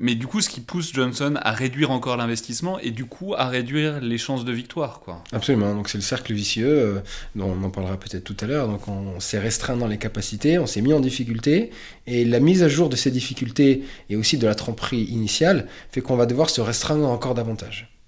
Mais 0.02 0.14
du 0.14 0.26
coup, 0.26 0.40
ce 0.40 0.48
qui 0.48 0.62
pousse 0.62 0.94
Johnson 0.94 1.34
à 1.42 1.52
réduire 1.52 1.90
encore 1.90 2.16
l'investissement 2.16 2.78
et 2.78 2.90
du 2.90 3.04
coup 3.04 3.34
à 3.36 3.48
réduire 3.48 4.00
les 4.00 4.16
chances 4.16 4.46
de 4.46 4.52
victoire. 4.52 5.00
Quoi. 5.00 5.22
Absolument, 5.30 5.74
donc 5.74 5.90
c'est 5.90 5.98
le 5.98 6.02
cercle 6.02 6.32
vicieux, 6.32 6.66
euh, 6.66 7.00
dont 7.36 7.50
on 7.50 7.62
en 7.62 7.68
parlera 7.68 7.98
peut-être 7.98 8.24
tout 8.24 8.36
à 8.40 8.46
l'heure. 8.46 8.66
Donc 8.66 8.88
on, 8.88 9.20
s'est 9.20 9.38
restreint 9.38 9.76
dans 9.76 9.86
les 9.86 9.98
capacités, 9.98 10.58
on 10.58 10.66
s'est 10.66 10.80
mis 10.80 10.94
en 10.94 11.00
difficulté, 11.00 11.70
et 12.06 12.24
la 12.24 12.40
mise 12.40 12.62
à 12.62 12.68
jour 12.68 12.88
de 12.88 12.96
ces 12.96 13.10
difficultés 13.10 13.84
et 14.08 14.16
aussi 14.16 14.38
de 14.38 14.46
la 14.46 14.54
tromperie 14.54 15.02
initiale 15.02 15.68
fait 15.92 16.00
qu'on 16.00 16.16
va 16.16 16.24
devoir 16.24 16.48
se 16.48 16.62
restreindre 16.62 17.06
encore 17.06 17.34
davantage. 17.34 17.99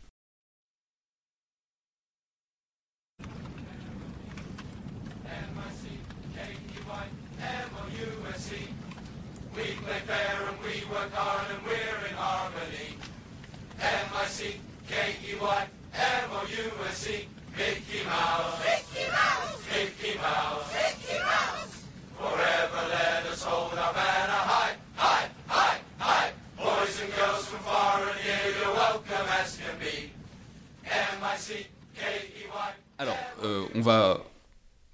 Alors, 32.98 33.16
euh, 33.44 33.64
on 33.74 33.80
va 33.80 34.22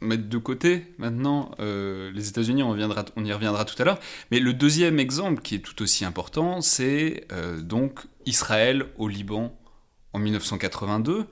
mettre 0.01 0.29
de 0.29 0.39
côté 0.39 0.87
maintenant 0.99 1.51
euh, 1.61 2.11
les 2.13 2.29
États-Unis, 2.29 2.63
on, 2.63 2.71
on, 2.71 3.25
y 3.25 3.33
reviendra 3.33 3.65
tout 3.65 3.81
à 3.81 3.85
l'heure. 3.85 3.99
Mais 4.31 4.39
le 4.39 4.53
deuxième 4.53 4.99
exemple 4.99 5.43
qui 5.43 5.57
est 5.57 5.61
tout 5.61 5.81
aussi 5.83 6.05
important, 6.05 6.61
c'est 6.61 7.27
euh, 7.33 7.61
donc 7.61 8.01
Israël 8.27 8.87
au 8.97 9.09
Liban 9.09 9.57
en 10.13 10.19
1982. 10.19 11.27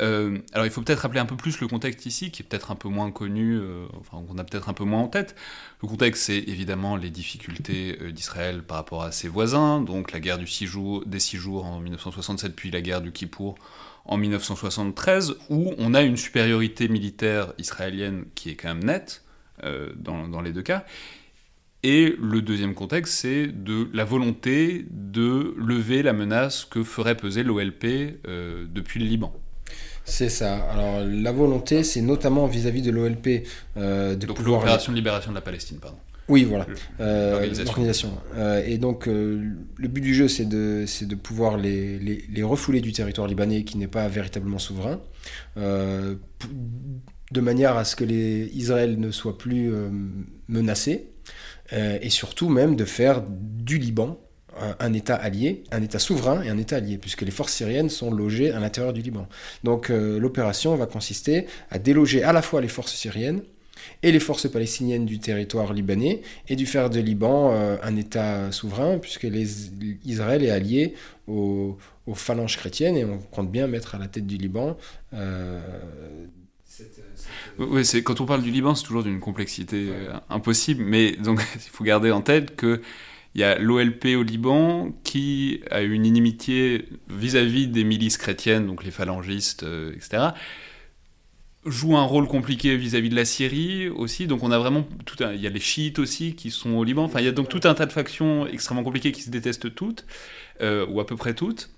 Euh, 0.00 0.38
alors 0.52 0.66
il 0.66 0.72
faut 0.72 0.82
peut-être 0.82 1.00
rappeler 1.00 1.20
un 1.20 1.26
peu 1.26 1.36
plus 1.36 1.60
le 1.60 1.68
contexte 1.68 2.04
ici, 2.06 2.30
qui 2.32 2.42
est 2.42 2.44
peut-être 2.44 2.72
un 2.72 2.74
peu 2.74 2.88
moins 2.88 3.12
connu, 3.12 3.60
enfin 4.00 4.24
qu'on 4.26 4.38
a 4.38 4.44
peut-être 4.44 4.68
un 4.68 4.72
peu 4.72 4.84
moins 4.84 5.02
en 5.02 5.08
tête. 5.08 5.36
Le 5.82 5.88
contexte, 5.88 6.24
c'est 6.24 6.38
évidemment 6.38 6.96
les 6.96 7.10
difficultés 7.10 7.96
d'Israël 8.12 8.64
par 8.64 8.78
rapport 8.78 9.04
à 9.04 9.12
ses 9.12 9.28
voisins, 9.28 9.80
donc 9.80 10.10
la 10.10 10.18
guerre 10.18 10.38
du 10.38 10.48
six 10.48 10.66
jours, 10.66 11.04
des 11.06 11.20
six 11.20 11.36
jours 11.36 11.64
en 11.64 11.78
1967, 11.78 12.56
puis 12.56 12.72
la 12.72 12.80
guerre 12.80 13.02
du 13.02 13.12
Kippour 13.12 13.56
en 14.04 14.16
1973, 14.16 15.36
où 15.48 15.72
on 15.78 15.94
a 15.94 16.02
une 16.02 16.16
supériorité 16.16 16.88
militaire 16.88 17.52
israélienne 17.58 18.24
qui 18.34 18.50
est 18.50 18.54
quand 18.54 18.68
même 18.68 18.84
nette 18.84 19.22
dans, 19.96 20.28
dans 20.28 20.42
les 20.42 20.52
deux 20.52 20.62
cas. 20.62 20.84
Et 21.82 22.14
le 22.20 22.42
deuxième 22.42 22.74
contexte, 22.74 23.14
c'est 23.14 23.46
de 23.46 23.88
la 23.94 24.04
volonté 24.04 24.84
de 24.90 25.54
lever 25.56 26.02
la 26.02 26.12
menace 26.12 26.66
que 26.66 26.82
ferait 26.82 27.16
peser 27.16 27.42
l'OLP 27.42 27.86
depuis 28.74 29.00
le 29.00 29.06
Liban. 29.06 29.32
C'est 30.04 30.28
ça. 30.28 30.56
Alors 30.70 31.02
la 31.04 31.32
volonté, 31.32 31.82
c'est 31.82 32.02
notamment 32.02 32.46
vis-à-vis 32.46 32.82
de 32.82 32.90
l'OLP 32.90 33.46
euh, 33.76 34.14
de 34.14 34.26
donc, 34.26 34.38
L'opération 34.40 34.92
de 34.92 34.96
libération 34.96 35.30
de 35.30 35.34
la 35.34 35.40
Palestine, 35.40 35.78
pardon. 35.78 35.98
Oui, 36.28 36.44
voilà. 36.44 36.66
Euh, 37.00 37.46
l'organisation. 37.64 38.10
Euh, 38.36 38.62
et 38.64 38.78
donc, 38.78 39.06
le 39.06 39.88
but 39.88 40.00
du 40.00 40.14
jeu, 40.14 40.28
c'est 40.28 40.46
de, 40.46 40.84
de 41.04 41.14
pouvoir 41.14 41.56
les, 41.56 41.98
les, 41.98 42.24
les, 42.28 42.42
refouler 42.42 42.80
du 42.80 42.92
territoire 42.92 43.26
libanais 43.26 43.64
qui 43.64 43.76
n'est 43.78 43.88
pas 43.88 44.08
véritablement 44.08 44.58
souverain, 44.58 45.00
de 45.56 47.40
manière 47.40 47.76
à 47.76 47.84
ce 47.84 47.96
que 47.96 48.04
les, 48.04 48.50
Israël 48.54 48.98
ne 48.98 49.10
soit 49.10 49.36
plus 49.36 49.70
menacé, 50.48 51.10
et 51.72 52.10
surtout 52.10 52.48
même 52.48 52.76
de 52.76 52.84
faire 52.84 53.22
du 53.28 53.78
Liban 53.78 54.18
un 54.78 54.92
État 54.92 55.14
allié, 55.14 55.64
un 55.70 55.82
État 55.82 55.98
souverain 55.98 56.42
et 56.42 56.48
un 56.48 56.58
État 56.58 56.76
allié, 56.76 56.98
puisque 56.98 57.22
les 57.22 57.30
forces 57.30 57.52
syriennes 57.52 57.90
sont 57.90 58.12
logées 58.12 58.52
à 58.52 58.60
l'intérieur 58.60 58.92
du 58.92 59.02
Liban. 59.02 59.28
Donc 59.62 59.90
euh, 59.90 60.18
l'opération 60.18 60.74
va 60.76 60.86
consister 60.86 61.46
à 61.70 61.78
déloger 61.78 62.22
à 62.22 62.32
la 62.32 62.42
fois 62.42 62.60
les 62.60 62.68
forces 62.68 62.94
syriennes 62.94 63.42
et 64.02 64.12
les 64.12 64.20
forces 64.20 64.48
palestiniennes 64.50 65.06
du 65.06 65.18
territoire 65.18 65.72
libanais, 65.72 66.22
et 66.48 66.56
du 66.56 66.66
faire 66.66 66.90
de 66.90 67.00
Liban 67.00 67.52
euh, 67.52 67.76
un 67.82 67.96
État 67.96 68.52
souverain, 68.52 68.98
puisque 68.98 69.24
les, 69.24 69.70
Israël 70.04 70.42
est 70.44 70.50
allié 70.50 70.94
aux, 71.26 71.78
phalanges 72.14 72.56
chrétiennes, 72.56 72.96
et 72.96 73.04
on 73.04 73.18
compte 73.18 73.50
bien 73.50 73.66
mettre 73.66 73.94
à 73.94 73.98
la 73.98 74.08
tête 74.08 74.26
du 74.26 74.36
Liban... 74.36 74.76
Euh, 75.12 75.60
oui, 77.58 77.84
c'est 77.84 78.02
quand 78.02 78.20
on 78.20 78.26
parle 78.26 78.42
du 78.42 78.50
Liban, 78.50 78.74
c'est 78.74 78.84
toujours 78.84 79.04
d'une 79.04 79.20
complexité 79.20 79.90
impossible, 80.28 80.82
mais 80.82 81.12
donc 81.12 81.40
il 81.54 81.70
faut 81.70 81.84
garder 81.84 82.10
en 82.10 82.20
tête 82.20 82.56
que 82.56 82.82
il 83.34 83.40
y 83.40 83.44
a 83.44 83.58
l'OLP 83.58 84.16
au 84.16 84.22
Liban 84.22 84.92
qui 85.02 85.60
a 85.70 85.82
une 85.82 86.06
inimitié 86.06 86.88
vis-à-vis 87.08 87.66
des 87.66 87.84
milices 87.84 88.16
chrétiennes, 88.16 88.66
donc 88.66 88.84
les 88.84 88.92
phalangistes, 88.92 89.64
euh, 89.64 89.92
etc. 89.94 90.28
Joue 91.66 91.96
un 91.96 92.04
rôle 92.04 92.28
compliqué 92.28 92.76
vis-à-vis 92.76 93.08
de 93.08 93.14
la 93.14 93.24
Syrie 93.24 93.88
aussi. 93.88 94.26
Donc 94.26 94.42
on 94.42 94.50
a 94.50 94.58
vraiment 94.58 94.86
tout 95.06 95.16
il 95.22 95.40
y 95.40 95.46
a 95.46 95.50
les 95.50 95.60
chiites 95.60 95.98
aussi 95.98 96.34
qui 96.34 96.50
sont 96.50 96.72
au 96.72 96.84
Liban. 96.84 97.04
Enfin, 97.04 97.20
il 97.20 97.24
y 97.24 97.28
a 97.28 97.32
donc 97.32 97.48
tout 97.48 97.60
un 97.64 97.74
tas 97.74 97.86
de 97.86 97.92
factions 97.92 98.46
extrêmement 98.46 98.82
compliquées 98.82 99.12
qui 99.12 99.22
se 99.22 99.30
détestent 99.30 99.74
toutes, 99.74 100.04
euh, 100.60 100.86
ou 100.86 101.00
à 101.00 101.06
peu 101.06 101.16
près 101.16 101.34
toutes. 101.34 101.70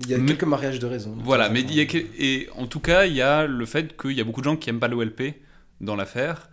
Il 0.00 0.08
y 0.08 0.14
a 0.14 0.18
quelques 0.18 0.44
mariages 0.44 0.78
de 0.78 0.86
raison. 0.86 1.14
Voilà, 1.18 1.50
mais 1.50 1.60
il 1.60 1.74
y 1.74 1.80
a 1.80 2.00
et 2.18 2.48
en 2.56 2.66
tout 2.66 2.80
cas, 2.80 3.04
il 3.04 3.14
y 3.14 3.20
a 3.20 3.46
le 3.46 3.66
fait 3.66 4.00
qu'il 4.00 4.12
y 4.12 4.20
a 4.20 4.24
beaucoup 4.24 4.40
de 4.40 4.46
gens 4.46 4.56
qui 4.56 4.70
aiment 4.70 4.80
pas 4.80 4.88
l'OLP 4.88 5.34
dans 5.80 5.96
l'affaire, 5.96 6.48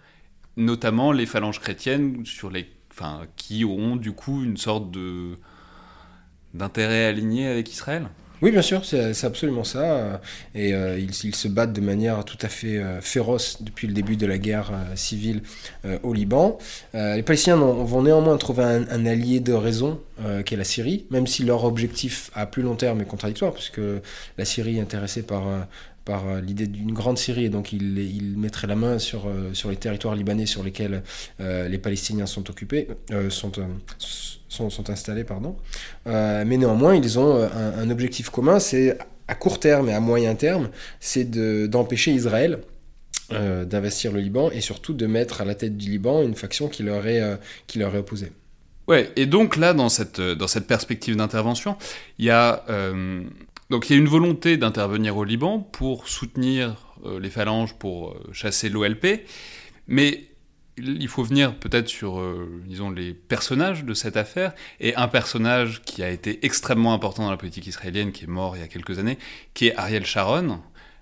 notamment 0.57 1.11
les 1.11 1.25
phalanges 1.25 1.59
chrétiennes 1.59 2.25
sur 2.25 2.49
les 2.49 2.67
qui 3.35 3.65
ont 3.65 3.95
du 3.95 4.11
coup 4.11 4.43
une 4.43 4.57
sorte 4.57 4.91
de 4.91 5.35
d'intérêt 6.53 7.05
aligné 7.05 7.47
avec 7.47 7.71
Israël 7.71 8.09
oui, 8.41 8.51
bien 8.51 8.61
sûr, 8.61 8.85
c'est 8.85 9.25
absolument 9.25 9.65
ça. 9.65 10.21
Et 10.55 10.73
euh, 10.73 10.97
ils, 10.97 11.35
se 11.35 11.47
battent 11.47 11.73
de 11.73 11.81
manière 11.81 12.23
tout 12.23 12.37
à 12.41 12.47
fait 12.47 12.77
euh, 12.77 13.01
féroce 13.01 13.61
depuis 13.61 13.87
le 13.87 13.93
début 13.93 14.15
de 14.15 14.25
la 14.25 14.37
guerre 14.37 14.71
euh, 14.71 14.95
civile 14.95 15.41
au 16.03 16.13
Liban. 16.13 16.57
les 16.93 17.23
Palestiniens 17.23 17.57
vont 17.57 18.03
néanmoins 18.03 18.37
trouver 18.37 18.63
un, 18.63 19.05
allié 19.05 19.39
de 19.39 19.53
raison, 19.53 19.99
qui 20.45 20.53
est 20.53 20.57
la 20.57 20.63
Syrie, 20.63 21.05
même 21.09 21.27
si 21.27 21.43
leur 21.43 21.63
objectif 21.63 22.29
à 22.33 22.45
plus 22.45 22.61
long 22.61 22.75
terme 22.75 23.01
est 23.01 23.05
contradictoire, 23.05 23.53
puisque 23.53 23.81
la 24.37 24.45
Syrie 24.45 24.77
est 24.77 24.81
intéressée 24.81 25.21
par 25.21 25.43
par 26.09 26.27
euh, 26.27 26.41
l'idée 26.41 26.65
d'une 26.65 26.91
grande 26.91 27.19
Syrie, 27.19 27.45
et 27.45 27.49
donc 27.49 27.71
il, 27.71 27.99
il, 27.99 28.35
mettrait 28.35 28.65
la 28.65 28.75
main 28.75 28.97
sur, 28.97 29.27
euh, 29.27 29.53
sur 29.53 29.69
les 29.69 29.75
territoires 29.75 30.15
libanais 30.15 30.47
sur 30.47 30.63
lesquels 30.63 31.03
euh, 31.39 31.67
les 31.67 31.77
Palestiniens 31.77 32.25
sont 32.25 32.49
occupés, 32.49 32.87
sont, 33.29 33.51
sont, 34.47 34.89
installés, 34.89 35.23
pardon. 35.23 35.55
mais 36.07 36.57
néanmoins, 36.57 36.95
ils 36.95 37.19
ont 37.19 37.47
un, 37.83 37.89
objectif 37.91 38.31
commun, 38.31 38.59
c'est 38.59 38.97
à 39.27 39.35
court 39.35 39.59
terme 39.59 39.87
et 39.89 39.93
à 39.93 39.99
moyen 39.99 40.33
terme, 40.33 40.69
c'est 40.99 41.29
d'empêcher 41.69 42.11
Israël 42.11 42.59
d'investir 43.29 44.11
le 44.11 44.19
Liban 44.19 44.49
et 44.49 44.61
surtout 44.61 44.93
de 44.93 45.05
mettre 45.05 45.41
à 45.41 45.45
la 45.45 45.53
tête 45.53 45.77
du 45.77 45.91
Liban 45.91 46.23
une 46.23 46.33
faction 46.33 46.67
qui 46.67 46.81
leur 46.81 47.05
est, 47.05 47.21
qui 47.67 47.77
leur 47.77 47.93
est 47.93 47.99
opposée. 47.99 48.31
Ouais, 48.87 49.11
et 49.15 49.27
donc 49.27 49.55
là, 49.55 49.75
dans 49.75 49.89
cette, 49.89 50.19
dans 50.19 50.47
cette 50.47 50.65
perspective 50.65 51.15
d'intervention, 51.15 51.77
il 52.17 52.25
y 52.25 52.31
a 52.31 52.65
donc 53.69 53.89
il 53.89 53.93
y 53.93 53.95
a 53.95 53.99
une 53.99 54.07
volonté 54.07 54.57
d'intervenir 54.57 55.17
au 55.17 55.23
Liban 55.23 55.59
pour 55.59 56.07
soutenir 56.07 56.75
euh, 57.05 57.19
les 57.19 57.29
phalanges, 57.29 57.75
pour 57.75 58.09
euh, 58.09 58.29
chasser 58.33 58.69
l'OLP, 58.69 59.25
mais 59.87 60.25
il 60.77 61.07
faut 61.07 61.23
venir 61.23 61.55
peut-être 61.55 61.87
sur, 61.87 62.19
euh, 62.19 62.61
disons, 62.65 62.89
les 62.89 63.13
personnages 63.13 63.83
de 63.83 63.93
cette 63.93 64.17
affaire, 64.17 64.53
et 64.79 64.95
un 64.95 65.07
personnage 65.07 65.81
qui 65.83 66.03
a 66.03 66.09
été 66.09 66.45
extrêmement 66.45 66.93
important 66.93 67.23
dans 67.23 67.31
la 67.31 67.37
politique 67.37 67.67
israélienne, 67.67 68.11
qui 68.11 68.23
est 68.23 68.27
mort 68.27 68.55
il 68.55 68.61
y 68.61 68.63
a 68.63 68.67
quelques 68.67 68.97
années, 68.97 69.17
qui 69.53 69.67
est 69.67 69.75
Ariel 69.75 70.05
Sharon. 70.05 70.61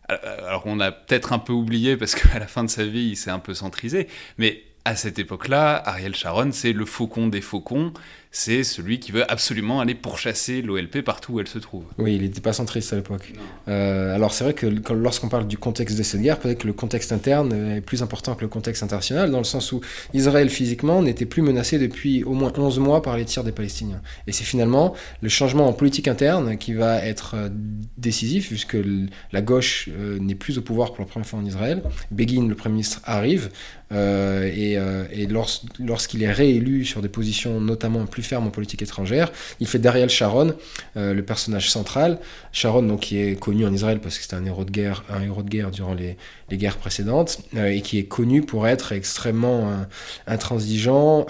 Alors 0.09 0.63
on 0.65 0.79
a 0.79 0.91
peut-être 0.91 1.33
un 1.33 1.39
peu 1.39 1.51
oublié 1.51 1.97
parce 1.97 2.15
qu'à 2.15 2.39
la 2.39 2.47
fin 2.47 2.63
de 2.63 2.69
sa 2.69 2.85
vie, 2.85 3.09
il 3.09 3.15
s'est 3.17 3.29
un 3.29 3.39
peu 3.39 3.53
centrisé, 3.53 4.07
mais 4.37 4.63
à 4.87 4.95
cette 4.95 5.19
époque-là, 5.19 5.83
Ariel 5.85 6.15
Sharon, 6.15 6.53
c'est 6.53 6.71
le 6.71 6.85
faucon 6.85 7.27
des 7.27 7.41
faucons, 7.41 7.91
c'est 8.31 8.63
celui 8.63 8.99
qui 8.99 9.11
veut 9.11 9.29
absolument 9.31 9.79
aller 9.79 9.95
pourchasser 9.95 10.61
l'OLP 10.61 11.01
partout 11.01 11.33
où 11.33 11.39
elle 11.39 11.47
se 11.47 11.59
trouve. 11.59 11.83
Oui, 11.97 12.15
il 12.15 12.21
n'était 12.21 12.41
pas 12.41 12.53
centriste 12.53 12.93
à 12.93 12.95
l'époque. 12.97 13.33
Euh, 13.67 14.13
alors 14.13 14.33
c'est 14.33 14.43
vrai 14.43 14.53
que 14.53 14.67
lorsqu'on 14.93 15.29
parle 15.29 15.47
du 15.47 15.57
contexte 15.57 15.97
de 15.97 16.03
cette 16.03 16.21
guerre, 16.21 16.39
peut-être 16.39 16.59
que 16.59 16.67
le 16.67 16.73
contexte 16.73 17.11
interne 17.11 17.53
est 17.53 17.81
plus 17.81 18.03
important 18.03 18.35
que 18.35 18.41
le 18.41 18.47
contexte 18.47 18.83
international, 18.83 19.31
dans 19.31 19.37
le 19.37 19.43
sens 19.43 19.71
où 19.71 19.81
Israël 20.13 20.49
physiquement 20.49 21.01
n'était 21.01 21.25
plus 21.25 21.41
menacé 21.41 21.79
depuis 21.79 22.23
au 22.23 22.33
moins 22.33 22.51
11 22.55 22.79
mois 22.79 23.01
par 23.01 23.17
les 23.17 23.25
tirs 23.25 23.43
des 23.43 23.51
Palestiniens. 23.51 24.01
Et 24.27 24.31
c'est 24.31 24.43
finalement 24.43 24.93
le 25.21 25.29
changement 25.29 25.67
en 25.67 25.73
politique 25.73 26.07
interne 26.07 26.57
qui 26.57 26.73
va 26.73 27.03
être 27.03 27.35
euh, 27.35 27.49
décisif, 27.97 28.47
puisque 28.47 28.77
la 29.31 29.41
gauche 29.41 29.89
euh, 29.97 30.19
n'est 30.19 30.35
plus 30.35 30.57
au 30.57 30.61
pouvoir 30.61 30.93
pour 30.93 31.03
la 31.03 31.09
première 31.09 31.27
fois 31.27 31.39
en 31.39 31.45
Israël. 31.45 31.81
Begin, 32.11 32.47
le 32.47 32.55
Premier 32.55 32.73
ministre, 32.73 33.01
arrive, 33.03 33.49
et, 33.91 34.73
et 34.73 35.27
lorsqu'il 35.79 36.21
est 36.21 36.31
réélu 36.31 36.83
sur 36.83 37.01
des 37.01 37.07
positions 37.07 37.61
notamment 37.61 38.05
plus 38.05 38.16
ferme 38.23 38.47
en 38.47 38.49
politique 38.49 38.81
étrangère. 38.81 39.31
Il 39.59 39.67
fait 39.67 39.79
d'Ariel 39.79 40.09
Sharon 40.09 40.53
euh, 40.95 41.13
le 41.13 41.23
personnage 41.23 41.69
central. 41.69 42.19
Sharon, 42.51 42.83
donc, 42.83 43.01
qui 43.01 43.19
est 43.19 43.39
connu 43.39 43.65
en 43.65 43.73
Israël 43.73 43.99
parce 43.99 44.17
que 44.17 44.23
c'était 44.23 44.35
un 44.35 44.45
héros 44.45 44.65
de 44.65 44.71
guerre, 44.71 45.03
un 45.09 45.21
héros 45.21 45.43
de 45.43 45.49
guerre 45.49 45.71
durant 45.71 45.93
les, 45.93 46.17
guerres 46.51 46.77
précédentes, 46.77 47.39
euh, 47.55 47.67
et 47.67 47.81
qui 47.81 47.99
est 47.99 48.05
connu 48.05 48.41
pour 48.41 48.67
être 48.67 48.91
extrêmement 48.91 49.69
euh, 49.69 49.73
intransigeant. 50.27 51.25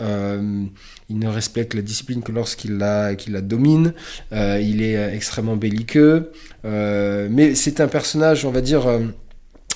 il 1.10 1.20
ne 1.20 1.28
respecte 1.28 1.74
la 1.74 1.82
discipline 1.82 2.22
que 2.22 2.32
lorsqu'il 2.32 2.78
la, 2.78 3.16
domine. 3.42 3.94
il 4.32 4.82
est 4.82 5.16
extrêmement 5.16 5.56
belliqueux. 5.56 6.32
mais 6.64 7.56
c'est 7.56 7.80
un 7.80 7.88
personnage, 7.88 8.46
on 8.46 8.52
va 8.52 8.62
dire 8.62 8.88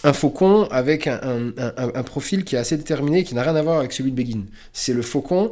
un 0.03 0.13
faucon 0.13 0.67
avec 0.71 1.07
un, 1.07 1.53
un, 1.57 2.03
profil 2.03 2.43
qui 2.43 2.55
est 2.55 2.59
assez 2.59 2.77
déterminé, 2.77 3.23
qui 3.23 3.35
n'a 3.35 3.43
rien 3.43 3.55
à 3.55 3.61
voir 3.61 3.79
avec 3.79 3.93
celui 3.93 4.11
de 4.11 4.15
Begin. 4.15 4.43
C'est 4.73 4.93
le 4.93 5.01
faucon 5.01 5.51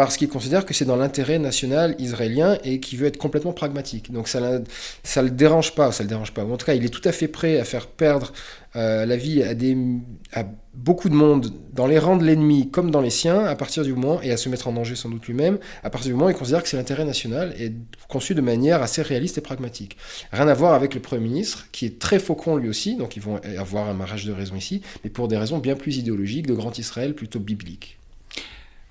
parce 0.00 0.16
qu'il 0.16 0.30
considère 0.30 0.64
que 0.64 0.72
c'est 0.72 0.86
dans 0.86 0.96
l'intérêt 0.96 1.38
national 1.38 1.94
israélien 1.98 2.56
et 2.64 2.80
qui 2.80 2.96
veut 2.96 3.06
être 3.06 3.18
complètement 3.18 3.52
pragmatique. 3.52 4.10
Donc 4.10 4.28
ça 4.28 4.40
ne 4.40 5.22
le 5.22 5.30
dérange 5.30 5.74
pas, 5.74 5.92
ça 5.92 6.02
le 6.02 6.08
dérange 6.08 6.32
pas. 6.32 6.42
en 6.42 6.56
tout 6.56 6.64
cas, 6.64 6.72
il 6.72 6.86
est 6.86 6.88
tout 6.88 7.06
à 7.06 7.12
fait 7.12 7.28
prêt 7.28 7.58
à 7.58 7.64
faire 7.64 7.86
perdre 7.86 8.32
euh, 8.76 9.04
la 9.04 9.16
vie 9.18 9.42
à 9.42 10.44
beaucoup 10.72 11.10
de 11.10 11.14
monde 11.14 11.52
dans 11.74 11.86
les 11.86 11.98
rangs 11.98 12.16
de 12.16 12.24
l'ennemi 12.24 12.70
comme 12.70 12.90
dans 12.90 13.02
les 13.02 13.10
siens, 13.10 13.44
à 13.44 13.54
partir 13.56 13.82
du 13.82 13.92
moment, 13.92 14.22
et 14.22 14.30
à 14.32 14.38
se 14.38 14.48
mettre 14.48 14.68
en 14.68 14.72
danger 14.72 14.96
sans 14.96 15.10
doute 15.10 15.26
lui-même, 15.26 15.58
à 15.82 15.90
partir 15.90 16.08
du 16.08 16.14
moment 16.14 16.28
où 16.28 16.30
il 16.30 16.36
considère 16.36 16.62
que 16.62 16.70
c'est 16.70 16.78
l'intérêt 16.78 17.04
national 17.04 17.54
et 17.60 17.70
conçu 18.08 18.34
de 18.34 18.40
manière 18.40 18.80
assez 18.80 19.02
réaliste 19.02 19.36
et 19.36 19.42
pragmatique. 19.42 19.98
Rien 20.32 20.48
à 20.48 20.54
voir 20.54 20.72
avec 20.72 20.94
le 20.94 21.00
Premier 21.00 21.24
ministre, 21.24 21.66
qui 21.72 21.84
est 21.84 21.98
très 21.98 22.20
faucon 22.20 22.56
lui 22.56 22.70
aussi, 22.70 22.96
donc 22.96 23.16
ils 23.16 23.22
vont 23.22 23.38
avoir 23.58 23.86
un 23.90 23.94
mariage 23.94 24.24
de 24.24 24.32
raison 24.32 24.54
ici, 24.54 24.80
mais 25.04 25.10
pour 25.10 25.28
des 25.28 25.36
raisons 25.36 25.58
bien 25.58 25.76
plus 25.76 25.98
idéologiques, 25.98 26.46
de 26.46 26.54
grand 26.54 26.78
Israël 26.78 27.14
plutôt 27.14 27.38
biblique. 27.38 27.99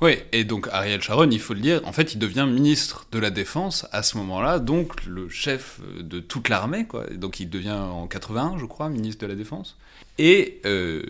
Oui, 0.02 0.14
et 0.32 0.46
donc 0.46 0.70
Ariel 0.72 1.02
Sharon, 1.02 1.30
il 1.30 1.40
faut 1.40 1.54
le 1.54 1.60
dire, 1.60 1.82
en 1.84 1.92
fait, 1.92 2.14
il 2.14 2.20
devient 2.20 2.48
ministre 2.50 3.08
de 3.12 3.20
la 3.20 3.32
Défense 3.32 3.86
à 3.92 4.02
ce 4.02 4.18
moment-là, 4.18 4.60
donc 4.60 5.06
le 5.06 5.28
chef 5.28 5.82
de 6.00 6.22
toute 6.22 6.48
l'armée, 6.48 6.86
quoi. 6.86 7.06
Donc 7.08 7.42
il 7.42 7.50
devient 7.50 7.72
en 7.72 8.08
81, 8.08 8.58
je 8.58 8.66
crois, 8.66 8.88
ministre 8.90 9.26
de 9.26 9.28
la 9.28 9.36
Défense. 9.36 9.78
Et 10.18 10.62
euh, 10.66 11.04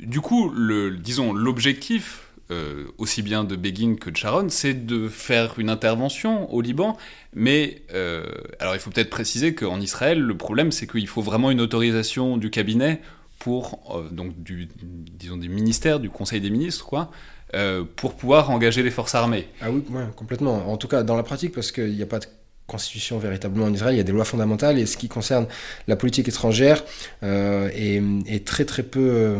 du 0.00 0.20
coup, 0.20 0.52
disons, 0.98 1.32
l'objectif, 1.32 2.24
euh, 2.50 2.88
aussi 2.98 3.22
bien 3.22 3.44
de 3.44 3.56
Begin 3.56 3.94
que 3.94 4.10
de 4.10 4.16
Sharon, 4.16 4.48
c'est 4.50 4.84
de 4.84 5.08
faire 5.08 5.58
une 5.58 5.70
intervention 5.70 6.52
au 6.52 6.60
Liban. 6.60 6.98
Mais 7.32 7.82
euh, 7.94 8.26
alors, 8.58 8.74
il 8.74 8.80
faut 8.80 8.90
peut-être 8.90 9.10
préciser 9.10 9.54
qu'en 9.54 9.80
Israël, 9.80 10.20
le 10.20 10.36
problème, 10.36 10.72
c'est 10.72 10.86
qu'il 10.86 11.06
faut 11.08 11.22
vraiment 11.22 11.50
une 11.50 11.60
autorisation 11.62 12.36
du 12.36 12.50
cabinet 12.50 13.00
pour, 13.38 13.80
donc, 14.10 14.34
disons, 14.36 15.38
des 15.38 15.48
ministères, 15.48 16.00
du 16.00 16.10
Conseil 16.10 16.42
des 16.42 16.50
ministres, 16.50 16.84
quoi, 16.84 17.10
euh, 17.54 17.84
pour 17.96 18.14
pouvoir 18.14 18.50
engager 18.50 18.82
les 18.82 18.90
forces 18.90 19.14
armées. 19.14 19.48
Ah 19.60 19.70
oui, 19.70 19.82
complètement. 20.14 20.70
En 20.70 20.76
tout 20.76 20.88
cas, 20.88 21.02
dans 21.02 21.16
la 21.16 21.22
pratique, 21.22 21.52
parce 21.52 21.72
qu'il 21.72 21.94
n'y 21.94 22.02
a 22.02 22.06
pas 22.06 22.20
de 22.20 22.26
constitution 22.68 23.18
véritablement 23.18 23.66
en 23.66 23.74
Israël, 23.74 23.94
il 23.94 23.98
y 23.98 24.00
a 24.00 24.04
des 24.04 24.12
lois 24.12 24.24
fondamentales 24.24 24.78
et 24.78 24.86
ce 24.86 24.96
qui 24.96 25.08
concerne 25.08 25.46
la 25.88 25.96
politique 25.96 26.28
étrangère 26.28 26.84
euh, 27.24 27.68
est, 27.74 28.46
très 28.46 28.64
très 28.64 28.84
peu 28.84 29.38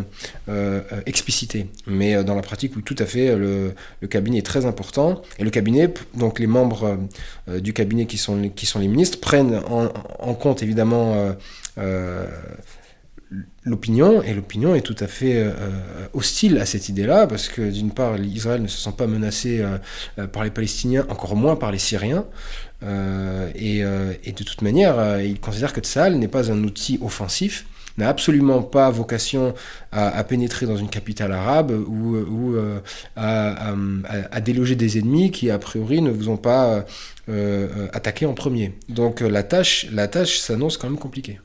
euh, 0.49 0.81
explicité. 1.07 1.69
Mais 1.87 2.25
dans 2.25 2.35
la 2.35 2.43
pratique, 2.43 2.75
oui, 2.75 2.83
tout 2.83 2.97
à 2.99 3.07
fait, 3.07 3.37
le, 3.37 3.75
cabinet 4.09 4.39
est 4.39 4.47
très 4.47 4.67
important 4.67 5.23
et 5.39 5.45
le 5.45 5.51
cabinet, 5.51 5.95
donc 6.15 6.41
les 6.41 6.49
membres 6.49 6.99
du 7.47 7.73
cabinet 7.73 8.07
qui 8.07 8.19
sont, 8.19 8.35
les 8.35 8.89
ministres, 8.89 9.21
prennent 9.21 9.61
en, 9.71 9.89
en 10.19 10.35
compte 10.35 10.65
évidemment 10.65 11.37
l'opinion, 13.65 14.23
et 14.23 14.33
l'opinion 14.33 14.75
est 14.75 14.81
tout 14.81 14.97
à 15.01 15.07
fait 15.07 15.35
euh, 15.37 15.51
hostile 16.15 16.59
à 16.59 16.67
cette 16.67 16.89
idée-là, 16.89 17.27
parce 17.27 17.49
que 17.49 17.71
d'une 17.71 17.91
part, 17.91 18.19
Israël 18.19 18.63
ne 18.63 18.69
se 18.69 18.79
sent 18.79 18.95
pas 18.97 19.07
menacé 19.07 19.61
euh, 19.61 20.27
par 20.27 20.45
les 20.45 20.51
Palestiniens, 20.51 21.07
encore 21.09 21.37
moins 21.37 21.57
par 21.57 21.71
les 21.71 21.79
Syriens, 21.79 22.25
euh, 22.83 23.51
et, 23.55 24.33
de 24.33 24.45
toute 24.45 24.63
manière, 24.63 25.21
il 25.21 25.39
considère 25.41 25.73
que 25.73 25.81
Tsahal 25.81 26.17
n'est 26.17 26.29
pas 26.29 26.51
un 26.51 26.65
outil 26.65 26.99
offensif, 27.03 27.67
n'a 27.99 28.09
absolument 28.09 28.63
pas 28.63 28.89
vocation 28.89 29.53
à, 29.93 30.25
pénétrer 30.25 30.65
dans 30.65 30.77
une 30.77 30.89
capitale 30.89 31.33
arabe 31.33 31.73
ou, 31.73 32.17
à, 33.17 34.41
déloger 34.41 34.77
des 34.77 34.99
ennemis 34.99 35.31
qui, 35.31 35.51
a 35.51 35.59
priori, 35.59 36.01
ne 36.01 36.11
vous 36.11 36.31
ont 36.31 36.39
pas 36.39 36.87
attaqué 37.93 38.25
en 38.25 38.33
premier. 38.33 38.79
Donc 38.89 39.21
la 39.21 39.43
tâche, 39.43 39.87
la 39.93 40.09
tâche 40.09 40.39
s'annonce 40.39 40.79
quand 40.79 40.89
même 40.89 40.99
compliquée. 40.99 41.39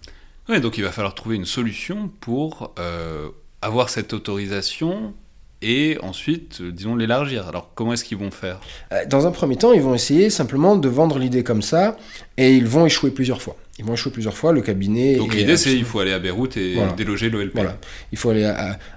Oui, 0.48 0.62
donc 0.62 0.78
il 0.78 0.84
va 0.84 0.92
falloir 0.92 1.16
trouver 1.16 1.36
une 1.36 1.46
solution 1.46 2.12
pour 2.20 2.74
euh, 2.78 3.30
avoir 3.62 3.90
cette 3.90 4.14
autorisation 4.14 5.14
et 5.62 5.98
ensuite, 6.04 6.60
euh, 6.62 6.72
disons, 6.72 6.96
l'élargir. 6.96 7.48
Alors 7.48 7.72
comment 7.74 7.94
est-ce 7.94 8.04
qu'ils 8.04 8.20
vont 8.20 8.30
faire? 8.30 8.60
Euh, 8.92 9.06
Dans 9.08 9.26
un 9.26 9.32
premier 9.32 9.56
temps, 9.56 9.74
ils 9.74 9.82
vont 9.82 9.96
essayer 9.96 10.30
simplement 10.30 10.76
de 10.76 10.88
vendre 10.88 11.18
l'idée 11.18 11.44
comme 11.44 11.64
ça 11.64 11.98
et 12.38 12.54
ils 12.54 12.68
vont 12.68 12.86
échouer 12.86 13.10
plusieurs 13.10 13.42
fois. 13.42 13.56
Ils 13.80 13.86
vont 13.86 13.94
échouer 13.94 14.12
plusieurs 14.12 14.38
fois, 14.38 14.54
le 14.54 14.62
cabinet... 14.62 15.16
Donc 15.16 15.34
l'idée 15.34 15.58
c'est 15.58 15.76
il 15.76 15.84
faut 15.84 16.00
aller 16.00 16.14
à 16.14 16.20
Beyrouth 16.20 16.56
et 16.56 16.78
déloger 16.96 17.30
l'OLP. 17.30 17.56
Voilà, 17.56 17.78
il 18.14 18.18
faut 18.18 18.30
aller... 18.30 18.46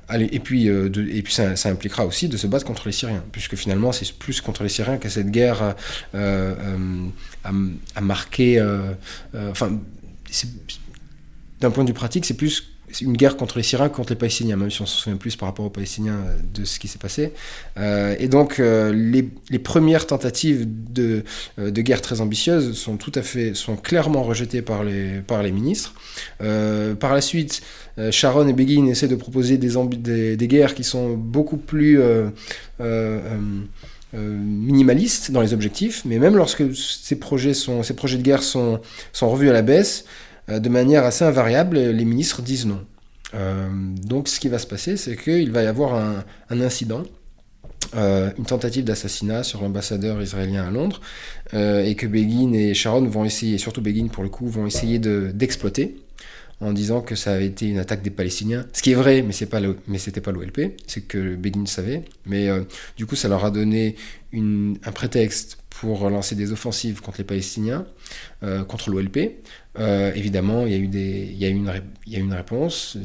aller 0.06 0.28
et 0.30 0.38
puis, 0.38 0.68
et 0.68 1.22
puis 1.22 1.32
ça, 1.32 1.68
impliquera 1.68 2.06
aussi 2.06 2.28
de 2.28 2.36
se 2.36 2.46
battre 2.46 2.64
contre 2.64 2.86
les 2.86 2.92
Syriens, 2.92 3.24
puisque 3.32 3.56
finalement 3.56 3.90
c'est 3.90 4.12
plus 4.12 4.40
contre 4.40 4.62
les 4.62 4.68
Syriens 4.68 4.98
que 4.98 5.08
cette 5.08 5.32
guerre 5.32 5.74
a, 6.14 7.52
marqué... 8.00 8.64
enfin, 9.34 9.80
d'un 11.60 11.70
point 11.70 11.84
de 11.84 11.88
vue 11.88 11.94
pratique, 11.94 12.24
c'est 12.24 12.36
plus 12.36 12.72
une 13.00 13.16
guerre 13.16 13.36
contre 13.36 13.58
les 13.58 13.62
Syriens 13.62 13.88
contre 13.88 14.10
les 14.10 14.16
Palestiniens, 14.16 14.56
même 14.56 14.70
si 14.70 14.82
on 14.82 14.86
se 14.86 14.96
souvient 14.96 15.16
plus 15.16 15.36
par 15.36 15.48
rapport 15.48 15.64
aux 15.64 15.70
Palestiniens 15.70 16.20
euh, 16.26 16.36
de 16.54 16.64
ce 16.64 16.78
qui 16.78 16.88
s'est 16.88 16.98
passé. 16.98 17.32
Euh, 17.76 18.16
et 18.18 18.28
donc, 18.28 18.58
euh, 18.58 18.92
les, 18.92 19.58
premières 19.58 20.06
tentatives 20.06 20.66
de, 20.66 21.22
guerre 21.58 22.00
très 22.00 22.20
ambitieuses 22.20 22.76
sont 22.76 22.96
tout 22.96 23.12
à 23.14 23.22
fait, 23.22 23.54
sont 23.54 23.76
clairement 23.76 24.22
rejetées 24.22 24.62
par 24.62 24.84
les, 24.84 25.22
ministres. 25.52 25.94
par 26.38 27.12
la 27.12 27.20
suite, 27.20 27.62
Sharon 28.10 28.46
et 28.48 28.52
Begin 28.52 28.86
essaient 28.86 29.08
de 29.08 29.16
proposer 29.16 29.58
des, 29.58 30.46
guerres 30.48 30.74
qui 30.74 30.84
sont 30.84 31.14
beaucoup 31.14 31.56
plus 31.56 32.00
minimalistes 34.12 35.30
dans 35.32 35.40
les 35.40 35.52
objectifs, 35.52 36.04
mais 36.04 36.18
même 36.18 36.36
lorsque 36.36 36.74
ces 36.74 37.16
projets, 37.16 37.54
sont, 37.54 37.82
ces 37.82 37.94
projets 37.94 38.16
de 38.16 38.22
guerre 38.22 38.42
sont, 38.42 38.80
revus 39.20 39.50
à 39.50 39.52
la 39.52 39.62
baisse, 39.62 40.04
de 40.48 40.68
manière 40.68 41.04
assez 41.04 41.24
invariable, 41.24 41.78
les 41.78 42.04
ministres 42.04 42.42
disent 42.42 42.66
non. 42.66 42.84
Euh, 43.34 43.68
donc 44.04 44.28
ce 44.28 44.40
qui 44.40 44.48
va 44.48 44.58
se 44.58 44.66
passer, 44.66 44.96
c'est 44.96 45.16
qu'il 45.16 45.50
va 45.50 45.62
y 45.62 45.66
avoir 45.66 45.94
un, 45.94 46.60
incident, 46.60 47.02
euh, 47.94 48.30
une 48.38 48.44
tentative 48.44 48.84
d'assassinat 48.84 49.42
sur 49.42 49.60
l'ambassadeur 49.62 50.20
israélien 50.22 50.66
à 50.66 50.70
Londres, 50.70 51.00
et 51.52 51.94
que 51.96 52.06
Begin 52.06 52.52
et 52.52 52.74
Sharon 52.74 53.06
vont 53.06 53.24
essayer, 53.24 53.58
surtout 53.58 53.82
Begin 53.82 54.08
pour 54.08 54.22
le 54.22 54.28
coup, 54.28 54.48
vont 54.48 54.66
essayer 54.66 54.98
d'exploiter. 54.98 55.96
en 56.60 56.72
disant 56.72 57.02
que 57.02 57.14
ça 57.14 57.34
avait 57.34 57.46
été 57.46 57.68
une 57.68 57.78
attaque 57.78 58.02
des 58.02 58.10
Palestiniens, 58.10 58.66
ce 58.72 58.82
qui 58.82 58.90
est 58.90 58.96
vrai, 58.96 59.22
mais 59.22 59.32
c'est 59.32 59.46
pas 59.46 59.60
c'était 59.96 60.20
pas 60.20 60.32
l'OLP, 60.32 60.72
c'est 60.88 61.02
que 61.02 61.36
Begin 61.36 61.66
savait, 61.66 62.02
mais 62.26 62.48
du 62.96 63.06
coup 63.06 63.14
ça 63.14 63.28
leur 63.28 63.44
a 63.44 63.52
donné 63.52 63.94
un 64.34 64.92
prétexte 64.92 65.58
pour 65.80 66.08
lancer 66.10 66.34
des 66.34 66.52
offensives 66.52 67.00
contre 67.00 67.18
les 67.18 67.24
Palestiniens, 67.24 67.86
contre 68.66 68.90
l'OLP. 68.90 69.36
évidemment, 70.14 70.66
il 70.66 70.72
y, 70.72 70.74
a 70.74 70.78
eu 70.78 70.88
des, 70.88 71.28
il, 71.30 71.38
y 71.38 71.44
a 71.44 71.48
une, 71.48 71.72
il 72.06 72.12
y 72.12 72.16
a 72.16 72.18
une 72.18 72.32
réponse, 72.32 72.96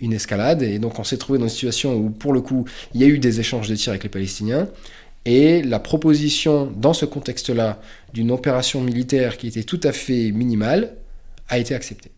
une 0.00 0.12
escalade, 0.12 0.62
et 0.62 0.78
donc 0.78 0.98
on 0.98 1.04
s'est 1.04 1.16
trouvé 1.16 1.38
dans 1.38 1.46
une 1.46 1.50
situation 1.50 1.94
où, 1.94 2.10
pour 2.10 2.32
le 2.32 2.40
coup, 2.40 2.66
il 2.94 3.00
y 3.00 3.04
a 3.04 3.06
eu 3.06 3.18
des 3.18 3.40
échanges 3.40 3.68
de 3.68 3.76
tirs 3.76 3.90
avec 3.90 4.02
les 4.02 4.10
Palestiniens. 4.10 4.68
Et 5.26 5.62
la 5.62 5.80
proposition, 5.80 6.66
dans 6.66 6.92
ce 6.92 7.04
contexte-là, 7.04 7.80
d'une 8.14 8.30
opération 8.30 8.80
militaire 8.80 9.36
qui 9.36 9.48
était 9.48 9.64
tout 9.64 9.80
à 9.82 9.92
fait 9.92 10.30
minimale, 10.30 10.96
a 11.48 11.58
été 11.58 11.74
acceptée. 11.74 12.12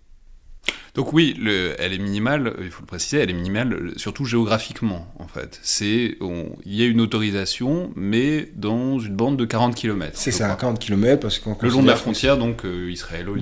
Donc 0.98 1.12
oui, 1.12 1.36
le, 1.40 1.76
elle 1.78 1.92
est 1.92 1.98
minimale, 1.98 2.54
il 2.60 2.70
faut 2.70 2.80
le 2.80 2.86
préciser, 2.86 3.18
elle 3.18 3.30
est 3.30 3.32
minimale 3.32 3.92
surtout 3.94 4.24
géographiquement 4.24 5.06
en 5.20 5.28
fait. 5.28 5.60
C'est 5.62 6.18
il 6.66 6.74
y 6.74 6.82
a 6.82 6.86
une 6.86 7.00
autorisation, 7.00 7.92
mais 7.94 8.48
dans 8.56 8.98
une 8.98 9.14
bande 9.14 9.36
de 9.36 9.44
40 9.44 9.76
km. 9.76 10.10
C'est 10.14 10.32
ça, 10.32 10.56
40 10.58 10.80
km 10.80 11.20
parce 11.20 11.38
qu'on 11.38 11.56
le 11.62 11.68
long 11.68 11.82
de 11.82 11.86
la 11.86 11.94
frontière 11.94 12.36
donc 12.36 12.64
euh, 12.64 12.90
israélo 12.90 13.36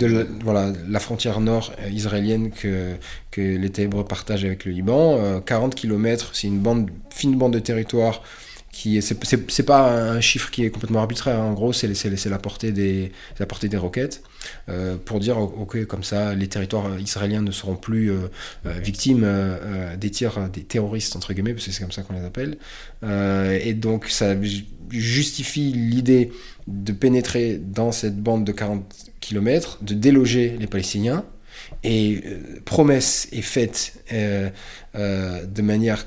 Voilà, 0.44 0.70
la 0.86 1.00
frontière 1.00 1.40
nord 1.40 1.72
euh, 1.80 1.88
israélienne 1.88 2.50
que 2.50 2.92
que 3.30 3.40
l'État 3.40 3.80
hébreu 3.80 4.04
partage 4.04 4.44
avec 4.44 4.66
le 4.66 4.72
Liban, 4.72 5.40
40 5.40 5.72
euh, 5.72 5.74
km, 5.74 6.32
c'est 6.34 6.48
une 6.48 6.58
bande 6.58 6.90
fine 7.08 7.38
bande 7.38 7.54
de 7.54 7.58
territoire 7.58 8.20
qui 8.76 9.00
c'est 9.00 9.62
pas 9.62 9.90
un 9.90 10.20
chiffre 10.20 10.50
qui 10.50 10.64
est 10.64 10.70
complètement 10.70 11.00
arbitraire. 11.00 11.40
En 11.40 11.54
gros, 11.54 11.72
c'est 11.72 11.88
la 12.28 12.38
portée 12.38 12.72
des 12.72 13.10
la 13.38 13.46
portée 13.46 13.68
des 13.68 13.76
roquettes 13.76 14.22
euh, 14.68 14.96
pour 15.02 15.18
dire 15.18 15.38
ok 15.38 15.86
comme 15.86 16.04
ça 16.04 16.34
les 16.34 16.48
territoires 16.48 17.00
israéliens 17.00 17.42
ne 17.42 17.50
seront 17.50 17.76
plus 17.76 18.10
euh, 18.10 18.28
euh, 18.66 18.72
victimes 18.72 19.26
des 19.98 20.10
tirs 20.10 20.48
des 20.50 20.62
terroristes 20.62 21.16
entre 21.16 21.32
guillemets 21.32 21.54
parce 21.54 21.66
que 21.66 21.72
c'est 21.72 21.82
comme 21.82 21.92
ça 21.92 22.02
qu'on 22.02 22.14
les 22.14 22.24
appelle. 22.24 22.58
et 23.02 23.74
donc 23.74 24.06
ça 24.08 24.34
justifie 24.90 25.72
l'idée 25.72 26.30
de 26.66 26.92
pénétrer 26.92 27.58
dans 27.58 27.92
cette 27.92 28.18
bande 28.18 28.44
de 28.44 28.52
40 28.52 28.84
km, 29.20 29.78
de 29.82 29.94
déloger 29.94 30.56
les 30.58 30.66
Palestiniens. 30.66 31.24
Et 31.82 32.22
promesse 32.64 33.28
est 33.32 33.40
faite 33.40 34.04
de 34.12 35.62
manière 35.62 36.04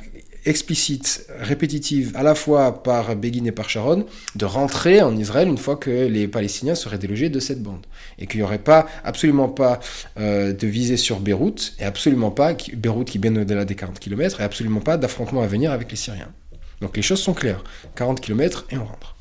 explicite, 0.50 1.28
répétitive, 1.39 2.12
à 2.16 2.24
la 2.24 2.36
fois 2.36 2.84
par 2.84 3.16
Begin 3.16 3.45
et 3.45 3.52
par 3.52 3.70
Sharon, 3.70 4.06
de 4.36 4.45
rentrer 4.45 5.02
en 5.02 5.16
Israël 5.16 5.47
une 5.47 5.58
fois 5.58 5.76
que 5.76 5.89
les 5.89 6.28
Palestiniens 6.28 6.76
seraient 6.76 6.97
délogés 6.97 7.30
de 7.30 7.39
cette 7.39 7.62
bande. 7.62 7.86
Et 8.18 8.28
qu'il 8.28 8.39
n'y 8.39 8.43
aurait 8.43 8.60
pas, 8.60 8.88
absolument 9.04 9.50
pas 9.50 9.80
euh, 10.20 10.52
de 10.54 10.68
visée 10.68 10.97
sur 10.97 11.20
Beyrouth, 11.20 11.74
et 11.80 11.86
absolument 11.86 12.32
pas, 12.32 12.54
Beyrouth 12.54 13.10
qui 13.10 13.20
bien 13.20 13.36
au-delà 13.36 13.66
des 13.66 13.76
40 13.76 14.00
km, 14.00 14.41
et 14.41 14.43
absolument 14.43 14.82
pas 14.82 14.97
d'affrontement 14.97 15.41
à 15.41 15.47
venir 15.47 15.72
avec 15.72 15.91
les 15.91 15.97
Syriens. 15.97 16.34
Donc 16.82 16.95
les 16.97 17.04
choses 17.04 17.22
sont 17.22 17.34
claires. 17.34 17.64
40 17.95 18.22
km 18.22 18.66
et 18.72 18.78
on 18.78 18.86
rentre. 18.86 19.18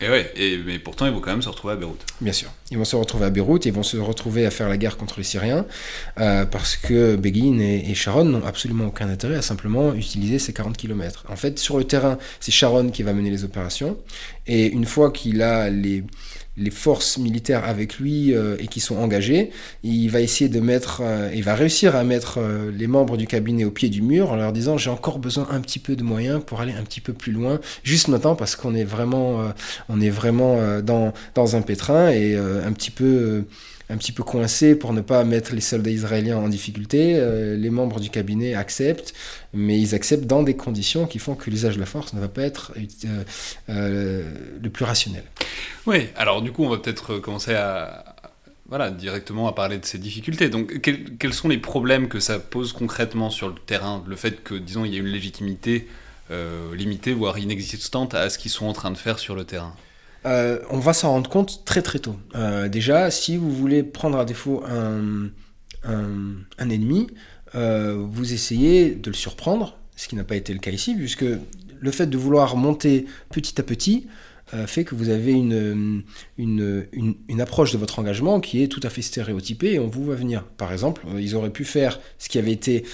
Et 0.00 0.08
ouais, 0.08 0.32
et, 0.36 0.58
mais 0.58 0.78
pourtant 0.78 1.06
ils 1.06 1.12
vont 1.12 1.20
quand 1.20 1.30
même 1.30 1.42
se 1.42 1.48
retrouver 1.48 1.72
à 1.74 1.76
Beyrouth. 1.76 2.04
Bien 2.20 2.32
sûr, 2.32 2.50
ils 2.70 2.78
vont 2.78 2.84
se 2.84 2.94
retrouver 2.94 3.26
à 3.26 3.30
Beyrouth, 3.30 3.66
ils 3.66 3.72
vont 3.72 3.82
se 3.82 3.96
retrouver 3.96 4.46
à 4.46 4.50
faire 4.50 4.68
la 4.68 4.76
guerre 4.76 4.96
contre 4.96 5.18
les 5.18 5.24
Syriens, 5.24 5.66
euh, 6.20 6.44
parce 6.44 6.76
que 6.76 7.16
Begin 7.16 7.58
et, 7.58 7.94
Sharon 7.94 8.24
n'ont 8.24 8.44
absolument 8.44 8.86
aucun 8.86 9.08
intérêt 9.08 9.34
à 9.34 9.42
simplement 9.42 9.94
utiliser 9.94 10.38
ces 10.38 10.52
40 10.52 10.76
km. 10.76 11.24
En 11.28 11.36
fait, 11.36 11.58
sur 11.58 11.78
le 11.78 11.84
terrain, 11.84 12.16
c'est 12.38 12.52
Sharon 12.52 12.90
qui 12.90 13.02
va 13.02 13.12
mener 13.12 13.30
les 13.30 13.42
opérations, 13.42 13.96
et 14.46 14.66
une 14.66 14.84
fois 14.84 15.10
qu'il 15.10 15.42
a 15.42 15.68
les, 15.68 16.04
les 16.58 16.70
forces 16.70 17.18
militaires 17.18 17.64
avec 17.64 17.98
lui 17.98 18.34
euh, 18.34 18.56
et 18.58 18.66
qui 18.66 18.80
sont 18.80 18.96
engagées, 18.96 19.50
il 19.82 20.08
va 20.08 20.20
essayer 20.20 20.50
de 20.50 20.60
mettre, 20.60 21.00
euh, 21.02 21.30
il 21.34 21.42
va 21.44 21.54
réussir 21.54 21.96
à 21.96 22.04
mettre 22.04 22.38
euh, 22.38 22.70
les 22.76 22.86
membres 22.86 23.16
du 23.16 23.26
cabinet 23.26 23.64
au 23.64 23.70
pied 23.70 23.88
du 23.88 24.02
mur 24.02 24.32
en 24.32 24.36
leur 24.36 24.52
disant 24.52 24.76
j'ai 24.76 24.90
encore 24.90 25.18
besoin 25.18 25.46
un 25.50 25.60
petit 25.60 25.78
peu 25.78 25.96
de 25.96 26.02
moyens 26.02 26.42
pour 26.44 26.60
aller 26.60 26.72
un 26.72 26.82
petit 26.82 27.00
peu 27.00 27.12
plus 27.12 27.32
loin, 27.32 27.60
juste 27.82 28.08
maintenant 28.08 28.34
parce 28.34 28.56
qu'on 28.56 28.74
est 28.74 28.84
vraiment, 28.84 29.52
on 29.88 30.00
est 30.00 30.10
vraiment 30.10 30.80
dans, 30.80 31.12
dans 31.34 31.56
un 31.56 31.62
pétrin 31.62 32.10
et 32.10 32.36
un 32.36 32.72
petit 32.72 32.90
peu 32.90 33.44
un 33.90 33.96
petit 33.96 34.12
peu 34.12 34.22
coincé 34.22 34.74
pour 34.74 34.92
ne 34.92 35.00
pas 35.00 35.24
mettre 35.24 35.54
les 35.54 35.60
soldats 35.60 35.90
israéliens 35.90 36.36
en 36.36 36.48
difficulté. 36.48 37.16
Euh, 37.16 37.56
les 37.56 37.70
membres 37.70 38.00
du 38.00 38.10
cabinet 38.10 38.54
acceptent, 38.54 39.14
mais 39.54 39.78
ils 39.78 39.94
acceptent 39.94 40.26
dans 40.26 40.42
des 40.42 40.56
conditions 40.56 41.06
qui 41.06 41.18
font 41.18 41.34
que 41.34 41.50
l'usage 41.50 41.76
de 41.76 41.80
la 41.80 41.86
force 41.86 42.12
ne 42.12 42.20
va 42.20 42.28
pas 42.28 42.42
être 42.42 42.72
euh, 42.76 43.24
euh, 43.70 44.30
le 44.62 44.70
plus 44.70 44.84
rationnel. 44.84 45.24
Oui, 45.86 46.08
alors 46.16 46.42
du 46.42 46.52
coup, 46.52 46.64
on 46.64 46.68
va 46.68 46.78
peut-être 46.78 47.18
commencer 47.18 47.54
à, 47.54 48.14
voilà, 48.68 48.90
directement 48.90 49.48
à 49.48 49.52
parler 49.52 49.78
de 49.78 49.86
ces 49.86 49.98
difficultés. 49.98 50.50
Donc, 50.50 50.80
quels, 50.82 51.34
sont 51.34 51.48
les 51.48 51.58
problèmes 51.58 52.08
que 52.08 52.20
ça 52.20 52.38
pose 52.38 52.74
concrètement 52.74 53.30
sur 53.30 53.48
le 53.48 53.54
terrain? 53.54 54.04
Le 54.06 54.16
fait 54.16 54.42
que, 54.42 54.54
disons, 54.54 54.84
il 54.84 54.92
y 54.92 54.96
a 54.96 55.00
une 55.00 55.06
légitimité 55.06 55.88
limitée, 56.74 57.14
voire 57.14 57.38
inexistante 57.38 58.12
à 58.14 58.28
ce 58.28 58.36
qu'ils 58.36 58.50
sont 58.50 58.66
en 58.66 58.74
train 58.74 58.90
de 58.90 58.98
faire 58.98 59.18
sur 59.18 59.34
le 59.34 59.44
terrain? 59.44 59.74
Euh, 60.26 60.58
on 60.70 60.78
va 60.78 60.92
s'en 60.92 61.10
rendre 61.10 61.30
compte 61.30 61.64
très 61.64 61.82
très 61.82 61.98
tôt. 61.98 62.16
Euh, 62.34 62.68
déjà, 62.68 63.10
si 63.10 63.36
vous 63.36 63.50
voulez 63.50 63.82
prendre 63.82 64.18
à 64.18 64.24
défaut 64.24 64.62
un, 64.68 65.30
ennemi, 66.58 67.08
euh, 67.54 68.04
vous 68.10 68.32
essayez 68.32 68.94
de 68.94 69.10
le 69.10 69.16
surprendre, 69.16 69.78
ce 69.96 70.08
qui 70.08 70.16
n'a 70.16 70.24
pas 70.24 70.36
été 70.36 70.52
le 70.52 70.58
cas 70.58 70.70
ici, 70.70 70.94
puisque 70.94 71.24
le 71.24 71.90
fait 71.90 72.06
de 72.06 72.18
vouloir 72.18 72.56
monter 72.56 73.06
petit 73.30 73.60
à 73.60 73.64
petit 73.64 74.06
fait 74.66 74.84
que 74.84 74.94
vous 74.94 75.10
avez 75.10 75.32
une, 75.32 76.04
une, 76.38 77.40
approche 77.40 77.70
de 77.70 77.76
votre 77.76 77.98
engagement 77.98 78.40
qui 78.40 78.62
est 78.62 78.68
tout 78.68 78.80
à 78.82 78.88
fait 78.88 79.02
stéréotypée 79.02 79.74
et 79.74 79.78
on 79.78 79.88
vous 79.88 80.06
va 80.06 80.14
venir. 80.14 80.42
Par 80.56 80.72
exemple, 80.72 81.04
ils 81.18 81.36
auraient 81.36 81.52
pu 81.52 81.66
faire 81.66 82.00
ce 82.18 82.30
qui 82.30 82.38
avait 82.38 82.52
été 82.52 82.84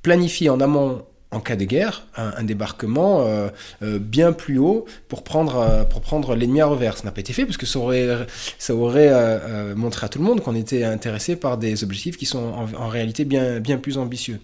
planifié 0.00 0.48
en 0.48 0.58
amont 0.58 1.04
en 1.32 1.40
cas 1.40 1.56
de 1.56 1.64
guerre, 1.64 2.06
un, 2.16 2.44
débarquement 2.44 3.22
euh, 3.22 3.48
euh, 3.82 3.98
bien 3.98 4.32
plus 4.32 4.58
haut 4.58 4.84
pour 5.08 5.24
prendre, 5.24 5.56
euh, 5.56 5.84
prendre 5.84 6.36
l'ennemi 6.36 6.60
à 6.60 6.66
revers. 6.66 6.98
Ça 6.98 7.04
n'a 7.04 7.10
pas 7.10 7.20
été 7.20 7.32
fait 7.32 7.46
parce 7.46 7.56
que 7.56 7.66
ça 7.66 7.78
aurait, 7.78 8.26
ça 8.58 8.74
aurait 8.74 9.74
montré 9.74 10.06
à 10.06 10.08
tout 10.08 10.18
le 10.18 10.24
monde 10.24 10.42
qu'on 10.42 10.54
était 10.54 10.84
intéressé 10.84 11.36
par 11.36 11.56
des 11.56 11.82
objectifs 11.82 12.16
qui 12.16 12.26
sont 12.26 12.52
en, 12.76 12.88
réalité 12.88 13.24
bien, 13.24 13.60
bien 13.60 13.78
plus 13.78 13.98
ambitieux. 13.98 14.40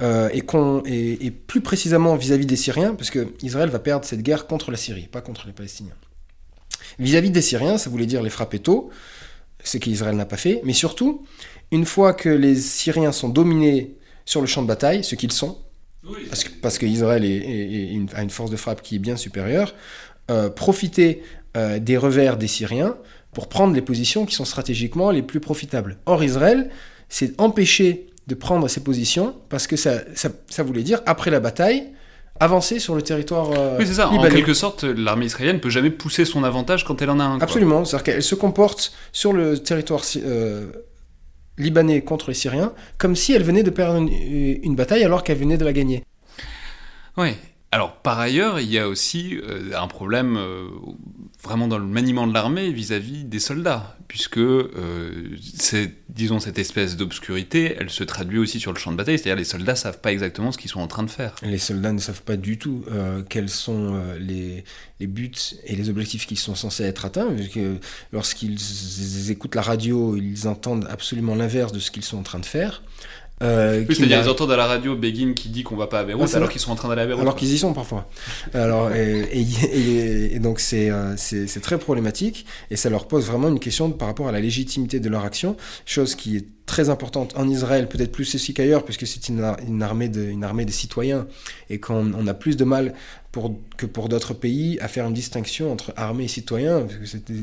et, 0.00 0.40
qu'on, 0.40 0.82
et, 0.84 1.30
plus 1.30 1.60
précisément 1.60 2.16
vis-à-vis 2.16 2.46
des 2.46 2.56
Syriens, 2.56 2.94
parce 2.94 3.10
que 3.10 3.28
Israël 3.42 3.70
va 3.70 3.78
perdre 3.78 4.04
cette 4.04 4.22
guerre 4.22 4.46
contre 4.46 4.70
la 4.70 4.76
Syrie, 4.76 5.06
pas 5.06 5.20
contre 5.20 5.46
les 5.46 5.52
Palestiniens. 5.52 5.94
Vis-à-vis 6.98 7.30
des 7.30 7.42
Syriens, 7.42 7.78
ça 7.78 7.90
voulait 7.90 8.06
dire 8.06 8.22
les 8.22 8.30
frapper 8.30 8.58
tôt, 8.58 8.90
ce 9.62 9.78
qu'Israël 9.78 10.16
n'a 10.16 10.26
pas 10.26 10.36
fait, 10.36 10.60
mais 10.64 10.72
surtout, 10.72 11.24
une 11.70 11.84
fois 11.84 12.12
que 12.12 12.28
les 12.28 12.56
Syriens 12.56 13.12
sont 13.12 13.28
dominés 13.28 13.96
sur 14.24 14.40
le 14.40 14.46
champ 14.46 14.62
de 14.62 14.68
bataille, 14.68 15.04
ce 15.04 15.14
qu'ils 15.14 15.32
sont, 15.32 15.58
parce, 16.28 16.44
que, 16.44 16.50
parce 16.60 16.78
qu'Israël 16.78 17.22
a 18.14 18.22
une 18.22 18.30
force 18.30 18.50
de 18.50 18.56
frappe 18.56 18.82
qui 18.82 18.96
est 18.96 18.98
bien 18.98 19.16
supérieure, 19.16 19.74
euh, 20.30 20.48
profiter 20.48 21.22
euh, 21.56 21.78
des 21.78 21.96
revers 21.96 22.36
des 22.36 22.46
Syriens 22.46 22.96
pour 23.32 23.48
prendre 23.48 23.74
les 23.74 23.82
positions 23.82 24.26
qui 24.26 24.34
sont 24.34 24.44
stratégiquement 24.44 25.10
les 25.10 25.22
plus 25.22 25.40
profitables. 25.40 25.98
Or, 26.06 26.22
Israël 26.22 26.70
s'est 27.08 27.34
empêché 27.38 28.06
de 28.26 28.34
prendre 28.34 28.68
ces 28.68 28.82
positions 28.82 29.34
parce 29.48 29.66
que 29.66 29.76
ça, 29.76 30.00
ça, 30.14 30.62
voulait 30.62 30.82
dire, 30.82 31.00
après 31.04 31.30
la 31.30 31.40
bataille, 31.40 31.88
avancer 32.40 32.78
sur 32.78 32.94
le 32.94 33.02
territoire 33.02 33.50
euh, 33.52 33.76
Oui, 33.78 33.86
c'est 33.86 33.94
ça. 33.94 34.08
En 34.08 34.22
quelque 34.28 34.54
sorte, 34.54 34.84
l'armée 34.84 35.26
israélienne 35.26 35.56
ne 35.56 35.60
peut 35.60 35.70
jamais 35.70 35.90
pousser 35.90 36.24
son 36.24 36.42
avantage 36.42 36.84
quand 36.84 37.02
elle 37.02 37.10
en 37.10 37.20
a 37.20 37.24
un. 37.24 37.38
Absolument. 37.40 37.84
C'est-à-dire 37.84 38.04
qu'elle 38.04 38.22
se 38.22 38.34
comporte 38.34 38.92
sur 39.12 39.32
le 39.32 39.58
territoire 39.58 40.02
libanais 41.58 42.02
contre 42.02 42.28
les 42.28 42.34
Syriens, 42.34 42.72
comme 42.98 43.16
si 43.16 43.32
elle 43.32 43.42
venait 43.42 43.62
de 43.62 43.70
perdre 43.70 43.98
une, 43.98 44.74
bataille 44.74 45.04
alors 45.04 45.22
qu'elle 45.22 45.38
venait 45.38 45.58
de 45.58 45.64
la 45.64 45.72
gagner. 45.72 46.02
Oui. 47.16 47.36
Alors 47.74 47.96
par 47.96 48.20
ailleurs, 48.20 48.60
il 48.60 48.70
y 48.70 48.78
a 48.78 48.86
aussi 48.86 49.36
euh, 49.42 49.72
un 49.76 49.88
problème 49.88 50.36
euh, 50.36 50.68
vraiment 51.42 51.66
dans 51.66 51.78
le 51.78 51.84
maniement 51.84 52.28
de 52.28 52.32
l'armée 52.32 52.70
vis-à-vis 52.70 53.24
des 53.24 53.40
soldats, 53.40 53.96
puisque 54.06 54.38
euh, 54.38 55.36
disons 56.08 56.38
cette 56.38 56.60
espèce 56.60 56.96
d'obscurité, 56.96 57.74
elle 57.76 57.90
se 57.90 58.04
traduit 58.04 58.38
aussi 58.38 58.60
sur 58.60 58.72
le 58.72 58.78
champ 58.78 58.92
de 58.92 58.96
bataille, 58.96 59.18
c'est-à-dire 59.18 59.34
les 59.34 59.44
soldats 59.44 59.74
savent 59.74 59.98
pas 59.98 60.12
exactement 60.12 60.52
ce 60.52 60.58
qu'ils 60.58 60.70
sont 60.70 60.82
en 60.82 60.86
train 60.86 61.02
de 61.02 61.10
faire. 61.10 61.34
Les 61.42 61.58
soldats 61.58 61.92
ne 61.92 61.98
savent 61.98 62.22
pas 62.22 62.36
du 62.36 62.58
tout 62.58 62.84
quels 63.28 63.48
sont 63.48 64.00
les, 64.20 64.62
les, 65.00 65.06
buts 65.08 65.32
et 65.64 65.74
les 65.74 65.90
objectifs 65.90 66.26
qui 66.28 66.36
sont 66.36 66.54
censés 66.54 66.84
être 66.84 67.04
atteints, 67.04 67.32
puisque 67.34 67.58
lorsqu'ils 68.12 69.32
écoutent 69.32 69.56
la 69.56 69.62
radio, 69.62 70.16
ils 70.16 70.46
entendent 70.46 70.86
absolument 70.88 71.34
l'inverse 71.34 71.72
de 71.72 71.80
ce 71.80 71.90
qu'ils 71.90 72.04
sont 72.04 72.18
en 72.18 72.22
train 72.22 72.38
de 72.38 72.46
faire. 72.46 72.82
Euh, 73.42 73.84
c'est-à-dire 73.88 74.20
ils 74.22 74.28
entendent 74.28 74.52
à 74.52 74.56
la 74.56 74.66
radio 74.66 74.94
Begin 74.94 75.32
qui 75.34 75.48
dit 75.48 75.64
qu'on 75.64 75.74
va 75.74 75.88
pas 75.88 76.00
à 76.00 76.04
Beyrouth 76.04 76.30
ah, 76.32 76.36
alors 76.36 76.48
qu'ils 76.48 76.60
sont 76.60 76.70
en 76.70 76.76
train 76.76 76.88
d'aller 76.88 77.02
à 77.02 77.06
Beyrouth. 77.06 77.22
Alors 77.22 77.34
qu'ils 77.34 77.52
y 77.52 77.58
sont 77.58 77.72
parfois. 77.72 78.08
Alors, 78.52 78.92
et, 78.94 80.38
donc 80.38 80.62
euh, 80.72 81.14
c'est, 81.16 81.46
c'est, 81.48 81.60
très 81.60 81.78
problématique 81.78 82.46
et 82.70 82.76
ça 82.76 82.90
leur 82.90 83.08
pose 83.08 83.26
vraiment 83.26 83.48
une 83.48 83.58
question 83.58 83.90
par 83.90 84.06
rapport 84.06 84.28
à 84.28 84.32
la 84.32 84.40
légitimité 84.40 85.00
de 85.00 85.08
leur 85.08 85.24
action, 85.24 85.56
chose 85.84 86.14
qui 86.14 86.36
est 86.36 86.46
très 86.66 86.90
importante 86.90 87.34
en 87.36 87.48
Israël, 87.48 87.88
peut-être 87.88 88.12
plus 88.12 88.32
ici 88.34 88.54
qu'ailleurs, 88.54 88.84
puisque 88.84 89.06
c'est 89.06 89.28
une, 89.28 89.44
une, 89.66 89.82
armée 89.82 90.08
de, 90.08 90.22
une 90.22 90.44
armée 90.44 90.64
des 90.64 90.72
citoyens 90.72 91.26
et 91.70 91.80
qu'on 91.80 92.14
on 92.14 92.26
a 92.26 92.34
plus 92.34 92.56
de 92.56 92.64
mal 92.64 92.94
que 93.76 93.86
pour 93.86 94.08
d'autres 94.08 94.34
pays 94.34 94.78
à 94.80 94.88
faire 94.88 95.06
une 95.06 95.14
distinction 95.14 95.72
entre 95.72 95.92
armée 95.96 96.24
et 96.24 96.28
citoyen, 96.28 96.80
parce 96.80 96.96
que 96.96 97.06
c'était 97.06 97.34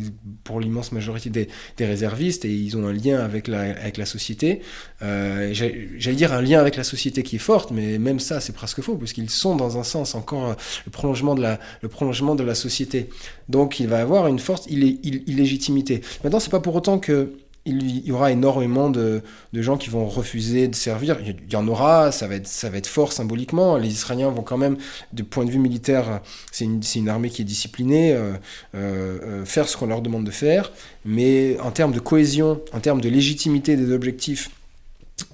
pour 0.44 0.60
l'immense 0.60 0.92
majorité 0.92 1.30
des, 1.30 1.48
des, 1.78 1.86
réservistes 1.86 2.46
et 2.46 2.54
ils 2.54 2.78
ont 2.78 2.88
un 2.88 2.94
lien 2.94 3.20
avec 3.20 3.48
la, 3.48 3.62
avec 3.62 3.98
la 3.98 4.06
société. 4.06 4.62
Euh, 5.02 5.54
J'allais 5.54 6.16
dire 6.16 6.34
un 6.34 6.42
lien 6.42 6.60
avec 6.60 6.76
la 6.76 6.84
société 6.84 7.24
qui 7.24 7.36
est 7.38 7.40
forte, 7.40 7.72
mais 7.72 7.98
même 7.98 8.20
ça 8.20 8.40
c'est 8.40 8.54
presque 8.54 8.82
faux, 8.82 8.96
parce 8.96 9.14
qu'ils 9.14 9.30
sont 9.30 9.56
dans 9.56 9.78
un 9.78 9.84
sens 9.84 10.16
encore 10.16 10.56
le 10.86 10.92
prolongement 10.92 11.36
de 11.36 11.42
la, 11.42 11.60
le 11.82 11.90
prolongement 11.90 12.36
de 12.36 12.44
la 12.44 12.56
société. 12.56 13.10
Donc 13.50 13.80
il 13.80 13.88
va 13.88 14.00
avoir 14.00 14.28
une 14.28 14.40
forte 14.40 14.68
illégitimité. 14.70 16.02
Maintenant, 16.24 16.40
c'est 16.40 16.50
pas 16.50 16.60
pour 16.60 16.76
autant 16.76 17.00
que 17.00 17.34
il 17.66 18.06
y 18.06 18.12
aura 18.12 18.32
énormément 18.32 18.90
de, 18.90 19.22
gens 19.54 19.78
qui 19.78 19.90
vont 19.90 20.08
refuser 20.08 20.68
de 20.68 20.76
servir. 20.76 21.18
Il 21.22 21.52
y 21.52 21.56
en 21.56 21.68
aura, 21.68 22.12
ça 22.12 22.28
va 22.28 22.36
être, 22.36 22.48
ça 22.48 22.70
va 22.70 22.78
être 22.78 22.88
fort 22.88 23.14
symboliquement. 23.14 23.78
Les 23.78 23.90
Israéliens 23.90 24.30
vont 24.30 24.42
quand 24.42 24.58
même, 24.58 24.78
du 25.14 25.24
point 25.24 25.46
de 25.46 25.52
vue 25.52 25.60
militaire, 25.60 26.22
c'est 26.52 26.66
une, 26.66 26.82
une, 26.96 27.10
armée 27.10 27.30
qui 27.30 27.44
est 27.44 27.46
disciplinée, 27.46 28.14
euh, 28.14 28.34
euh, 28.74 29.20
euh, 29.24 29.46
faire 29.46 29.70
ce 29.70 29.78
qu'on 29.78 29.86
leur 29.86 30.02
demande 30.02 30.26
de 30.26 30.32
faire. 30.32 30.72
Mais 31.06 31.60
en 31.60 31.72
termes 31.72 31.92
de 31.92 32.00
cohésion, 32.00 32.62
en 32.74 32.80
termes 32.80 33.02
de 33.02 33.10
légitimité 33.10 33.76
des 33.76 33.92
objectifs 33.92 34.50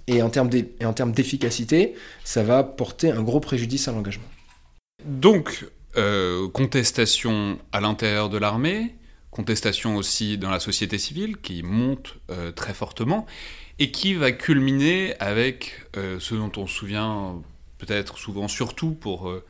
et 0.08 0.22
en 0.22 0.30
termes 0.30 0.50
d'efficacité, 0.50 1.96
ça 2.26 2.44
va 2.44 2.64
porter 2.64 3.12
un 3.12 3.24
gros 3.24 3.40
préjudice 3.40 3.88
à 3.88 3.94
l'engagement. 3.94 4.26
Donc, 5.06 5.66
contestation 6.54 7.58
à 7.72 7.80
l'intérieur 7.80 8.30
de 8.30 8.38
l'armée, 8.38 8.97
contestation 9.38 9.98
aussi 9.98 10.40
dans 10.40 10.50
la 10.50 10.60
société 10.60 10.98
civile 10.98 11.38
qui 11.38 11.62
monte 11.62 12.16
euh, 12.32 12.52
très 12.52 12.74
fortement 12.74 13.28
et 13.78 13.92
qui 13.92 14.16
va 14.16 14.32
culminer 14.32 15.14
avec 15.20 15.74
euh, 15.96 16.20
ce 16.20 16.34
dont 16.34 16.52
on 16.58 16.66
se 16.66 16.74
souvient 16.74 17.36
peut-être 17.78 18.18
souvent 18.18 18.48
surtout 18.48 18.94
pour 18.94 19.30
euh, 19.30 19.46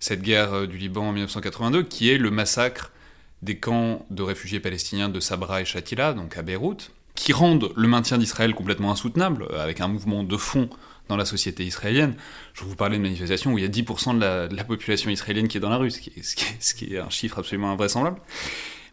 cette 0.00 0.20
guerre 0.20 0.68
du 0.68 0.76
Liban 0.76 1.08
en 1.08 1.12
1982, 1.12 1.82
qui 1.84 2.10
est 2.10 2.18
le 2.18 2.30
massacre 2.30 2.92
des 3.40 3.56
camps 3.56 4.04
de 4.10 4.22
réfugiés 4.22 4.60
palestiniens 4.60 5.08
de 5.08 5.18
Sabra 5.18 5.62
et 5.62 5.64
Shatila, 5.64 6.12
donc 6.12 6.36
à 6.36 6.42
Beyrouth, 6.42 6.90
qui 7.14 7.32
rendent 7.32 7.72
le 7.74 7.88
maintien 7.88 8.18
d'Israël 8.18 8.54
complètement 8.54 8.90
insoutenable, 8.90 9.46
avec 9.58 9.80
un 9.80 9.88
mouvement 9.88 10.24
de 10.24 10.36
fond 10.36 10.68
dans 11.08 11.16
la 11.16 11.24
société 11.24 11.64
israélienne. 11.64 12.16
Je 12.52 12.64
vous 12.64 12.76
parlais 12.76 12.98
de 12.98 13.02
manifestations 13.02 13.52
où 13.52 13.58
il 13.58 13.62
y 13.62 13.66
a 13.66 13.70
10% 13.70 14.18
de 14.18 14.54
la, 14.54 14.64
population 14.64 15.08
israélienne 15.08 15.48
qui 15.48 15.56
est 15.56 15.60
dans 15.60 15.70
la 15.70 15.78
rue, 15.78 15.90
ce 15.90 16.00
qui 16.74 16.94
est 16.94 16.98
un 16.98 17.10
chiffre 17.10 17.38
absolument 17.38 17.70
invraisemblable. 17.70 18.20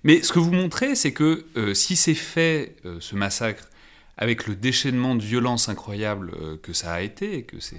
Mais 0.03 0.21
ce 0.23 0.31
que 0.31 0.39
vous 0.39 0.51
montrez, 0.51 0.95
c'est 0.95 1.11
que 1.11 1.45
euh, 1.57 1.73
si 1.73 1.95
c'est 1.95 2.13
fait, 2.13 2.75
euh, 2.85 2.97
ce 2.99 3.15
massacre, 3.15 3.69
avec 4.17 4.47
le 4.47 4.55
déchaînement 4.55 5.15
de 5.15 5.23
violence 5.23 5.69
incroyable 5.69 6.33
euh, 6.41 6.57
que 6.61 6.73
ça 6.73 6.93
a 6.93 7.01
été, 7.01 7.37
et 7.37 7.43
que 7.43 7.59
ça, 7.59 7.75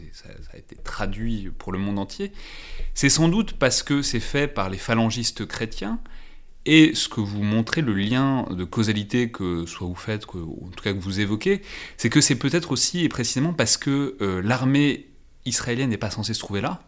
a 0.52 0.56
été 0.56 0.76
traduit 0.76 1.50
pour 1.58 1.72
le 1.72 1.78
monde 1.78 1.98
entier, 1.98 2.32
c'est 2.94 3.08
sans 3.08 3.28
doute 3.28 3.54
parce 3.54 3.82
que 3.82 4.02
c'est 4.02 4.20
fait 4.20 4.48
par 4.48 4.70
les 4.70 4.78
phalangistes 4.78 5.46
chrétiens, 5.46 6.00
et 6.66 6.94
ce 6.94 7.08
que 7.08 7.20
vous 7.20 7.42
montrez, 7.42 7.80
le 7.80 7.94
lien 7.94 8.46
de 8.50 8.64
causalité 8.64 9.30
que 9.30 9.64
soit 9.64 9.86
vous 9.86 9.94
faites, 9.94 10.26
que, 10.26 10.36
en 10.36 10.68
tout 10.68 10.84
cas 10.84 10.92
que 10.92 10.98
vous 10.98 11.20
évoquez, 11.20 11.62
c'est 11.96 12.10
que 12.10 12.20
c'est 12.20 12.34
peut-être 12.36 12.70
aussi 12.70 13.02
et 13.02 13.08
précisément 13.08 13.54
parce 13.54 13.78
que 13.78 14.16
l'armée 14.44 15.08
israélienne 15.46 15.88
n'est 15.88 15.96
pas 15.96 16.10
censée 16.10 16.34
se 16.34 16.38
trouver 16.38 16.60
là, 16.60 16.82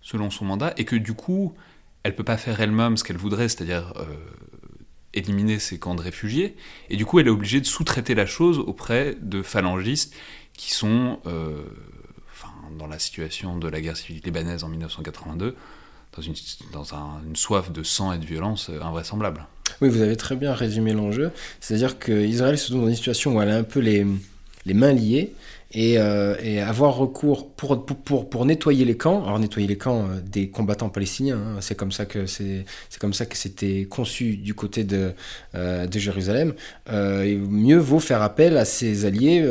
selon 0.00 0.30
son 0.30 0.46
mandat, 0.46 0.72
et 0.78 0.86
que 0.86 0.96
du 0.96 1.12
coup, 1.12 1.52
elle 2.04 2.16
peut 2.16 2.24
pas 2.24 2.38
faire 2.38 2.58
elle-même 2.62 2.96
ce 2.96 3.04
qu'elle 3.04 3.18
voudrait, 3.18 3.50
c'est-à-dire 3.50 3.92
éliminer 5.14 5.58
ces 5.58 5.78
camps 5.78 5.94
de 5.94 6.02
réfugiés, 6.02 6.56
et 6.90 6.96
du 6.96 7.06
coup 7.06 7.18
elle 7.18 7.26
est 7.26 7.30
obligée 7.30 7.60
de 7.60 7.66
sous-traiter 7.66 8.14
la 8.14 8.26
chose 8.26 8.58
auprès 8.58 9.16
de 9.20 9.42
phalangistes 9.42 10.14
qui 10.54 10.72
sont, 10.72 11.20
euh, 11.26 11.62
enfin, 12.32 12.52
dans 12.78 12.86
la 12.86 12.98
situation 12.98 13.56
de 13.56 13.68
la 13.68 13.80
guerre 13.80 13.96
civile 13.96 14.20
libanaise 14.24 14.64
en 14.64 14.68
1982, 14.68 15.56
dans 16.16 16.22
une, 16.22 16.34
dans 16.72 16.84
une 17.26 17.36
soif 17.36 17.70
de 17.70 17.82
sang 17.82 18.12
et 18.12 18.18
de 18.18 18.26
violence 18.26 18.70
euh, 18.70 18.82
invraisemblable. 18.82 19.46
Oui, 19.80 19.88
vous 19.88 20.00
avez 20.00 20.16
très 20.16 20.36
bien 20.36 20.52
résumé 20.54 20.92
l'enjeu, 20.92 21.30
c'est-à-dire 21.60 21.98
qu'Israël 21.98 22.58
se 22.58 22.70
trouve 22.70 22.82
dans 22.82 22.88
une 22.88 22.96
situation 22.96 23.36
où 23.36 23.42
elle 23.42 23.50
a 23.50 23.56
un 23.56 23.62
peu 23.62 23.80
les, 23.80 24.06
les 24.66 24.74
mains 24.74 24.92
liées, 24.92 25.34
euh, 25.76 26.34
et, 26.42 26.62
avoir 26.62 26.96
recours 26.96 27.50
pour, 27.50 27.84
pour, 27.84 28.30
pour, 28.30 28.46
nettoyer 28.46 28.86
les 28.86 28.96
camps, 28.96 29.22
alors 29.24 29.38
nettoyer 29.38 29.68
les 29.68 29.76
camps 29.76 30.04
euh, 30.04 30.20
des 30.24 30.48
combattants 30.48 30.88
palestiniens, 30.88 31.36
hein, 31.36 31.56
c'est 31.60 31.74
comme 31.74 31.92
ça 31.92 32.06
que 32.06 32.24
c'est 32.24 32.64
comme 32.98 33.12
ça 33.12 33.26
que 33.26 33.36
c'était 33.36 33.84
conçu 33.84 34.38
du 34.38 34.54
côté 34.54 34.82
de, 34.84 35.12
euh, 35.54 35.86
de 35.86 35.98
Jérusalem. 35.98 36.54
mieux 36.90 37.76
vaut 37.76 38.00
faire 38.00 38.22
appel 38.22 38.56
à 38.56 38.64
ses 38.64 39.04
alliés 39.04 39.46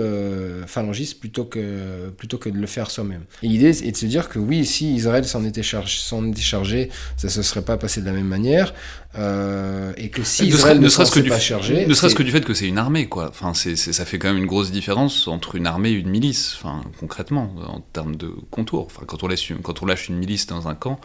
phalangistes 0.66 1.20
plutôt 1.20 1.46
que 1.46 2.10
plutôt 2.18 2.40
que 2.40 2.50
de 2.50 2.58
le 2.58 2.68
faire 2.68 2.90
soi-même. 2.90 3.22
Et 3.44 3.48
l'idée 3.48 3.70
est 3.70 3.92
de 3.92 3.98
se 3.98 4.08
dire 4.08 4.28
que 4.28 4.40
oui, 4.40 4.66
si 4.66 4.96
Israël 4.96 5.26
s'en 5.26 5.46
était 5.46 5.62
chargé, 5.62 6.00
s'en 6.00 6.28
était 6.32 6.42
chargé, 6.42 6.90
ça 7.16 7.30
se 7.30 7.44
serait 7.44 7.62
pas 7.62 7.78
passé 7.78 8.02
de 8.02 8.08
la 8.08 8.14
même 8.14 8.28
manière. 8.28 8.74
Euh, 9.18 9.94
et 9.98 10.10
que 10.10 10.24
si 10.24 10.48
Israël 10.48 10.80
ne, 10.80 10.90
serait-ce 10.90 11.12
que 11.12 11.20
du, 11.20 11.30
pas 11.30 11.40
chargé, 11.40 11.88
ne 11.88 11.94
serait-ce 11.94 12.14
que 12.14 12.24
du 12.24 12.32
fait 12.32 12.46
que 12.46 12.54
c'est 12.54 12.68
une 12.68 12.78
armée, 12.78 13.08
quoi. 13.08 13.30
Enfin, 13.30 13.54
c'est, 13.54 13.76
ça 13.76 14.06
fait 14.06 14.20
quand 14.20 14.28
même 14.28 14.38
une 14.38 14.46
grosse 14.46 14.72
différence 14.72 15.28
entre 15.28 15.56
une 15.56 15.66
armée 15.66 15.90
et 15.90 15.94
une 15.94 16.07
milice, 16.10 16.56
enfin, 16.58 16.84
concrètement, 17.00 17.54
en 17.68 17.82
termes 17.82 18.16
de 18.16 18.28
contour. 18.52 18.86
Enfin, 18.86 19.04
quand 19.06 19.24
on, 19.24 19.28
laisse, 19.28 19.44
quand 19.64 19.82
on 19.82 19.86
lâche 19.86 20.10
une 20.10 20.18
milice 20.18 20.48
dans 20.48 20.68
un 20.68 20.76
camp, 20.76 21.00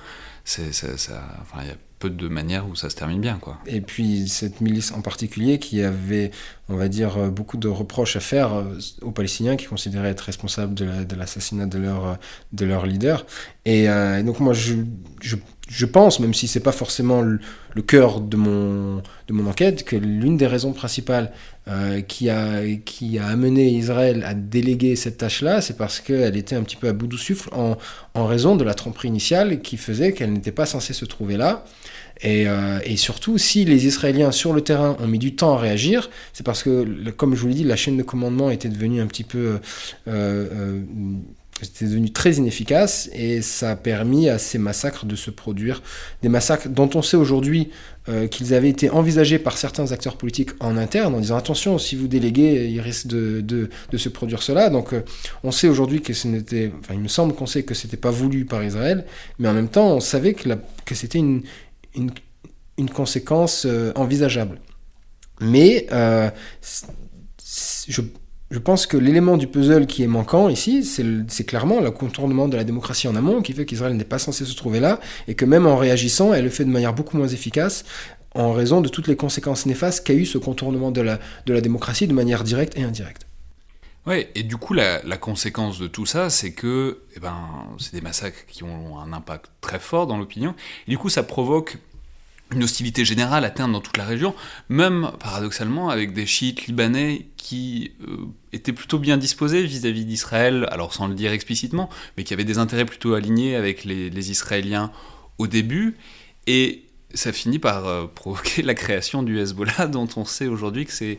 c'est, 0.44 0.68
enfin, 0.68 1.62
il 1.62 1.68
y 1.68 1.70
a 1.70 1.76
peu 1.98 2.11
de 2.11 2.28
manières 2.28 2.68
où 2.68 2.74
ça 2.74 2.90
se 2.90 2.96
termine 2.96 3.20
bien, 3.20 3.38
quoi. 3.40 3.59
Et 3.66 3.80
puis 3.80 4.28
cette 4.28 4.61
milice 4.61 4.90
en 4.90 5.03
particulier 5.03 5.61
qui 5.61 5.82
avait, 5.82 6.32
on 6.68 6.74
va 6.74 6.88
dire, 6.88 7.30
beaucoup 7.30 7.57
de 7.57 7.68
reproches 7.68 8.16
à 8.16 8.20
faire 8.20 8.55
euh, 8.55 8.78
aux 9.03 9.12
Palestiniens 9.12 9.57
qui 9.57 9.66
considéraient 9.66 10.11
être 10.11 10.22
responsables 10.22 10.74
de, 10.74 11.14
l'assassinat 11.14 11.66
de 11.66 11.78
leur, 11.78 12.18
de 12.53 12.64
leur 12.64 12.86
leader. 12.86 13.24
Et, 13.64 13.88
euh, 13.88 14.22
donc 14.24 14.40
moi, 14.40 14.53
je, 14.53 14.74
je 15.72 15.86
pense, 15.86 16.20
même 16.20 16.34
si 16.34 16.48
c'est 16.48 16.61
pas 16.61 16.72
forcément 16.72 17.22
le, 17.22 17.40
cœur 17.82 18.20
de 18.20 18.36
mon, 18.36 18.96
de 19.28 19.32
mon 19.32 19.48
enquête, 19.48 19.84
que 19.84 19.96
l'une 19.96 20.36
des 20.36 20.46
raisons 20.46 20.72
principales 20.72 21.32
euh, 21.68 22.00
qui, 22.00 22.28
a, 22.28 22.64
amené 23.24 23.68
Israël 23.68 24.24
à 24.26 24.34
déléguer 24.34 24.96
cette 24.96 25.18
tâche-là, 25.18 25.60
c'est 25.60 25.76
parce 25.76 26.00
qu'elle 26.00 26.36
était 26.36 26.56
un 26.56 26.62
petit 26.64 26.74
peu 26.74 26.88
à 26.88 26.92
bout 26.92 27.06
de 27.06 27.16
souffle 27.16 27.50
en, 27.52 27.76
raison 28.26 28.56
de 28.56 28.64
la 28.64 28.74
tromperie 28.74 29.08
initiale 29.08 29.60
qui 29.60 29.76
faisait 29.76 30.12
qu'elle 30.12 30.32
n'était 30.32 30.50
pas 30.50 30.66
censée 30.66 30.92
se 30.92 31.04
trouver 31.04 31.36
là. 31.36 31.64
Et, 32.20 32.48
euh, 32.48 32.80
et, 32.84 32.96
surtout, 32.96 33.38
si 33.38 33.64
les 33.64 33.86
Israéliens 33.86 34.32
sur 34.32 34.52
le 34.52 34.60
terrain 34.60 34.96
ont 35.00 35.06
mis 35.06 35.18
du 35.18 35.36
temps 35.36 35.54
à 35.54 35.58
réagir, 35.58 36.10
c'est 36.32 36.44
parce 36.44 36.62
que, 36.62 37.10
comme 37.10 37.34
je 37.36 37.40
vous 37.40 37.48
l'ai 37.48 37.54
dit, 37.54 37.64
la 37.64 37.76
chaîne 37.76 37.96
de 37.96 38.02
commandement 38.02 38.50
était 38.50 38.68
devenue 38.68 39.00
un 39.00 39.06
petit 39.06 39.24
peu... 39.24 39.60
Euh, 40.08 40.80
c'était 41.62 41.86
devenu 41.86 42.10
très 42.10 42.34
inefficace 42.34 43.08
et 43.12 43.42
ça 43.42 43.70
a 43.72 43.76
permis 43.76 44.28
à 44.28 44.38
ces 44.38 44.58
massacres 44.58 45.06
de 45.06 45.16
se 45.16 45.30
produire. 45.30 45.82
Des 46.22 46.28
massacres 46.28 46.68
dont 46.68 46.90
on 46.94 47.02
sait 47.02 47.16
aujourd'hui 47.16 47.70
euh, 48.08 48.26
qu'ils 48.26 48.52
avaient 48.52 48.68
été 48.68 48.90
envisagés 48.90 49.38
par 49.38 49.56
certains 49.56 49.92
acteurs 49.92 50.16
politiques 50.16 50.50
en 50.60 50.76
interne 50.76 51.14
en 51.14 51.20
disant 51.20 51.36
attention, 51.36 51.78
si 51.78 51.94
vous 51.94 52.08
déléguez, 52.08 52.68
il 52.68 52.80
risque 52.80 53.06
de, 53.06 53.40
de, 53.40 53.70
de 53.90 53.96
se 53.96 54.08
produire 54.08 54.42
cela. 54.42 54.70
Donc 54.70 54.92
euh, 54.92 55.02
on 55.44 55.52
sait 55.52 55.68
aujourd'hui 55.68 56.02
que 56.02 56.12
ce 56.12 56.26
n'était, 56.26 56.72
enfin 56.80 56.94
il 56.94 57.00
me 57.00 57.08
semble 57.08 57.34
qu'on 57.34 57.46
sait 57.46 57.62
que 57.62 57.74
ce 57.74 57.86
n'était 57.86 57.96
pas 57.96 58.10
voulu 58.10 58.44
par 58.44 58.64
Israël, 58.64 59.04
mais 59.38 59.48
en 59.48 59.54
même 59.54 59.68
temps 59.68 59.94
on 59.94 60.00
savait 60.00 60.34
que, 60.34 60.48
que 60.84 60.94
c'était 60.94 61.18
une, 61.18 61.42
une, 61.94 62.10
une, 62.76 62.90
conséquence 62.90 63.66
euh, 63.66 63.92
envisageable. 63.94 64.58
Mais 65.40 65.86
je, 67.88 68.02
je 68.53 68.59
pense 68.59 68.86
que 68.86 68.98
l'élément 68.98 69.38
du 69.38 69.46
puzzle 69.46 69.86
qui 69.86 70.03
est 70.03 70.07
manquant 70.07 70.50
ici, 70.50 70.84
c'est 70.84 71.44
clairement 71.44 71.80
le 71.80 71.90
contournement 71.90 72.48
de 72.48 72.57
la 72.59 72.64
démocratie 72.64 73.09
en 73.09 73.16
amont 73.16 73.40
qui 73.40 73.55
fait 73.55 73.64
qu'Israël 73.64 73.96
n'est 73.96 74.05
pas 74.05 74.18
censé 74.18 74.44
se 74.44 74.55
trouver 74.55 74.78
là 74.78 75.00
et 75.26 75.34
que 75.34 75.46
même 75.46 75.66
en 75.66 75.76
réagissant, 75.76 76.34
elle 76.34 76.44
le 76.44 76.50
fait 76.50 76.66
de 76.66 76.70
manière 76.70 76.92
beaucoup 76.92 77.16
moins 77.16 77.28
efficace 77.28 77.84
en 78.34 78.53
raison 78.53 78.82
de 78.82 78.90
toutes 78.90 79.09
les 79.09 79.16
conséquences 79.16 79.64
néfastes 79.64 80.07
qu'a 80.07 80.12
eu 80.12 80.26
ce 80.26 80.36
contournement 80.36 80.90
de 80.90 81.00
la, 81.00 81.18
démocratie 81.62 82.07
de 82.07 82.12
manière 82.12 82.44
directe 82.44 82.76
et 82.76 82.82
indirecte. 82.82 83.26
Ouais, 84.05 84.30
et 84.34 84.42
du 84.42 84.59
coup, 84.59 84.74
la, 84.74 85.00
conséquence 85.16 85.78
de 85.78 85.86
tout 85.86 86.05
ça, 86.05 86.28
c'est 86.28 86.53
que 86.53 86.98
eh 87.16 87.20
ben, 87.20 87.36
c'est 87.78 87.94
des 87.94 88.03
massacres 88.03 88.44
qui 88.48 88.64
ont 88.64 88.98
un 88.98 89.14
impact 89.14 89.46
très 89.62 89.78
fort 89.78 90.07
dans 90.07 90.18
l'opinion. 90.18 90.55
Et 90.86 90.90
du 90.90 90.98
coup, 90.98 91.09
ça 91.09 91.22
provoque 91.22 91.78
une 92.55 92.64
hostilité 92.64 93.05
générale 93.05 93.44
atteinte 93.44 93.72
dans 93.72 93.80
toute 93.80 93.96
la 93.96 94.05
région, 94.05 94.34
même 94.68 95.11
paradoxalement 95.18 95.88
avec 95.88 96.12
des 96.12 96.26
chiites 96.26 96.66
libanais 96.66 97.28
qui 97.36 97.92
euh, 98.03 98.26
étaient 98.53 98.72
plutôt 98.72 98.98
bien 98.98 99.16
disposés 99.16 99.64
vis-à-vis 99.64 100.05
d'Israël, 100.05 100.66
alors 100.70 100.94
sans 100.94 101.07
le 101.07 101.14
dire 101.14 101.32
explicitement, 101.32 101.88
mais 102.16 102.24
qui 102.24 102.34
avaient 102.34 102.44
des 102.44 102.59
intérêts 102.59 102.84
plutôt 102.84 103.14
alignés 103.14 103.57
avec 103.57 103.84
les, 103.84 104.11
les 104.11 104.30
Israéliens 104.30 104.92
au 105.38 105.46
début, 105.46 105.96
et 106.46 106.84
ça 107.14 107.32
finit 107.32 107.58
par 107.58 107.86
euh, 107.86 108.06
provoquer 108.06 108.62
la 108.62 108.74
création 108.74 109.22
du 109.22 109.38
Hezbollah, 109.38 109.86
dont 109.90 110.08
on 110.16 110.24
sait 110.24 110.46
aujourd'hui 110.46 110.86
que 110.86 110.92
c'est, 110.92 111.18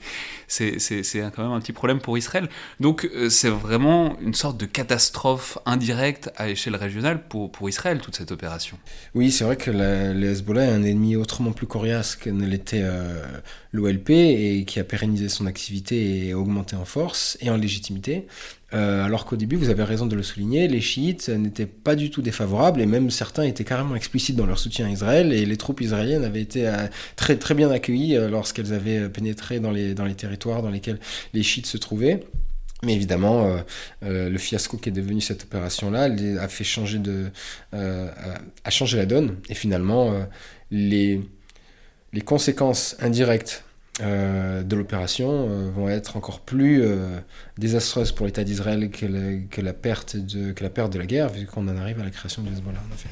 quand 1.35 1.43
même 1.43 1.51
un 1.51 1.59
petit 1.59 1.73
problème 1.73 1.99
pour 1.99 2.17
Israël. 2.17 2.49
Donc 2.79 3.05
euh, 3.05 3.29
c'est 3.29 3.49
vraiment 3.49 4.17
une 4.19 4.33
sorte 4.33 4.57
de 4.57 4.65
catastrophe 4.65 5.57
indirecte 5.65 6.31
à 6.35 6.49
échelle 6.49 6.75
régionale 6.75 7.27
pour, 7.27 7.51
pour 7.51 7.69
Israël, 7.69 7.99
toute 8.01 8.15
cette 8.15 8.31
opération. 8.31 8.77
Oui, 9.15 9.31
c'est 9.31 9.43
vrai 9.43 9.57
que 9.57 9.71
le 9.71 10.23
Hezbollah 10.23 10.65
est 10.65 10.71
un 10.71 10.83
ennemi 10.83 11.15
autrement 11.15 11.51
plus 11.51 11.67
coriace 11.67 12.15
que 12.15 12.29
ne 12.29 12.45
l'était 12.45 12.81
euh, 12.83 13.23
l'OLP 13.71 14.09
et 14.11 14.65
qui 14.65 14.79
a 14.79 14.83
pérennisé 14.83 15.29
son 15.29 15.45
activité 15.45 16.27
et 16.27 16.33
augmenté 16.33 16.75
en 16.75 16.85
force 16.85 17.37
et 17.41 17.49
en 17.49 17.57
légitimité. 17.57 18.27
Alors 18.73 19.25
qu'au 19.25 19.35
début, 19.35 19.55
vous 19.55 19.69
avez 19.69 19.83
raison 19.83 20.07
de 20.07 20.15
le 20.15 20.23
souligner, 20.23 20.67
les 20.67 20.81
chiites 20.81 21.29
n'étaient 21.29 21.67
pas 21.67 21.95
du 21.95 22.09
tout 22.09 22.21
défavorables 22.21 22.81
et 22.81 22.85
même 22.87 23.11
certains 23.11 23.43
étaient 23.43 23.63
carrément 23.63 23.95
explicites 23.95 24.35
dans 24.35 24.47
leur 24.47 24.57
soutien 24.57 24.87
à 24.87 24.89
Israël 24.89 25.31
et 25.31 25.45
les 25.45 25.57
troupes 25.57 25.81
israéliennes 25.81 26.23
avaient 26.23 26.41
été 26.41 26.71
très, 27.15 27.37
très 27.37 27.53
bien 27.53 27.69
accueillies 27.69 28.17
lorsqu'elles 28.29 28.73
avaient 28.73 29.09
pénétré 29.09 29.59
dans 29.59 29.71
les, 29.71 29.93
dans 29.93 30.05
les 30.05 30.15
territoires 30.15 30.63
dans 30.63 30.71
lesquels 30.71 30.99
les 31.33 31.43
chiites 31.43 31.67
se 31.67 31.77
trouvaient. 31.77 32.21
Mais 32.83 32.93
évidemment, 32.93 33.45
euh, 33.45 33.57
euh, 34.03 34.29
le 34.29 34.37
fiasco 34.37 34.77
qui 34.77 34.89
est 34.89 34.93
devenu 34.93 35.21
cette 35.21 35.43
opération-là 35.43 36.09
a 36.39 36.47
fait 36.47 36.63
changer 36.63 36.99
de, 36.99 37.29
euh, 37.73 38.09
a 38.63 38.69
changé 38.69 38.97
la 38.97 39.05
donne. 39.05 39.37
Et 39.49 39.55
finalement, 39.55 40.13
les, 40.69 41.21
les 42.11 42.21
conséquences 42.21 42.95
indirectes 42.99 43.63
de 43.99 44.75
l'opération 44.75 45.69
vont 45.71 45.87
être 45.87 46.17
encore 46.17 46.39
plus 46.39 46.83
désastreuses 47.57 48.11
pour 48.11 48.25
l'État 48.25 48.43
d'Israël 48.43 48.89
que, 48.89 49.45
que, 49.49 49.61
la 49.61 49.73
perte 49.73 50.15
de, 50.15 50.51
que 50.51 50.63
la 50.63 50.69
perte 50.69 50.91
de 50.91 50.99
la 50.99 51.05
guerre, 51.05 51.29
vu 51.29 51.45
qu'on 51.45 51.67
en 51.67 51.77
arrive 51.77 51.99
à 51.99 52.03
la 52.03 52.09
création 52.09 52.41
du 52.41 52.51
Hezbollah, 52.51 52.79
en 52.79 52.93
effet. 52.93 53.09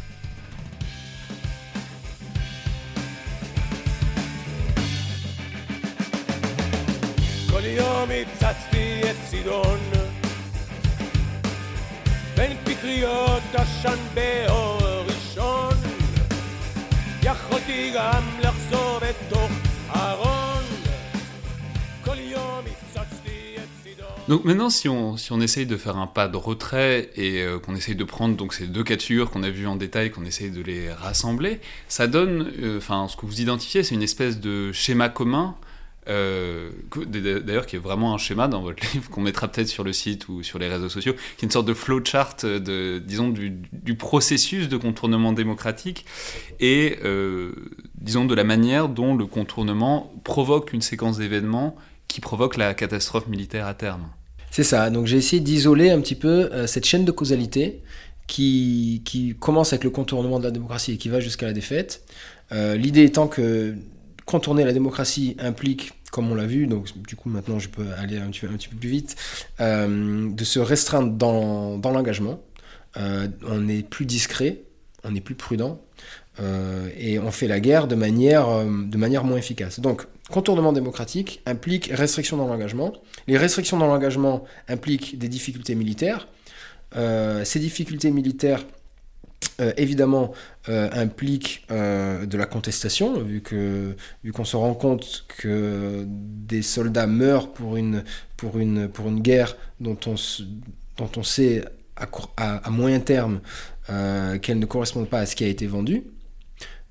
Donc 24.32 24.46
maintenant, 24.46 24.70
si 24.70 24.88
on, 24.88 25.18
si 25.18 25.34
on 25.34 25.42
essaye 25.42 25.66
de 25.66 25.76
faire 25.76 25.98
un 25.98 26.08
pas 26.08 26.30
de 26.30 26.38
retrait 26.38 27.10
et 27.18 27.42
euh, 27.42 27.60
qu'on 27.60 27.76
essaye 27.76 27.96
de 27.96 28.04
prendre 28.06 28.38
donc 28.38 28.54
ces 28.54 28.66
deux 28.66 28.82
cas 28.82 28.96
qu'on 29.30 29.44
a 29.44 29.50
vus 29.50 29.68
en 29.68 29.76
détail, 29.76 30.10
qu'on 30.10 30.24
essaye 30.24 30.52
de 30.52 30.62
les 30.62 30.90
rassembler, 30.90 31.60
ça 31.90 32.08
donne, 32.08 32.50
euh, 32.62 32.78
enfin, 32.78 33.08
ce 33.10 33.18
que 33.18 33.26
vous 33.26 33.42
identifiez, 33.42 33.84
c'est 33.84 33.94
une 33.94 34.04
espèce 34.04 34.40
de 34.40 34.72
schéma 34.72 35.10
commun 35.10 35.56
euh, 36.08 36.72
d'ailleurs 36.96 37.66
qui 37.66 37.76
est 37.76 37.80
vraiment 37.80 38.14
un 38.14 38.18
schéma 38.18 38.48
dans 38.48 38.62
votre 38.62 38.82
livre 38.94 39.10
qu'on 39.10 39.20
mettra 39.20 39.50
peut-être 39.50 39.68
sur 39.68 39.84
le 39.84 39.92
site 39.92 40.30
ou 40.30 40.44
sur 40.44 40.60
les 40.60 40.70
réseaux 40.70 40.88
sociaux, 40.88 41.14
qui 41.38 41.44
est 41.44 41.48
une 41.48 41.52
sorte 41.52 41.68
de 41.68 41.74
flowchart 41.74 42.38
de, 42.44 43.02
disons, 43.06 43.28
du, 43.28 43.96
processus 43.96 44.70
de 44.70 44.78
contournement 44.78 45.34
démocratique 45.34 46.06
et, 46.62 46.98
disons, 47.96 48.26
de 48.26 48.34
la 48.34 48.44
manière 48.44 48.88
dont 48.88 49.14
le 49.14 49.26
contournement 49.26 50.14
provoque 50.24 50.74
une 50.74 50.82
séquence 50.82 51.18
d'événements 51.18 51.76
qui 52.14 52.22
provoque 52.22 52.58
la 52.58 52.74
catastrophe 52.74 53.28
militaire 53.28 53.68
à 53.68 53.74
terme. 53.74 54.08
C'est 54.50 54.64
ça, 54.64 54.90
donc 54.90 55.06
j'ai 55.06 55.18
essayé 55.18 55.42
d'isoler 55.42 55.92
un 55.92 56.02
petit 56.02 56.16
peu 56.16 56.50
euh, 56.52 56.68
cette 56.68 56.86
chaîne 56.86 57.06
de 57.06 57.12
causalité 57.12 57.82
qui, 58.28 59.02
qui, 59.06 59.36
commence 59.40 59.74
avec 59.74 59.84
le 59.84 59.90
contournement 59.90 60.40
de 60.40 60.46
la 60.46 60.52
démocratie 60.52 60.94
et 60.94 60.98
qui 60.98 61.10
va 61.10 61.20
jusqu'à 61.20 61.46
la 61.46 61.54
défaite. 61.54 62.04
L'idée 62.54 63.06
étant 63.06 63.30
que 63.30 63.78
contourner 64.26 64.64
la 64.64 64.74
démocratie 64.74 65.36
implique, 65.40 65.92
comme 66.12 66.32
on 66.32 66.36
l'a 66.36 66.46
vu, 66.46 66.68
donc 66.68 66.88
du 67.08 67.16
coup 67.16 67.30
maintenant 67.30 67.60
je 67.60 67.70
peux 67.70 67.86
aller 67.98 68.18
un 68.18 68.30
petit, 68.30 68.68
peu 68.68 68.76
plus 68.78 68.90
vite, 68.90 69.16
euh, 69.60 70.30
de 70.32 70.44
se 70.44 70.60
restreindre 70.60 71.12
dans, 71.12 71.78
dans 71.78 71.92
l'engagement. 71.92 72.42
Euh, 72.98 73.28
on 73.46 73.68
est 73.68 73.88
plus 73.88 74.06
discret, 74.06 74.62
on 75.04 75.16
est 75.16 75.22
plus 75.22 75.36
prudent, 75.36 75.82
euh, 76.40 76.90
et 76.98 77.20
on 77.20 77.32
fait 77.32 77.48
la 77.48 77.60
guerre 77.60 77.88
de 77.88 77.96
manière, 77.96 78.48
de 78.66 78.98
manière 78.98 79.24
moins 79.24 79.38
efficace. 79.38 79.80
Donc, 79.80 80.06
contournement 80.32 80.74
démocratique 80.74 81.42
implique 81.46 81.92
restriction 81.94 82.38
dans 82.38 82.48
l'engagement. 82.48 82.94
Les 83.28 83.38
restrictions 83.38 83.78
dans 83.78 83.88
l'engagement 83.88 84.44
impliquent 84.68 85.20
des 85.20 85.28
difficultés 85.28 85.76
militaires. 85.76 86.28
ces 86.96 87.60
difficultés 87.60 88.12
militaires 88.12 88.64
euh, 89.60 89.74
évidemment 89.78 90.32
euh, 90.70 90.90
implique 90.94 91.66
euh, 91.72 92.26
de 92.26 92.38
la 92.38 92.46
contestation, 92.46 93.20
vu 93.22 93.42
qu'on 93.42 94.46
se 94.46 94.56
rend 94.56 94.74
compte 94.74 95.26
que 95.38 96.06
des 96.08 96.62
soldats 96.62 97.08
meurent 97.08 97.52
pour 97.52 97.76
une, 97.76 98.04
pour 98.38 98.60
une, 98.60 98.88
pour 98.88 99.08
une 99.08 99.20
guerre 99.20 99.56
dont 99.80 99.98
on, 100.08 100.16
dont 100.98 101.10
on 101.18 101.24
sait 101.24 101.64
à, 101.96 102.08
à, 102.38 102.70
moyen 102.70 103.00
terme 103.00 103.42
qu'elle 104.42 104.60
ne 104.60 104.66
correspond 104.66 105.06
pas 105.06 105.20
à 105.20 105.26
ce 105.26 105.36
qui 105.36 105.44
a 105.44 105.48
été 105.48 105.68
vendu. 105.68 106.04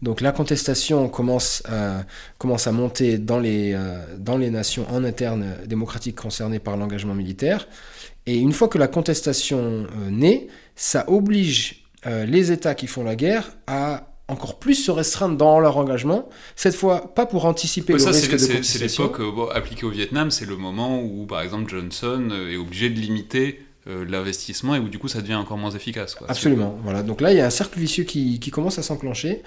Donc 0.02 0.20
la 0.20 0.32
contestation 0.32 1.08
commence 1.08 1.62
à, 1.68 2.04
commence 2.38 2.66
à 2.66 2.72
monter 2.72 3.18
dans 3.18 3.38
les, 3.38 3.76
dans 4.18 4.38
les 4.38 4.50
nations 4.50 4.86
en 4.90 5.04
interne 5.04 5.56
démocratiques 5.66 6.16
concernées 6.16 6.58
par 6.58 6.76
l'engagement 6.76 7.14
militaire. 7.14 7.68
Et 8.26 8.38
une 8.38 8.52
fois 8.52 8.68
que 8.68 8.78
la 8.78 8.88
contestation 8.88 9.86
naît, 10.08 10.48
ça 10.74 11.04
oblige 11.08 11.80
euh, 12.06 12.24
les 12.24 12.50
États 12.50 12.74
qui 12.74 12.86
font 12.86 13.04
la 13.04 13.14
guerre 13.14 13.52
à 13.66 14.06
encore 14.28 14.58
plus 14.58 14.76
se 14.76 14.90
restreindre 14.90 15.36
dans 15.36 15.60
leur 15.60 15.76
engagement, 15.76 16.28
cette 16.56 16.74
fois 16.74 17.14
pas 17.14 17.26
pour 17.26 17.44
anticiper 17.44 17.92
le 17.92 18.02
risque 18.02 18.26
de 18.26 18.30
contestation. 18.30 18.62
C'est 18.62 18.78
l'époque 18.78 19.20
euh, 19.20 19.54
appliquée 19.54 19.84
au 19.84 19.90
Vietnam, 19.90 20.30
c'est 20.30 20.46
le 20.46 20.56
moment 20.56 21.02
où 21.02 21.26
par 21.26 21.42
exemple 21.42 21.70
Johnson 21.70 22.28
euh, 22.30 22.52
est 22.52 22.56
obligé 22.56 22.88
de 22.88 22.98
limiter 22.98 23.60
l'investissement 23.86 24.74
et 24.74 24.78
où 24.78 24.88
du 24.88 24.98
coup 24.98 25.08
ça 25.08 25.20
devient 25.20 25.34
encore 25.34 25.56
moins 25.56 25.70
efficace. 25.70 26.16
Absolument, 26.28 26.78
voilà. 26.84 27.02
Donc 27.02 27.20
là 27.20 27.32
il 27.32 27.38
y 27.38 27.40
a 27.40 27.46
un 27.46 27.50
cercle 27.50 27.78
vicieux 27.78 28.04
qui, 28.04 28.38
commence 28.50 28.78
à 28.78 28.82
s'enclencher. 28.82 29.42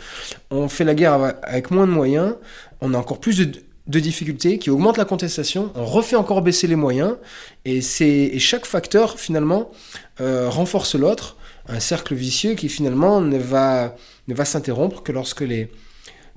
On 0.50 0.68
fait 0.68 0.84
la 0.84 0.96
guerre 0.96 1.36
avec 1.44 1.72
moins 1.72 1.88
de 1.88 1.92
moyens, 1.92 2.36
on 2.82 2.94
a 2.94 2.98
encore 2.98 3.20
plus 3.20 3.38
de, 3.38 4.00
difficultés 4.00 4.60
qui 4.60 4.70
augmentent 4.70 4.98
la 4.98 5.06
contestation, 5.06 5.72
on 5.76 5.86
refait 5.86 6.16
encore 6.16 6.42
baisser 6.42 6.68
les 6.68 6.76
moyens 6.76 7.16
et, 7.66 7.82
et 8.02 8.40
chaque 8.40 8.66
facteur 8.66 9.20
finalement 9.20 9.72
renforce 10.20 10.96
l'autre 10.96 11.38
un 11.68 11.80
cercle 11.80 12.14
vicieux 12.14 12.56
qui 12.56 12.70
finalement 12.70 13.22
ne 13.22 13.38
va, 13.38 13.96
ne 14.28 14.34
va 14.34 14.46
s'interrompre 14.46 15.04
que 15.04 15.12
lorsque 15.12 15.42
les, 15.42 15.72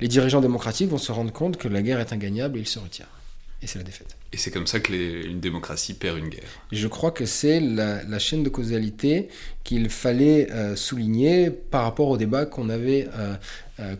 les 0.01 0.09
dirigeants 0.09 0.41
démocratiques 0.41 0.91
vont 0.91 0.99
se 0.99 1.13
rendre 1.13 1.33
compte 1.33 1.57
que 1.57 1.69
la 1.69 1.83
guerre 1.83 2.01
est 2.01 2.13
ingagnable 2.13 2.59
et 2.59 2.63
ils 2.63 2.69
se 2.69 2.79
retirent. 2.79 3.09
Et 3.63 3.67
c'est 3.67 3.79
la 3.79 3.85
défaite. 3.85 4.16
Et 4.33 4.37
c'est 4.37 4.51
comme 4.51 4.67
ça 4.67 4.81
que 4.81 4.93
une 4.93 5.41
démocratie 5.41 5.95
perd 5.95 6.19
une 6.19 6.29
guerre. 6.29 6.49
Je 6.73 6.89
crois 6.89 7.11
que 7.11 7.27
c'est 7.27 7.61
la, 7.61 8.19
chaîne 8.19 8.43
de 8.43 8.49
causalité 8.49 9.29
qu'il 9.65 9.89
fallait 9.89 10.51
euh, 10.51 10.77
souligner 10.77 11.51
par 11.51 11.85
rapport 11.85 12.09
au 12.09 12.17
débat 12.17 12.45
qu'on 12.45 12.69
avait, 12.69 13.09
euh, 13.17 13.35
euh, 13.81 13.97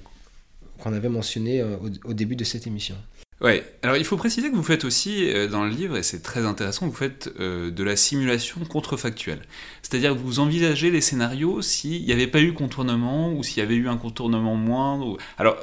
qu'on 0.79 0.93
avait 0.93 1.09
mentionné 1.09 1.63
au, 1.63 2.13
début 2.13 2.37
de 2.37 2.45
cette 2.45 2.67
émission. 2.67 2.97
Ouais, 3.43 3.71
alors 3.83 3.99
il 3.99 4.05
faut 4.05 4.17
préciser 4.17 4.51
que 4.51 4.57
vous 4.57 4.63
faites 4.63 4.85
aussi 4.85 5.29
euh, 5.29 5.47
dans 5.47 5.65
le 5.65 5.71
livre, 5.71 5.99
et 5.99 6.03
c'est 6.03 6.23
très 6.23 6.47
intéressant, 6.47 6.87
vous 6.87 6.95
faites 6.95 7.31
euh, 7.39 7.71
de 7.71 7.85
la 7.85 7.95
simulation 7.95 8.65
contrefactuelle. 8.65 9.43
C'est-à-dire 9.83 10.15
que 10.15 10.19
vous 10.19 10.39
envisagez 10.39 10.91
les 10.91 11.03
scénarios 11.03 11.61
s'il 11.61 12.03
n'y 12.03 12.13
avait 12.13 12.29
pas 12.29 12.41
eu 12.41 12.55
contournement 12.55 13.35
ou 13.35 13.43
s'il 13.43 13.59
y 13.59 13.61
avait 13.61 13.75
eu 13.75 13.89
un 13.89 13.99
contournement 13.99 14.55
moindre. 14.55 15.19
Alors, 15.37 15.59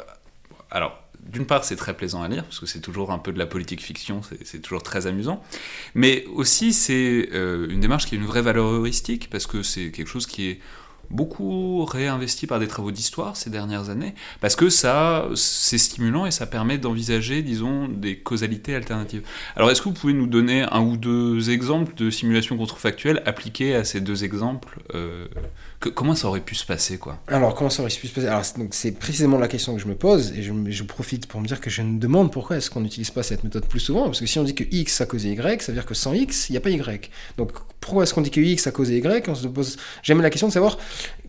alors 0.69 1.02
d'une 1.29 1.45
part, 1.45 1.63
c'est 1.63 1.75
très 1.75 1.95
plaisant 1.95 2.21
à 2.21 2.27
lire, 2.27 2.43
parce 2.43 2.59
que 2.59 2.65
c'est 2.65 2.79
toujours 2.79 3.11
un 3.11 3.19
peu 3.19 3.31
de 3.31 3.39
la 3.39 3.45
politique 3.45 3.81
fiction, 3.81 4.21
c'est 4.43 4.61
toujours 4.61 4.83
très 4.83 5.07
amusant. 5.07 5.41
Mais 5.95 6.25
aussi, 6.33 6.73
c'est 6.73 7.29
euh, 7.33 7.67
une 7.69 7.79
démarche 7.79 8.05
qui 8.05 8.15
a 8.15 8.17
une 8.17 8.25
vraie 8.25 8.41
valeur 8.41 8.67
heuristique, 8.67 9.29
parce 9.29 9.47
que 9.47 9.63
c'est 9.63 9.91
quelque 9.91 10.07
chose 10.07 10.27
qui 10.27 10.47
est 10.47 10.59
beaucoup 11.09 11.85
réinvesti 11.85 12.47
par 12.47 12.59
des 12.59 12.67
travaux 12.67 12.91
d'histoire 12.91 13.35
ces 13.37 13.49
dernières 13.49 13.89
années, 13.89 14.15
parce 14.41 14.55
que 14.55 14.69
ça, 14.69 15.27
c'est 15.35 15.77
stimulant 15.77 16.25
et 16.25 16.31
ça 16.31 16.45
permet 16.45 16.77
d'envisager, 16.77 17.41
disons, 17.41 17.87
des 17.87 18.17
causalités 18.17 18.75
alternatives. 18.75 19.23
Alors, 19.55 19.69
est-ce 19.71 19.81
que 19.81 19.89
vous 19.89 19.95
pouvez 19.95 20.13
nous 20.13 20.27
donner 20.27 20.63
un 20.71 20.81
ou 20.81 20.97
deux 20.97 21.49
exemples 21.49 21.93
de 21.95 22.09
simulations 22.09 22.57
contrefactuelles 22.57 23.21
appliquées 23.25 23.75
à 23.75 23.83
ces 23.83 24.01
deux 24.01 24.23
exemples 24.23 24.79
euh, 24.95 25.27
comment 25.89 26.15
ça 26.15 26.27
aurait 26.27 26.39
pu 26.39 26.55
se 26.55 26.65
passer, 26.65 26.97
quoi? 26.97 27.19
Alors, 27.27 27.55
comment 27.55 27.69
ça 27.69 27.81
aurait 27.81 27.91
pu 27.91 28.07
se 28.07 28.13
passer? 28.13 28.29
C'est 28.71 28.97
précisément 28.97 29.37
la 29.37 29.47
question 29.47 29.75
que 29.75 29.81
je 29.81 29.87
me 29.87 29.95
pose, 29.95 30.33
et 30.35 30.43
je, 30.43 30.83
profite 30.83 31.27
pour 31.27 31.41
me 31.41 31.47
dire 31.47 31.61
que 31.61 31.69
je 31.69 31.81
me 31.81 31.99
demande 31.99 32.31
pourquoi 32.31 32.57
est-ce 32.57 32.69
qu'on 32.69 32.81
n'utilise 32.81 33.11
pas 33.11 33.23
cette 33.23 33.43
méthode 33.43 33.65
plus 33.65 33.79
souvent, 33.79 34.05
parce 34.05 34.19
que 34.19 34.25
si 34.25 34.39
on 34.39 34.43
dit 34.43 34.55
que 34.55 34.63
X 34.71 35.01
a 35.01 35.05
causé 35.05 35.31
Y, 35.31 35.61
ça 35.61 35.71
veut 35.71 35.77
dire 35.77 35.85
que 35.85 35.93
sans 35.93 36.13
X, 36.13 36.49
il 36.49 36.53
n'y 36.53 36.57
a 36.57 36.61
pas 36.61 36.69
Y. 36.69 37.09
Donc, 37.37 37.51
pourquoi 37.83 38.03
est-ce 38.03 38.13
qu'on 38.13 38.21
dit 38.21 38.31
que 38.31 38.39
X 38.39 38.65
a 38.65 38.71
causé 38.71 38.97
Y 38.97 39.27
On 39.27 39.35
se 39.35 39.45
pose 39.47 39.75
jamais 40.03 40.23
la 40.23 40.29
question 40.29 40.47
de 40.47 40.53
savoir 40.53 40.77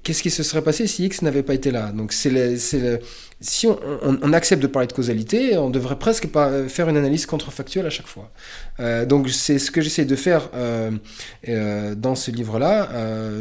qu'est-ce 0.04 0.22
qui 0.22 0.30
se 0.30 0.44
serait 0.44 0.62
passé 0.62 0.86
si 0.86 1.04
X 1.04 1.20
n'avait 1.22 1.42
pas 1.42 1.54
été 1.54 1.72
là. 1.72 1.90
Donc, 1.90 2.14
le, 2.26 2.98
si 3.40 3.66
on, 3.66 4.32
accepte 4.32 4.62
de 4.62 4.68
parler 4.68 4.86
de 4.86 4.92
causalité, 4.92 5.58
on 5.58 5.68
devrait 5.68 5.98
presque 5.98 6.28
pas 6.28 6.68
faire 6.68 6.88
une 6.88 6.96
analyse 6.96 7.26
contrefactuelle 7.26 7.86
à 7.86 7.90
chaque 7.90 8.06
fois. 8.06 8.30
Euh, 8.78 9.04
donc 9.04 9.28
c'est 9.30 9.58
ce 9.58 9.72
que 9.72 9.80
j'essaie 9.80 10.04
de 10.04 10.14
faire 10.14 10.48
euh, 10.54 10.92
euh, 11.48 11.96
dans 11.96 12.14
ce 12.14 12.30
livre-là. 12.30 12.88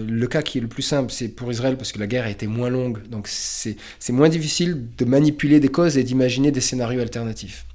le 0.07 0.26
cas 0.26 0.41
qui 0.41 0.57
est 0.57 0.61
le 0.61 0.68
plus 0.68 0.82
simple, 0.82 1.11
c'est 1.11 1.28
pour 1.28 1.51
Israël 1.51 1.78
parce 1.78 1.91
que 1.91 1.99
la 1.99 2.07
guerre 2.07 2.26
a 2.26 2.32
été 2.32 2.47
moins 2.47 2.72
longue, 2.72 3.07
donc 3.07 3.28
c'est 3.28 3.78
moins 4.09 4.30
difficile 4.30 4.88
de 4.97 5.05
manipuler 5.05 5.59
des 5.59 5.70
causes 5.70 5.99
et 5.99 6.03
d'imaginer 6.03 6.51
des 6.51 6.61
scénarios 6.61 7.01
alternatifs. 7.01 7.68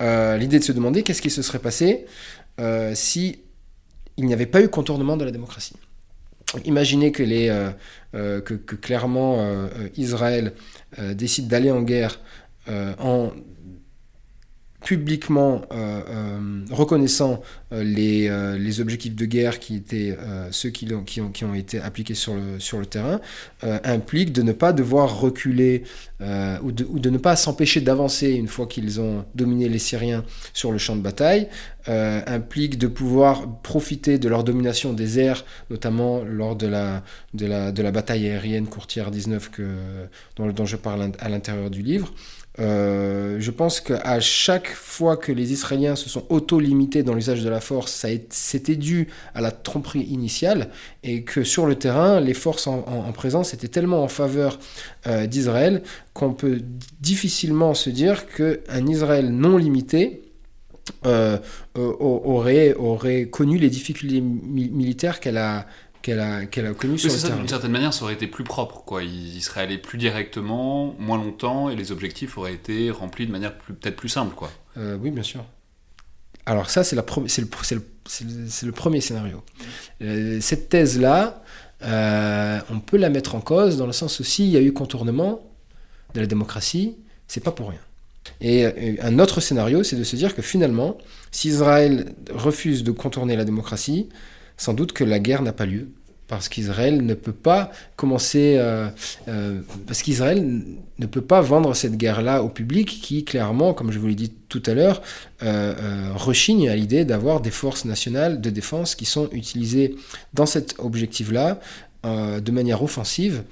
L'idée 0.00 0.60
de 0.60 0.64
se 0.64 0.72
demander 0.72 1.02
qu'est-ce 1.02 1.22
qui 1.22 1.30
se 1.30 1.42
serait 1.42 1.58
passé 1.58 2.06
si 2.94 3.40
il 4.18 4.26
n'y 4.26 4.34
avait 4.34 4.46
pas 4.46 4.60
eu 4.60 4.68
contournement 4.68 5.16
de 5.16 5.24
la 5.24 5.30
démocratie. 5.30 5.76
Imaginez 6.64 7.12
que, 7.12 7.22
que, 8.12 8.54
que, 8.54 8.74
clairement 8.74 9.46
Israël 9.96 10.54
décide 11.14 11.46
d'aller 11.46 11.70
en 11.70 11.82
guerre 11.82 12.20
en 12.68 13.32
publiquement 14.84 15.62
reconnaissant 16.70 17.42
les, 17.72 18.30
les, 18.58 18.80
objectifs 18.80 19.14
de 19.14 19.24
guerre 19.24 19.58
qui 19.58 19.76
étaient 19.76 20.16
ceux 20.50 20.70
qui 20.70 20.92
ont, 20.94 21.02
qui, 21.02 21.20
ont, 21.20 21.30
qui 21.30 21.44
ont, 21.44 21.54
été 21.54 21.80
appliqués 21.80 22.14
sur 22.14 22.34
le, 22.34 22.60
sur 22.60 22.78
le 22.78 22.86
terrain, 22.86 23.20
implique 23.62 24.32
de 24.32 24.42
ne 24.42 24.52
pas 24.52 24.72
devoir 24.72 25.20
reculer 25.20 25.82
ou 26.20 26.72
de, 26.72 26.84
ou, 26.88 26.98
de, 26.98 27.10
ne 27.10 27.18
pas 27.18 27.36
s'empêcher 27.36 27.80
d'avancer 27.80 28.30
une 28.30 28.48
fois 28.48 28.66
qu'ils 28.66 29.00
ont 29.00 29.24
dominé 29.34 29.68
les 29.68 29.78
Syriens 29.78 30.24
sur 30.54 30.72
le 30.72 30.78
champ 30.78 30.96
de 30.96 31.02
bataille, 31.02 31.48
implique 31.86 32.78
de 32.78 32.86
pouvoir 32.86 33.60
profiter 33.62 34.18
de 34.18 34.28
leur 34.28 34.44
domination 34.44 34.92
des 34.92 35.18
airs, 35.18 35.44
notamment 35.70 36.22
lors 36.24 36.56
de 36.56 36.66
la, 36.66 37.02
de 37.34 37.46
la, 37.46 37.72
de 37.72 37.82
la 37.82 37.90
bataille 37.90 38.28
aérienne 38.28 38.66
courtière 38.66 39.10
19 39.10 39.50
que, 39.50 39.62
dont, 40.36 40.48
dont 40.48 40.66
je 40.66 40.76
parle 40.76 41.12
à 41.18 41.28
l'intérieur 41.28 41.70
du 41.70 41.82
livre. 41.82 42.12
Euh, 42.60 43.36
je 43.38 43.50
pense 43.50 43.80
qu'à 43.80 44.18
chaque 44.20 44.68
fois 44.68 45.16
que 45.16 45.30
les 45.30 45.52
Israéliens 45.52 45.94
se 45.94 46.08
sont 46.08 46.24
auto-limités 46.28 47.02
dans 47.02 47.14
l'usage 47.14 47.42
de 47.42 47.48
la 47.48 47.60
force, 47.60 48.04
c'était 48.30 48.76
dû 48.76 49.08
à 49.34 49.40
la 49.40 49.52
tromperie 49.52 50.02
initiale 50.02 50.70
et 51.04 51.22
que 51.22 51.44
sur 51.44 51.66
le 51.66 51.76
terrain, 51.76 52.20
les 52.20 52.34
forces 52.34 52.66
en, 52.66 53.12
présence 53.12 53.54
étaient 53.54 53.68
tellement 53.68 54.02
en 54.02 54.08
faveur 54.08 54.58
euh, 55.06 55.26
d'Israël 55.26 55.82
qu'on 56.14 56.32
peut 56.32 56.60
difficilement 57.00 57.74
se 57.74 57.90
dire 57.90 58.26
qu'un 58.26 58.86
Israël 58.86 59.30
non 59.30 59.56
limité 59.56 60.22
euh, 61.06 61.38
aurait, 61.74 62.74
aurait 62.74 63.26
connu 63.26 63.58
les 63.58 63.70
difficultés 63.70 64.20
militaires 64.20 65.20
qu'elle 65.20 65.36
a, 65.36 65.66
qu'elle 66.02 66.20
a, 66.20 66.46
qu'elle 66.46 66.66
a 66.66 66.74
connu 66.74 66.98
sur 66.98 67.10
le 67.10 67.16
ça, 67.16 67.30
D'une 67.30 67.48
certaine 67.48 67.70
manière, 67.70 67.92
ça 67.92 68.04
aurait 68.04 68.14
été 68.14 68.26
plus 68.26 68.44
propre. 68.44 68.82
Quoi. 68.84 69.02
Il, 69.02 69.40
serait 69.42 69.62
allé 69.62 69.78
plus 69.78 69.98
directement, 69.98 70.94
moins 70.98 71.18
longtemps, 71.18 71.70
et 71.70 71.76
les 71.76 71.92
objectifs 71.92 72.38
auraient 72.38 72.54
été 72.54 72.90
remplis 72.90 73.26
de 73.26 73.32
manière 73.32 73.56
peut-être 73.56 73.96
plus 73.96 74.08
simple. 74.08 74.34
Quoi. 74.34 74.50
Euh, 74.76 74.96
oui, 75.00 75.10
bien 75.10 75.22
sûr. 75.22 75.44
Alors 76.46 76.70
ça, 76.70 76.84
c'est, 76.84 76.96
la 76.96 77.04
c'est, 77.26 77.42
le, 77.42 77.48
c'est, 77.62 77.74
le, 77.74 77.82
c'est 78.06 78.66
le, 78.66 78.72
premier 78.72 79.00
scénario. 79.00 79.42
Euh, 80.02 80.38
cette 80.40 80.68
thèse-là, 80.68 81.42
euh, 81.82 82.58
on 82.70 82.80
peut 82.80 82.96
la 82.96 83.10
mettre 83.10 83.34
en 83.34 83.40
cause 83.40 83.76
dans 83.76 83.86
le 83.86 83.92
sens 83.92 84.18
où 84.20 84.24
s'il 84.24 84.46
y 84.46 84.56
a 84.56 84.60
eu 84.60 84.72
contournement 84.72 85.42
de 86.14 86.20
la 86.20 86.26
démocratie, 86.26 86.96
c'est 87.26 87.42
pas 87.42 87.52
pour 87.52 87.68
rien. 87.68 87.80
Et 88.40 88.98
un 89.00 89.18
autre 89.18 89.40
scénario, 89.40 89.82
c'est 89.82 89.96
de 89.96 90.04
se 90.04 90.14
dire 90.14 90.34
que 90.34 90.42
finalement, 90.42 90.98
si 91.30 91.48
Israël 91.48 92.12
refuse 92.30 92.84
de 92.84 92.92
contourner 92.92 93.36
la 93.36 93.44
démocratie, 93.44 94.08
sans 94.58 94.74
doute 94.74 94.92
que 94.92 95.04
la 95.04 95.18
guerre 95.18 95.40
n'a 95.40 95.54
pas 95.54 95.64
lieu. 95.64 95.88
Parce 96.26 96.50
qu'Israël 96.50 97.06
ne 97.06 97.14
peut 97.14 97.32
pas 97.32 97.72
commencer, 97.96 98.56
euh, 98.58 98.90
euh, 99.28 99.62
parce 99.86 100.02
qu'Israël 100.02 100.62
ne 100.98 101.06
peut 101.06 101.22
pas 101.22 101.40
vendre 101.40 101.74
cette 101.74 101.96
guerre-là 101.96 102.42
au 102.42 102.50
public 102.50 102.86
qui, 102.86 103.24
clairement, 103.24 103.72
comme 103.72 103.90
je 103.90 103.98
vous 103.98 104.08
l'ai 104.08 104.14
dit 104.14 104.30
tout 104.50 104.62
à 104.66 104.74
l'heure, 104.74 105.00
euh, 105.42 106.12
rechigne 106.14 106.68
à 106.68 106.76
l'idée 106.76 107.06
d'avoir 107.06 107.40
des 107.40 107.50
forces 107.50 107.86
nationales 107.86 108.42
de 108.42 108.50
défense 108.50 108.94
qui 108.94 109.06
sont 109.06 109.30
utilisées 109.32 109.96
dans 110.34 110.44
cet 110.44 110.74
objectif-là 110.78 111.60
de 112.04 112.52
manière 112.52 112.82
offensive 112.82 113.42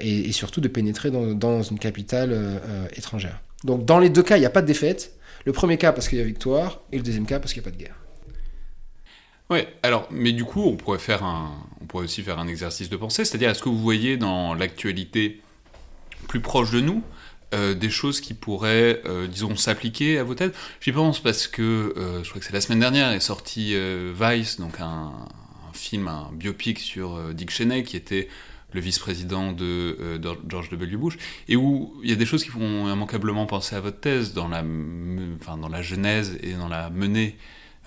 et, 0.00 0.32
surtout 0.32 0.60
de 0.60 0.68
pénétrer 0.68 1.10
dans, 1.10 1.34
dans 1.34 1.62
une 1.62 1.78
capitale 1.78 2.60
étrangère. 2.94 3.40
Donc 3.64 3.84
dans 3.84 3.98
les 3.98 4.08
deux 4.08 4.22
cas, 4.22 4.36
il 4.36 4.40
n'y 4.40 4.46
a 4.46 4.50
pas 4.50 4.62
de 4.62 4.66
défaite. 4.66 5.12
Le 5.44 5.52
premier 5.52 5.76
cas 5.76 5.92
parce 5.92 6.08
qu'il 6.08 6.18
y 6.18 6.20
a 6.20 6.24
victoire 6.24 6.80
et 6.92 6.96
le 6.96 7.02
deuxième 7.02 7.26
cas 7.26 7.38
parce 7.38 7.52
qu'il 7.52 7.62
n'y 7.62 7.68
a 7.68 7.70
pas 7.70 7.76
de 7.76 7.82
guerre. 7.82 8.05
Ouais, 9.48 9.72
alors, 9.82 10.08
mais 10.10 10.32
du 10.32 10.44
coup, 10.44 10.62
on 10.62 10.76
pourrait, 10.76 10.98
faire 10.98 11.22
un, 11.22 11.52
on 11.80 11.86
pourrait 11.86 12.04
aussi 12.04 12.22
faire 12.22 12.38
un 12.38 12.48
exercice 12.48 12.88
de 12.88 12.96
pensée, 12.96 13.24
c'est-à-dire, 13.24 13.50
est-ce 13.50 13.62
que 13.62 13.68
vous 13.68 13.78
voyez 13.78 14.16
dans 14.16 14.54
l'actualité 14.54 15.40
plus 16.26 16.40
proche 16.40 16.72
de 16.72 16.80
nous 16.80 17.02
euh, 17.54 17.74
des 17.74 17.90
choses 17.90 18.20
qui 18.20 18.34
pourraient, 18.34 19.02
euh, 19.04 19.28
disons, 19.28 19.54
s'appliquer 19.54 20.18
à 20.18 20.24
vos 20.24 20.34
têtes? 20.34 20.54
J'y 20.80 20.90
pense 20.90 21.20
parce 21.20 21.46
que, 21.46 21.62
euh, 21.96 22.24
je 22.24 22.28
crois 22.28 22.40
que 22.40 22.46
c'est 22.46 22.52
la 22.52 22.60
semaine 22.60 22.80
dernière, 22.80 23.12
est 23.12 23.20
sorti 23.20 23.76
Vice, 24.20 24.58
donc 24.58 24.80
un, 24.80 25.12
film, 25.72 26.08
un 26.08 26.30
biopic 26.32 26.80
sur 26.80 27.32
Dick 27.32 27.50
Cheney, 27.50 27.84
qui 27.84 27.96
était 27.96 28.28
le 28.72 28.80
vice-président 28.80 29.52
de, 29.52 30.18
George 30.48 30.70
W. 30.70 30.96
Bush, 30.96 31.18
et 31.48 31.54
où 31.54 31.94
il 32.02 32.10
y 32.10 32.12
a 32.12 32.16
des 32.16 32.26
choses 32.26 32.42
qui 32.42 32.50
font 32.50 32.92
immanquablement 32.92 33.46
penser 33.46 33.76
à 33.76 33.80
votre 33.80 34.00
thèse 34.00 34.32
dans 34.34 34.48
la, 34.48 34.64
enfin, 35.40 35.56
dans 35.56 35.68
la 35.68 35.82
genèse 35.82 36.36
et 36.42 36.54
dans 36.54 36.68
la 36.68 36.90
menée 36.90 37.36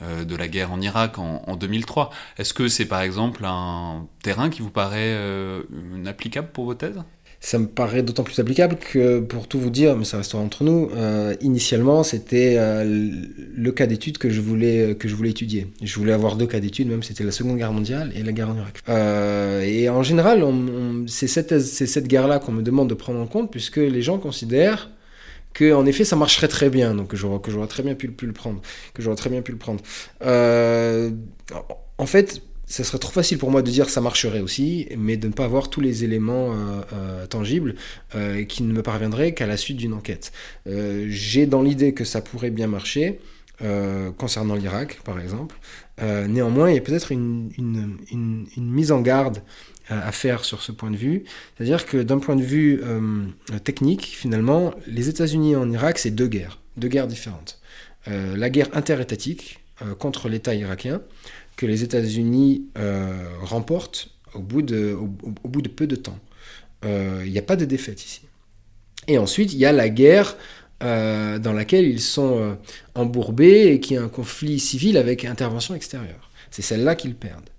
de 0.02 0.36
la 0.36 0.47
guerre 0.47 0.72
en 0.72 0.82
Irak 0.82 1.20
en, 1.20 1.56
2003. 1.56 2.10
Est-ce 2.38 2.54
que 2.54 2.68
c'est 2.68 2.86
par 2.86 3.02
exemple 3.02 3.43
un 3.45 4.08
terrain 4.24 4.50
qui 4.50 4.62
vous 4.62 4.70
paraît 4.70 5.14
euh, 5.14 5.62
applicable 6.06 6.50
pour 6.54 6.66
vos 6.66 6.74
thèses? 6.74 7.02
Ça 7.41 7.58
me 7.58 7.68
paraît 7.68 8.04
d'autant 8.04 8.24
plus 8.24 8.38
applicable 8.39 8.76
que, 8.76 9.20
pour 9.22 9.47
tout 9.47 9.60
vous 9.60 9.70
dire, 9.70 9.95
mais 9.95 10.04
ça 10.04 10.18
restera 10.18 10.43
entre 10.43 10.66
nous, 10.66 10.89
euh, 10.93 11.34
initialement, 11.39 12.04
c'était 12.04 12.58
le 12.58 13.72
cas 13.72 13.86
d'étude 13.88 14.18
que, 14.18 14.30
je 14.30 14.41
voulais, 14.41 14.95
que 14.95 15.08
je 15.08 15.16
voulais 15.16 15.30
étudier. 15.30 15.68
Je 15.82 15.97
voulais 15.97 16.12
avoir 16.12 16.36
deux 16.36 16.47
cas 16.47 16.60
d'étude, 16.60 16.89
même 16.89 17.02
c'était 17.02 17.24
la 17.24 17.32
Seconde 17.32 17.58
Guerre 17.58 17.72
mondiale 17.72 18.12
et 18.14 18.24
la 18.24 18.34
guerre 18.34 18.50
en 18.50 18.56
Irak. 18.58 18.84
et 19.66 19.89
en 19.89 20.04
général, 20.04 20.43
c'est 21.08 21.28
cette 21.28 22.08
guerre-là 22.08 22.39
qu'on 22.39 22.52
me 22.52 22.62
demande 22.62 22.89
de 22.89 22.93
prendre 22.93 23.20
en 23.20 23.28
compte, 23.28 23.50
puisque 23.52 23.78
les 23.78 24.02
gens 24.02 24.18
considèrent 24.18 24.89
que 25.54 25.74
en 25.74 25.86
effet 25.86 26.06
ça 26.06 26.16
marcherait 26.16 26.47
très 26.47 26.70
bien, 26.70 26.93
donc 26.93 27.10
que 27.10 27.18
j'aurais, 27.18 27.39
que 27.39 27.66
très 27.66 27.84
bien 27.84 27.95
pu, 27.95 28.08
le 28.22 28.34
prendre, 28.34 28.62
que 28.93 29.02
j'aurais 29.02 29.16
très 29.16 29.30
bien 29.30 29.41
pu 29.41 29.52
le 29.52 29.58
prendre. 29.58 29.82
Euh, 30.22 31.12
en 31.97 32.06
fait, 32.06 32.41
ça 32.66 32.84
serait 32.84 33.00
trop 33.00 33.12
facile 33.12 33.39
pour 33.39 33.50
moi 33.50 33.62
de 33.62 33.72
dire 33.72 33.89
ça 33.89 34.00
marcherait 34.00 34.41
aussi, 34.41 34.88
mais 34.97 35.18
de 35.18 35.28
ne 35.28 35.34
pas 35.34 35.45
avoir 35.45 35.70
tous 35.70 35.82
les 35.82 36.04
éléments 36.04 36.54
euh, 36.54 36.82
euh, 36.93 37.26
tangibles 37.26 37.76
qui 38.47 38.64
ne 38.64 38.72
me 38.72 38.84
parviendraient 38.84 39.34
qu'à 39.34 39.47
la 39.47 39.58
suite 39.58 39.78
d'une 39.78 39.93
enquête. 39.93 40.32
j'ai 40.66 41.45
dans 41.45 41.64
l'idée 41.64 41.93
que 41.93 42.04
ça 42.04 42.22
pourrait 42.22 42.52
bien 42.52 42.68
marcher. 42.68 43.20
concernant 44.18 44.56
l'Irak, 44.56 45.02
par 45.04 45.20
exemple. 45.20 45.56
néanmoins, 46.00 46.70
il 46.70 46.76
y 46.76 46.78
a 46.78 46.82
peut-être 46.82 47.12
une, 47.12 47.97
mise 48.58 48.91
en 48.91 49.02
garde 49.02 49.41
à 49.90 50.12
faire 50.12 50.46
sur 50.46 50.62
ce 50.62 50.72
point 50.72 50.92
de 50.92 50.98
vue. 50.98 51.24
C'est-à-dire 51.56 51.86
que 51.86 51.98
d'un 51.98 52.20
point 52.20 52.36
de 52.36 52.44
vue 52.44 52.82
euh, 52.84 53.26
technique, 53.64 54.06
finalement, 54.06 54.74
les 54.88 55.10
États-Unis 55.10 55.56
en 55.56 55.70
Irak, 55.72 55.98
c'est 55.98 56.12
deux 56.12 56.28
guerres, 56.28 56.60
deux 56.78 56.88
guerres 56.88 57.08
différentes. 57.08 57.60
Euh, 58.08 58.38
la 58.38 58.50
guerre 58.50 58.70
interétatique 58.74 59.60
euh, 59.82 59.96
contre 59.96 60.30
l'État 60.30 60.54
irakien, 60.54 61.02
que 61.58 61.66
les 61.66 61.84
États-Unis 61.84 62.68
remportent 63.42 64.12
au, 64.34 64.40
bout 64.40 64.62
de 64.62 64.96
peu 65.68 65.88
de 65.88 65.98
temps. 65.98 66.18
Il 66.86 67.30
n'y 67.30 67.38
a 67.38 67.42
pas 67.42 67.58
de 67.58 67.66
défaite 67.66 68.06
ici. 68.06 68.22
Et 69.10 69.18
ensuite, 69.18 69.52
il 69.52 69.60
y 69.60 69.66
a 69.66 69.74
la 69.74 69.90
guerre 69.90 70.38
dans 70.80 71.54
laquelle 71.54 71.86
ils 71.86 72.00
sont 72.00 72.58
embourbés 72.96 73.74
et 73.74 73.82
qui 73.82 73.96
est 73.96 73.98
un 73.98 74.08
conflit 74.08 74.58
civil 74.58 74.96
avec 74.96 75.26
intervention 75.26 75.76
extérieure. 75.76 76.30
C'est 76.50 76.62
celle-là 76.62 76.96
qu'ils 76.96 77.16
perdent. 77.16 77.50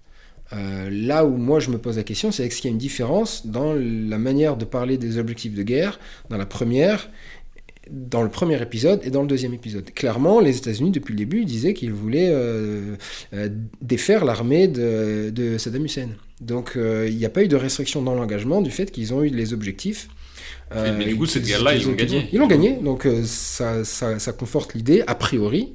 Euh, 0.52 0.88
là 0.90 1.24
où 1.24 1.36
moi 1.36 1.60
je 1.60 1.70
me 1.70 1.78
pose 1.78 1.96
la 1.96 2.02
question, 2.02 2.32
c'est 2.32 2.46
est-ce 2.46 2.56
qu'il 2.56 2.66
y 2.66 2.68
a 2.68 2.72
une 2.72 2.78
différence 2.78 3.46
dans 3.46 3.74
la 3.74 4.18
manière 4.18 4.56
de 4.56 4.64
parler 4.64 4.98
des 4.98 5.18
objectifs 5.18 5.54
de 5.54 5.62
guerre 5.62 6.00
dans 6.28 6.36
la 6.36 6.46
première, 6.46 7.08
dans 7.88 8.22
le 8.22 8.30
premier 8.30 8.60
épisode 8.60 9.00
et 9.04 9.10
dans 9.10 9.22
le 9.22 9.28
deuxième 9.28 9.54
épisode. 9.54 9.90
Clairement, 9.94 10.40
les 10.40 10.56
États-Unis 10.56 10.90
depuis 10.90 11.12
le 11.12 11.18
début 11.18 11.44
disaient 11.44 11.72
qu'ils 11.72 11.92
voulaient 11.92 12.30
euh, 12.30 12.96
euh, 13.32 13.48
défaire 13.80 14.24
l'armée 14.24 14.66
de, 14.66 15.56
Saddam 15.58 15.84
Hussein. 15.84 16.08
Donc 16.40 16.72
il 16.76 17.16
n'y 17.16 17.24
a 17.24 17.30
pas 17.30 17.42
eu 17.44 17.48
de 17.48 17.56
restriction 17.56 18.02
dans 18.02 18.14
l'engagement 18.14 18.60
du 18.60 18.70
fait 18.70 18.90
qu'ils 18.90 19.14
ont 19.14 19.22
eu 19.22 19.28
les 19.28 19.52
objectifs. 19.52 20.08
mais 20.74 21.04
du 21.04 21.16
coup, 21.16 21.26
cette 21.26 21.44
guerre-là, 21.44 21.74
ils, 21.74 21.88
ont 21.88 21.92
gagné. 21.92 22.28
Ils 22.32 22.38
l'ont 22.38 22.48
gagné, 22.48 22.78
donc 22.82 23.06
ça, 23.24 23.84
ça 23.84 24.32
conforte 24.32 24.74
l'idée, 24.74 25.04
a 25.06 25.14
priori, 25.14 25.74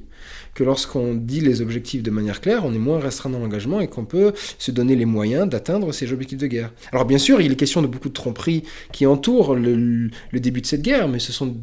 que 0.56 0.64
lorsqu'on 0.64 1.14
dit 1.14 1.40
les 1.40 1.60
objectifs 1.60 2.02
de 2.02 2.10
manière 2.10 2.40
claire, 2.40 2.64
on 2.64 2.72
est 2.72 2.78
moins 2.78 2.98
restreint 2.98 3.28
dans 3.28 3.38
l'engagement 3.38 3.78
et 3.78 3.88
qu'on 3.88 4.06
peut 4.06 4.32
se 4.58 4.70
donner 4.70 4.96
les 4.96 5.04
moyens 5.04 5.46
d'atteindre 5.46 5.92
ces 5.92 6.10
objectifs 6.12 6.38
de 6.38 6.46
guerre. 6.46 6.72
Alors 6.92 7.04
bien 7.04 7.18
sûr, 7.18 7.42
il 7.42 7.52
est 7.52 7.56
question 7.56 7.82
de 7.82 7.86
beaucoup 7.86 8.08
de 8.08 8.14
tromperies 8.14 8.64
qui 8.90 9.04
entourent 9.04 9.54
le, 9.54 10.10
début 10.32 10.62
de 10.62 10.66
cette 10.66 10.80
guerre, 10.80 11.08
mais 11.08 11.18
ce 11.18 11.30
sont 11.30 11.54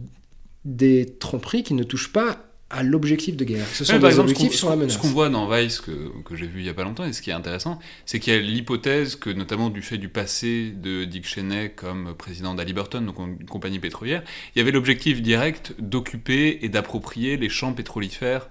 des 0.64 1.16
tromperies 1.20 1.64
qui 1.64 1.74
ne 1.74 1.82
touchent 1.82 2.14
pas 2.14 2.38
à 2.70 2.84
l'objectif 2.84 3.36
de 3.36 3.44
guerre. 3.44 3.66
Ce 3.74 3.84
sont 3.84 3.98
des 3.98 4.20
objectifs 4.20 4.54
sur 4.54 4.70
la 4.70 4.76
menace. 4.76 4.94
Ce 4.94 5.00
qu'on 5.00 5.08
voit 5.08 5.30
dans 5.30 5.50
Vice, 5.50 5.82
que, 5.82 5.92
que 6.24 6.36
j'ai 6.36 6.46
vu 6.46 6.60
il 6.60 6.64
n'y 6.64 6.70
a 6.70 6.76
pas 6.76 6.84
longtemps, 6.84 7.06
et 7.06 7.14
ce 7.14 7.24
qui 7.24 7.32
est 7.32 7.34
intéressant, 7.34 7.80
c'est 8.06 8.20
qu'il 8.20 8.34
y 8.34 8.36
a 8.36 8.40
l'hypothèse 8.40 9.16
que, 9.16 9.32
notamment 9.32 9.72
du 9.72 9.82
fait 9.82 9.98
du 9.98 10.10
passé 10.10 10.72
de 10.72 11.04
Dick 11.06 11.28
Cheney 11.28 11.72
comme 11.76 12.14
président 12.16 12.54
d'Aliburton, 12.54 13.02
donc 13.02 13.18
une 13.18 13.46
compagnie 13.46 13.80
pétrolière, 13.80 14.24
il 14.56 14.60
y 14.60 14.62
avait 14.62 14.72
l'objectif 14.72 15.24
direct 15.24 15.74
d'occuper 15.80 16.60
et 16.62 16.70
d'approprier 16.70 17.38
les 17.38 17.50
champs 17.50 17.74
pétrolifères 17.74 18.50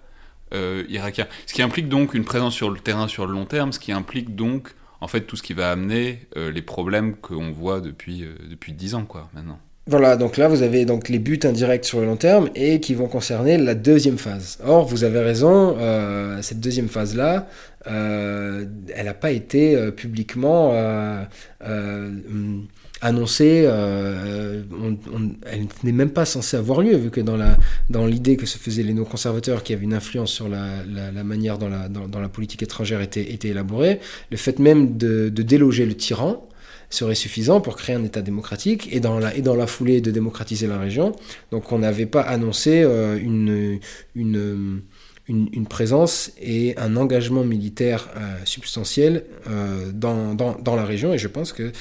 euh, 0.52 0.84
irakien. 0.88 1.26
Ce 1.46 1.54
qui 1.54 1.62
implique 1.62 1.88
donc 1.88 2.14
une 2.14 2.24
présence 2.24 2.54
sur 2.54 2.70
le 2.70 2.78
terrain 2.78 3.08
sur 3.08 3.26
le 3.26 3.32
long 3.32 3.46
terme, 3.46 3.72
ce 3.72 3.78
qui 3.78 3.92
implique 3.92 4.34
donc 4.36 4.74
en 5.00 5.08
fait 5.08 5.22
tout 5.22 5.36
ce 5.36 5.42
qui 5.42 5.54
va 5.54 5.70
amener 5.70 6.26
euh, 6.36 6.50
les 6.50 6.62
problèmes 6.62 7.16
qu'on 7.16 7.52
voit 7.52 7.80
depuis, 7.80 8.24
euh, 8.24 8.34
depuis 8.50 8.72
10 8.72 8.94
ans 8.94 9.04
quoi, 9.04 9.28
maintenant. 9.34 9.58
Voilà, 9.86 10.16
donc 10.16 10.36
là 10.36 10.48
vous 10.48 10.62
avez 10.62 10.84
donc 10.84 11.08
les 11.08 11.18
buts 11.18 11.40
indirects 11.42 11.84
sur 11.84 12.00
le 12.00 12.06
long 12.06 12.16
terme 12.16 12.50
et 12.54 12.80
qui 12.80 12.94
vont 12.94 13.08
concerner 13.08 13.56
la 13.58 13.74
deuxième 13.74 14.18
phase. 14.18 14.58
Or, 14.64 14.86
vous 14.86 15.02
avez 15.02 15.18
raison, 15.18 15.76
cette 16.40 16.60
deuxième 16.60 16.86
phase-là, 16.88 17.48
elle 17.84 18.68
n'a 19.04 19.14
pas 19.14 19.32
été 19.32 19.90
publiquement 19.90 20.72
annoncée, 23.02 23.68
elle 25.46 25.66
n'est 25.84 25.92
même 25.92 26.10
pas 26.10 26.24
censée 26.24 26.56
avoir 26.56 26.80
lieu, 26.80 26.96
vu 26.96 27.10
que 27.10 27.20
dans, 27.20 27.36
la, 27.36 27.58
dans 27.90 28.06
l'idée 28.06 28.36
que 28.36 28.46
se 28.46 28.58
faisaient 28.58 28.82
les 28.82 28.94
néoconservateurs, 28.94 29.62
qui 29.62 29.74
avaient 29.74 29.84
une 29.84 29.94
influence 29.94 30.32
sur 30.32 30.48
la, 30.48 30.84
la, 30.86 31.24
manière 31.24 31.58
dont 31.58 31.68
la, 31.68 31.88
dans, 31.88 32.20
la 32.20 32.28
politique 32.28 32.62
étrangère 32.62 33.00
était, 33.00 33.32
était 33.32 33.48
élaborée, 33.48 34.00
le 34.30 34.36
fait 34.36 34.58
même 34.58 34.96
de, 34.96 35.28
déloger 35.28 35.86
le 35.86 35.94
tyran, 35.94 36.48
serait 36.90 37.14
suffisant 37.14 37.60
pour 37.60 37.76
créer 37.76 37.96
un 37.96 38.04
État 38.04 38.20
démocratique 38.20 38.88
et 38.92 39.00
dans 39.00 39.18
la, 39.18 39.34
et 39.34 39.40
dans 39.40 39.56
la 39.56 39.66
foulée 39.66 40.02
de 40.02 40.10
démocratiser 40.10 40.66
la 40.66 40.78
région. 40.78 41.12
Donc 41.50 41.72
on 41.72 41.78
n'avait 41.78 42.06
pas 42.06 42.20
annoncé 42.20 42.82
euh, 42.82 43.18
une, 43.18 43.80
une, 44.14 44.82
une, 45.26 45.66
présence 45.66 46.32
et 46.38 46.76
un 46.76 46.96
engagement 46.96 47.44
militaire 47.44 48.10
euh, 48.16 48.36
substantiel 48.44 49.24
euh, 49.48 49.90
dans, 49.92 50.34
dans, 50.34 50.54
dans, 50.56 50.76
la 50.76 50.84
région. 50.84 51.14
Et 51.14 51.18
je 51.18 51.28
pense 51.28 51.54
que... 51.54 51.72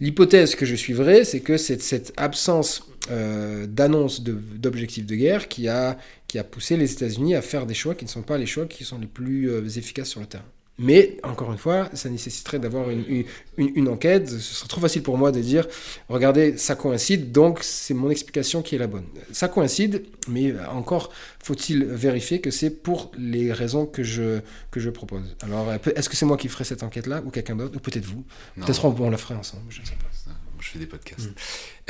L'hypothèse 0.00 0.54
que 0.54 0.66
je 0.66 0.74
suivrai, 0.74 1.24
c'est 1.24 1.40
que 1.40 1.56
c'est 1.56 1.80
cette 1.80 2.12
absence 2.16 2.88
d'annonce 3.08 4.22
d'objectifs 4.22 5.06
de, 5.06 5.14
guerre 5.14 5.48
qui 5.48 5.68
a, 5.68 5.98
qui 6.26 6.38
a 6.38 6.44
poussé 6.44 6.76
les 6.76 6.90
États-Unis 6.92 7.34
à 7.34 7.42
faire 7.42 7.66
des 7.66 7.74
choix 7.74 7.94
qui 7.94 8.06
ne 8.06 8.10
sont 8.10 8.22
pas 8.22 8.38
les 8.38 8.46
choix 8.46 8.66
qui 8.66 8.84
sont 8.84 8.98
les 8.98 9.06
plus 9.06 9.76
efficaces 9.78 10.08
sur 10.08 10.20
le 10.20 10.26
terrain. 10.26 10.44
Mais, 10.76 11.18
encore 11.22 11.52
une 11.52 11.58
fois, 11.58 11.88
ça 11.94 12.08
nécessiterait 12.08 12.58
d'avoir 12.58 12.90
une, 12.90 13.24
une, 13.56 13.88
enquête. 13.88 14.28
Ce 14.28 14.38
serait 14.40 14.68
trop 14.68 14.80
facile 14.80 15.04
pour 15.04 15.16
moi 15.16 15.30
de 15.30 15.40
dire, 15.40 15.68
regardez, 16.08 16.58
ça 16.58 16.74
coïncide, 16.74 17.30
donc 17.30 17.60
c'est 17.62 17.94
mon 17.94 18.10
explication 18.10 18.60
qui 18.60 18.74
est 18.74 18.78
la 18.78 18.88
bonne. 18.88 19.04
Ça 19.30 19.46
coïncide, 19.46 20.04
mais 20.26 20.52
encore 20.72 21.12
faut-il 21.44 21.84
vérifier 21.84 22.40
que 22.40 22.50
c'est 22.50 22.70
pour 22.70 23.12
les 23.16 23.52
raisons 23.52 23.86
que 23.86 24.02
je, 24.02 24.40
que 24.72 24.80
je 24.80 24.90
propose. 24.90 25.36
Alors, 25.42 25.72
est-ce 25.72 26.08
que 26.08 26.16
c'est 26.16 26.26
moi 26.26 26.36
qui 26.36 26.48
ferai 26.48 26.64
cette 26.64 26.82
enquête-là, 26.82 27.22
ou 27.24 27.30
quelqu'un 27.30 27.54
d'autre, 27.54 27.76
ou 27.76 27.80
peut-être 27.80 28.06
vous? 28.06 28.24
Peut-être 28.56 28.84
on, 28.84 29.10
la 29.10 29.18
ferait 29.18 29.36
ensemble, 29.36 29.64
je 29.68 29.80
ne 29.80 29.86
sais 29.86 29.92
pas. 29.92 30.32
Je 30.58 30.70
fais 30.70 30.78
des 30.78 30.86
podcasts. 30.86 31.28
Mm. 31.28 31.34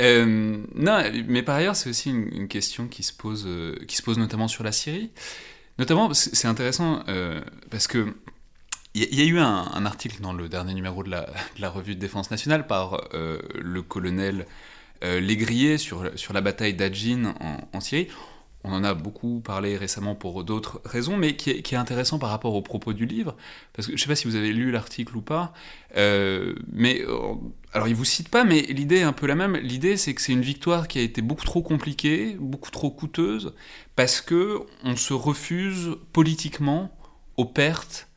Euh, 0.01 0.57
non, 0.75 1.03
mais 1.27 1.41
par 1.41 1.55
ailleurs, 1.55 1.75
c'est 1.75 1.89
aussi 1.89 2.11
une, 2.11 2.47
question 2.49 2.87
qui 2.87 3.01
se, 3.03 3.13
pose, 3.13 3.45
euh, 3.47 3.75
qui 3.87 3.95
se 3.95 4.03
pose 4.03 4.17
notamment 4.17 4.47
sur 4.47 4.63
la 4.63 4.73
Syrie. 4.73 5.11
Notamment, 5.79 6.13
c'est 6.13 6.47
intéressant 6.47 7.03
euh, 7.07 7.41
parce 7.69 7.87
que 7.87 8.13
il 8.95 9.19
y, 9.19 9.21
a 9.21 9.25
eu 9.25 9.39
un, 9.39 9.85
article 9.85 10.21
dans 10.21 10.31
le 10.31 10.47
dernier 10.47 10.73
numéro 10.73 11.03
de 11.03 11.11
la, 11.11 11.69
revue 11.69 11.95
de 11.95 11.99
défense 11.99 12.31
nationale 12.31 12.65
par 12.65 13.09
euh, 13.13 13.39
le 13.59 13.81
colonel 13.81 14.45
euh, 15.03 15.19
Légrier 15.19 15.77
sur, 15.77 16.09
la 16.33 16.41
bataille 16.41 16.75
d'Adjin 16.75 17.35
en, 17.73 17.81
Syrie. 17.81 18.07
On 18.63 18.71
en 18.71 18.85
a 18.85 18.93
beaucoup 18.93 19.41
parlé 19.41 19.75
récemment 19.75 20.15
pour 20.15 20.45
d'autres 20.45 20.81
raisons, 20.85 21.17
mais 21.17 21.35
qui 21.35 21.49
est, 21.49 21.73
intéressant 21.73 22.19
par 22.19 22.29
rapport 22.29 22.55
aux 22.55 22.61
propos 22.61 22.93
du 22.93 23.05
livre, 23.05 23.35
parce 23.73 23.87
que 23.87 23.91
je 23.91 23.97
ne 23.97 24.01
sais 24.01 24.07
pas 24.07 24.15
si 24.15 24.27
vous 24.27 24.37
avez 24.37 24.53
lu 24.53 24.71
l'article 24.71 25.17
ou 25.17 25.21
pas, 25.21 25.53
euh, 25.97 26.55
mais 26.71 27.03
alors 27.73 27.89
il 27.89 27.95
vous 27.95 28.05
cite 28.05 28.29
pas, 28.29 28.45
mais 28.45 28.61
l'idée 28.61 28.99
est 28.99 29.03
un 29.03 29.13
peu 29.13 29.27
la 29.27 29.35
même. 29.35 29.57
L'idée 29.57 29.97
c'est 29.97 30.15
que 30.15 30.21
c'est 30.21 30.31
une 30.31 30.41
victoire 30.41 30.87
qui 30.87 30.99
a 30.99 31.01
été 31.01 31.21
beaucoup 31.21 31.45
trop 31.45 31.61
compliquée, 31.61 32.37
beaucoup 32.39 32.71
trop 32.71 32.89
coûteuse, 32.89 33.53
parce 33.97 34.21
que 34.21 34.61
on 34.85 34.95
se 34.95 35.13
refuse 35.13 35.97
politiquement 36.13 36.97
aux 37.35 37.45
pertes 37.45 38.07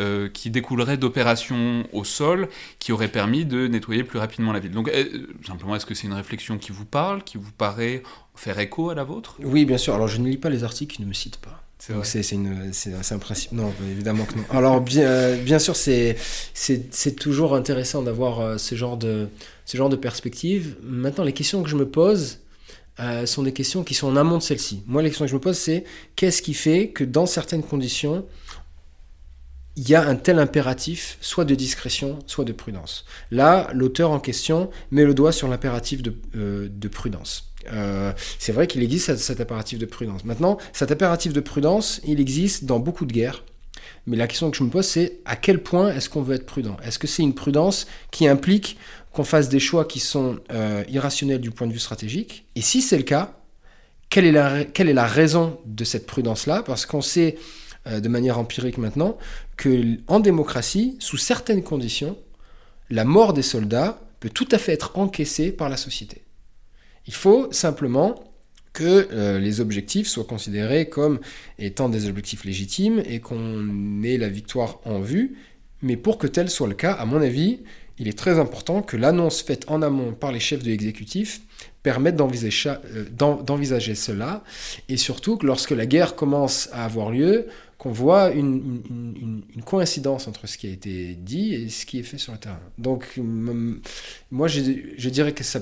euh, 0.00 0.28
qui 0.28 0.48
découlerait 0.50 0.96
d'opérations 0.96 1.84
au 1.92 2.04
sol 2.04 2.48
qui 2.78 2.92
auraient 2.92 3.10
permis 3.10 3.44
de 3.44 3.66
nettoyer 3.66 4.04
plus 4.04 4.20
rapidement 4.20 4.52
la 4.52 4.60
ville. 4.60 4.70
Donc, 4.70 4.88
euh, 4.88 5.26
simplement, 5.44 5.74
est-ce 5.74 5.86
que 5.86 5.94
c'est 5.94 6.06
une 6.06 6.12
réflexion 6.12 6.56
qui 6.56 6.70
vous 6.70 6.84
parle, 6.84 7.24
qui 7.24 7.36
vous 7.36 7.50
paraît 7.50 8.04
faire 8.36 8.60
écho 8.60 8.90
à 8.90 8.94
la 8.94 9.02
vôtre? 9.02 9.34
Oui, 9.42 9.64
bien 9.64 9.76
sûr. 9.76 9.96
Alors, 9.96 10.06
je 10.06 10.18
ne 10.18 10.28
lis 10.28 10.36
pas 10.36 10.50
les 10.50 10.62
articles 10.62 10.94
qui 10.94 11.02
ne 11.02 11.08
me 11.08 11.12
citent 11.12 11.38
pas. 11.38 11.64
C'est 11.80 13.12
un 13.12 13.18
principe. 13.18 13.50
Non, 13.50 13.72
évidemment 13.90 14.24
que 14.24 14.36
non. 14.36 14.44
Alors, 14.50 14.80
bien, 14.80 15.02
euh, 15.02 15.42
bien 15.42 15.58
sûr, 15.58 15.74
c'est 15.74 16.16
toujours 17.18 17.56
intéressant 17.56 18.00
d'avoir 18.00 18.60
ce, 18.60 18.76
genre 18.76 18.98
de, 18.98 19.28
ce 19.64 19.76
genre 19.76 19.88
de 19.88 19.96
perspective. 19.96 20.76
Maintenant, 20.80 21.24
les 21.24 21.32
questions 21.32 21.60
que 21.64 21.68
je 21.68 21.76
me 21.76 21.88
pose, 21.88 22.38
sont 23.26 23.42
des 23.42 23.52
questions 23.52 23.82
qui 23.82 23.94
sont 23.94 24.06
en 24.06 24.16
amont 24.16 24.38
de 24.38 24.42
celle-ci. 24.42 24.82
Moi, 24.86 25.02
les 25.02 25.08
questions 25.08 25.24
que 25.24 25.30
je 25.30 25.36
me 25.36 25.40
pose, 25.40 25.58
c'est 25.58 25.82
qu'est-ce 26.14 26.40
qui 26.40 26.54
fait 26.54 26.90
que 26.90 27.02
dans 27.02 27.26
certaines 27.26 27.62
conditions, 27.64 28.24
il 29.78 29.88
y 29.88 29.94
a 29.94 30.04
un 30.06 30.16
tel 30.16 30.40
impératif, 30.40 31.18
soit 31.20 31.44
de 31.44 31.54
discrétion, 31.54 32.18
soit 32.26 32.44
de 32.44 32.52
prudence. 32.52 33.04
Là, 33.30 33.70
l'auteur 33.72 34.10
en 34.10 34.18
question 34.18 34.70
met 34.90 35.04
le 35.04 35.14
doigt 35.14 35.30
sur 35.30 35.46
l'impératif 35.46 36.02
de, 36.02 36.16
euh, 36.36 36.68
prudence. 36.90 37.52
Euh, 37.72 38.12
c'est 38.40 38.50
vrai 38.50 38.66
qu'il 38.66 38.82
existe 38.82 39.14
cet, 39.16 39.40
impératif 39.40 39.78
de 39.78 39.86
prudence. 39.86 40.24
Maintenant, 40.24 40.58
cet 40.72 40.90
impératif 40.90 41.32
de 41.32 41.38
prudence, 41.38 42.00
il 42.04 42.18
existe 42.18 42.64
dans 42.64 42.80
beaucoup 42.80 43.06
de 43.06 43.12
guerres. 43.12 43.44
Mais 44.08 44.16
la 44.16 44.26
question 44.26 44.50
que 44.50 44.56
je 44.56 44.64
me 44.64 44.68
pose, 44.68 44.84
c'est 44.84 45.20
à 45.24 45.36
quel 45.36 45.62
point 45.62 45.94
est-ce 45.94 46.08
qu'on 46.08 46.22
veut 46.22 46.34
être 46.34 46.46
prudent? 46.46 46.76
Est-ce 46.82 46.98
que 46.98 47.06
c'est 47.06 47.22
une 47.22 47.34
prudence 47.34 47.86
qui 48.10 48.26
implique 48.26 48.78
qu'on 49.12 49.22
fasse 49.22 49.48
des 49.48 49.60
choix 49.60 49.84
qui 49.84 50.00
sont 50.00 50.40
euh, 50.50 50.82
irrationnels 50.88 51.40
du 51.40 51.52
point 51.52 51.68
de 51.68 51.72
vue 51.72 51.78
stratégique? 51.78 52.46
Et 52.56 52.62
si 52.62 52.82
c'est 52.82 52.96
le 52.96 53.04
cas, 53.04 53.38
quelle 54.10 54.24
est 54.24 54.32
la, 54.92 55.06
raison 55.06 55.60
de 55.66 55.84
cette 55.84 56.06
prudence-là? 56.06 56.64
Parce 56.64 56.84
qu'on 56.84 57.02
sait 57.02 57.36
de 57.86 58.08
manière 58.08 58.38
empirique 58.38 58.76
maintenant, 58.76 59.16
que 59.58 59.98
en 60.06 60.20
démocratie, 60.20 60.96
sous 61.00 61.18
certaines 61.18 61.62
conditions, 61.62 62.16
la 62.88 63.04
mort 63.04 63.34
des 63.34 63.42
soldats 63.42 64.00
peut 64.20 64.30
tout 64.30 64.48
à 64.52 64.56
fait 64.56 64.72
être 64.72 64.96
encaissée 64.96 65.52
par 65.52 65.68
la 65.68 65.76
société. 65.76 66.22
Il 67.06 67.12
faut 67.12 67.52
simplement 67.52 68.14
que 68.72 69.08
euh, 69.12 69.38
les 69.38 69.60
objectifs 69.60 70.06
soient 70.06 70.24
considérés 70.24 70.88
comme 70.88 71.18
étant 71.58 71.88
des 71.88 72.08
objectifs 72.08 72.44
légitimes 72.44 73.02
et 73.04 73.20
qu'on 73.20 74.02
ait 74.04 74.16
la 74.16 74.28
victoire 74.28 74.78
en 74.84 75.00
vue. 75.00 75.36
Mais 75.82 75.96
pour 75.96 76.18
que 76.18 76.26
tel 76.26 76.48
soit 76.48 76.68
le 76.68 76.74
cas, 76.74 76.92
à 76.92 77.04
mon 77.04 77.20
avis, 77.20 77.60
il 77.98 78.06
est 78.06 78.16
très 78.16 78.38
important 78.38 78.82
que 78.82 78.96
l'annonce 78.96 79.42
faite 79.42 79.64
en 79.68 79.82
amont 79.82 80.12
par 80.12 80.30
les 80.30 80.40
chefs 80.40 80.62
de 80.62 80.68
l'exécutif 80.68 81.40
permette 81.82 82.20
euh, 82.20 83.04
d'envisager 83.10 83.94
cela, 83.94 84.44
et 84.88 84.96
surtout 84.96 85.36
que 85.36 85.46
lorsque 85.46 85.70
la 85.70 85.86
guerre 85.86 86.14
commence 86.14 86.68
à 86.72 86.84
avoir 86.84 87.10
lieu, 87.10 87.46
qu'on 87.78 87.92
voit 87.92 88.30
une, 88.30 88.82
coïncidence 89.64 90.26
entre 90.26 90.48
ce 90.48 90.58
qui 90.58 90.66
a 90.66 90.70
été 90.70 91.14
dit 91.14 91.54
et 91.54 91.68
ce 91.68 91.86
qui 91.86 92.00
est 92.00 92.02
fait 92.02 92.18
sur 92.18 92.32
le 92.32 92.38
terrain. 92.38 92.60
Donc, 92.76 93.18
moi, 94.30 94.48
je, 94.48 95.08
dirais 95.08 95.32
que 95.32 95.44
ça 95.44 95.60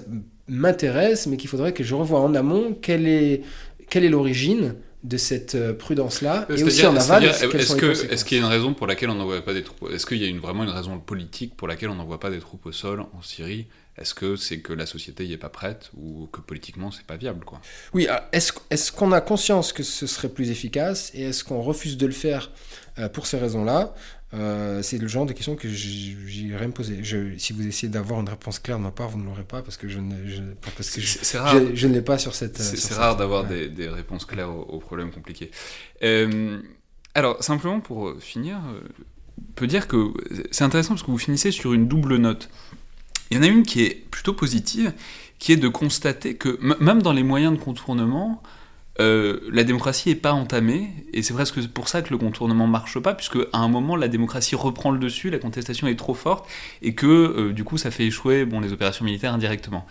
m'intéresse, 0.48 1.26
mais 1.26 1.36
qu'il 1.36 1.50
faudrait 1.50 1.74
que 1.74 1.84
je 1.84 1.94
revoie 1.94 2.20
en 2.20 2.34
amont 2.34 2.74
quelle 2.80 3.06
est 3.06 3.42
quelle 3.88 4.04
est 4.04 4.08
l'origine 4.08 4.74
de 5.04 5.16
cette 5.16 5.54
euh, 5.54 5.72
prudence-là 5.72 6.46
et 6.48 6.62
aussi 6.64 6.84
en 6.84 6.96
aval. 6.96 7.24
Est-ce 7.24 8.24
qu'il 8.24 8.38
y 8.38 8.40
a 8.40 8.44
une 8.44 8.50
raison 8.50 8.74
pour 8.74 8.88
laquelle 8.88 9.10
on 9.10 9.14
n'envoie 9.14 9.40
pas 9.42 9.54
des 9.54 9.62
troupes 9.62 9.90
Est-ce 9.92 10.04
qu'il 10.06 10.18
y 10.18 10.24
a 10.24 10.28
une, 10.28 10.40
vraiment 10.40 10.64
une 10.64 10.70
raison 10.70 10.98
politique 10.98 11.56
pour 11.56 11.68
laquelle 11.68 11.90
on 11.90 11.94
n'envoie 11.94 12.18
pas 12.18 12.30
des 12.30 12.40
troupes 12.40 12.66
au 12.66 12.72
sol 12.72 13.00
en 13.00 13.22
Syrie 13.22 13.66
est-ce 13.98 14.14
que 14.14 14.36
c'est 14.36 14.58
que 14.58 14.72
la 14.72 14.84
société 14.84 15.26
n'y 15.26 15.32
est 15.32 15.38
pas 15.38 15.48
prête 15.48 15.90
ou 15.96 16.28
que 16.30 16.40
politiquement 16.40 16.90
c'est 16.90 17.06
pas 17.06 17.16
viable 17.16 17.44
quoi? 17.44 17.60
Oui, 17.94 18.06
ah, 18.10 18.28
est-ce 18.32 18.92
qu'on 18.92 19.12
a 19.12 19.20
conscience 19.20 19.72
que 19.72 19.82
ce 19.82 20.06
serait 20.06 20.28
plus 20.28 20.50
efficace 20.50 21.10
et 21.14 21.22
est-ce 21.22 21.44
qu'on 21.44 21.62
refuse 21.62 21.96
de 21.96 22.06
le 22.06 22.12
faire 22.12 22.50
euh, 22.98 23.08
pour 23.08 23.26
ces 23.26 23.38
raisons-là? 23.38 23.94
Euh, 24.34 24.82
C'est 24.82 24.98
le 24.98 25.08
genre 25.08 25.24
de 25.24 25.32
questions 25.32 25.56
que 25.56 25.68
j'irais 25.68 26.66
me 26.66 26.72
poser. 26.72 27.02
si 27.38 27.52
vous 27.54 27.66
essayez 27.66 27.90
d'avoir 27.90 28.20
une 28.20 28.28
réponse 28.28 28.58
claire 28.58 28.76
de 28.76 28.82
ma 28.82 28.90
part, 28.90 29.08
vous 29.08 29.18
ne 29.18 29.24
l'aurez 29.24 29.44
pas 29.44 29.62
parce 29.62 29.78
que 29.78 29.88
je 29.88 29.98
ne, 29.98 30.14
parce 30.76 30.90
que 30.90 31.00
je, 31.00 31.86
ne 31.86 31.92
l'ai 31.92 32.02
pas 32.02 32.18
sur 32.18 32.34
cette. 32.34 32.60
C'est 32.60 32.94
rare 32.94 33.16
d'avoir 33.16 33.44
des, 33.44 33.68
des, 33.68 33.88
réponses 33.88 34.26
claires 34.26 34.50
aux, 34.50 34.78
problèmes 34.78 35.10
compliqués. 35.10 35.50
Euh, 36.02 36.60
alors 37.14 37.42
simplement 37.42 37.80
pour 37.80 38.14
finir, 38.20 38.58
on 39.38 39.52
peut 39.52 39.66
dire 39.66 39.88
que 39.88 40.12
c'est 40.50 40.64
intéressant 40.64 40.90
parce 40.90 41.02
que 41.02 41.10
vous 41.10 41.18
finissez 41.18 41.50
sur 41.50 41.72
une 41.72 41.88
double 41.88 42.16
note. 42.16 42.50
Il 43.30 43.36
y 43.36 43.40
en 43.40 43.42
a 43.42 43.46
une 43.46 43.62
qui 43.62 43.82
est 43.82 44.06
plutôt 44.10 44.32
positive, 44.32 44.92
qui 45.38 45.52
est 45.52 45.56
de 45.56 45.68
constater 45.68 46.36
que 46.36 46.58
même 46.82 47.02
dans 47.02 47.12
les 47.12 47.22
moyens 47.22 47.56
de 47.56 47.62
contournement, 47.62 48.42
euh, 48.98 49.40
la 49.50 49.64
démocratie 49.64 50.08
n'est 50.08 50.14
pas 50.14 50.32
entamée, 50.32 50.90
et 51.12 51.22
c'est 51.22 51.34
presque 51.34 51.66
pour 51.68 51.88
ça 51.88 52.00
que 52.00 52.10
le 52.10 52.18
contournement 52.18 52.66
marche 52.66 52.98
pas, 52.98 53.14
puisque 53.14 53.36
à 53.52 53.58
un 53.58 53.68
moment 53.68 53.96
la 53.96 54.08
démocratie 54.08 54.54
reprend 54.54 54.90
le 54.90 54.98
dessus, 54.98 55.30
la 55.30 55.38
contestation 55.38 55.86
est 55.86 55.96
trop 55.96 56.14
forte, 56.14 56.48
et 56.80 56.94
que 56.94 57.06
euh, 57.06 57.52
du 57.52 57.64
coup 57.64 57.76
ça 57.76 57.90
fait 57.90 58.06
échouer 58.06 58.46
bon, 58.46 58.60
les 58.60 58.72
opérations 58.72 59.04
militaires 59.04 59.34
indirectement. 59.34 59.86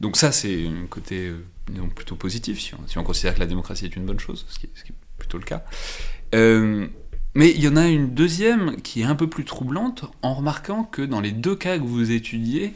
Donc 0.00 0.16
ça 0.16 0.32
c'est 0.32 0.66
un 0.66 0.86
côté 0.86 1.28
euh, 1.28 1.86
plutôt 1.94 2.16
positif, 2.16 2.60
si 2.60 2.98
on, 2.98 3.04
considère 3.04 3.34
que 3.34 3.40
la 3.40 3.46
démocratie 3.46 3.84
est 3.84 3.94
une 3.94 4.06
bonne 4.06 4.20
chose, 4.20 4.44
ce 4.48 4.58
qui 4.58 4.66
est, 4.66 4.92
plutôt 5.18 5.38
le 5.38 5.44
cas. 5.44 5.64
Mais 7.34 7.50
il 7.50 7.62
y 7.62 7.68
en 7.68 7.76
a 7.76 7.88
une 7.88 8.14
deuxième 8.14 8.80
qui 8.82 9.00
est 9.00 9.04
un 9.04 9.14
peu 9.14 9.28
plus 9.28 9.44
troublante 9.44 10.04
en 10.20 10.34
remarquant 10.34 10.84
que 10.84 11.00
dans 11.00 11.20
les 11.20 11.32
deux 11.32 11.56
cas 11.56 11.78
que 11.78 11.84
vous 11.84 12.10
étudiez, 12.10 12.74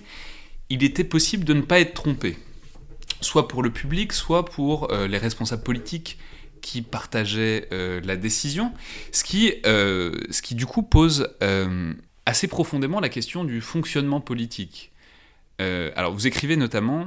il 0.70 0.82
était 0.82 1.04
possible 1.04 1.44
de 1.44 1.52
ne 1.52 1.60
pas 1.60 1.80
être 1.80 1.94
trompé. 1.94 2.38
Soit 3.20 3.48
pour 3.48 3.62
le 3.62 3.70
public, 3.70 4.12
soit 4.12 4.44
pour 4.44 4.92
euh, 4.92 5.06
les 5.06 5.18
responsables 5.18 5.62
politiques 5.62 6.18
qui 6.62 6.82
partageaient 6.82 7.68
euh, 7.72 8.00
la 8.02 8.16
décision, 8.16 8.72
ce 9.12 9.24
qui, 9.24 9.52
euh, 9.66 10.12
ce 10.30 10.40
qui 10.40 10.54
du 10.54 10.66
coup 10.66 10.82
pose 10.82 11.28
assez 12.24 12.48
profondément 12.48 12.98
la 12.98 13.08
question 13.08 13.44
du 13.44 13.60
fonctionnement 13.60 14.20
politique. 14.20 14.90
alors 15.58 16.12
vous 16.12 16.26
écrivez 16.26 16.56
notamment 16.56 17.06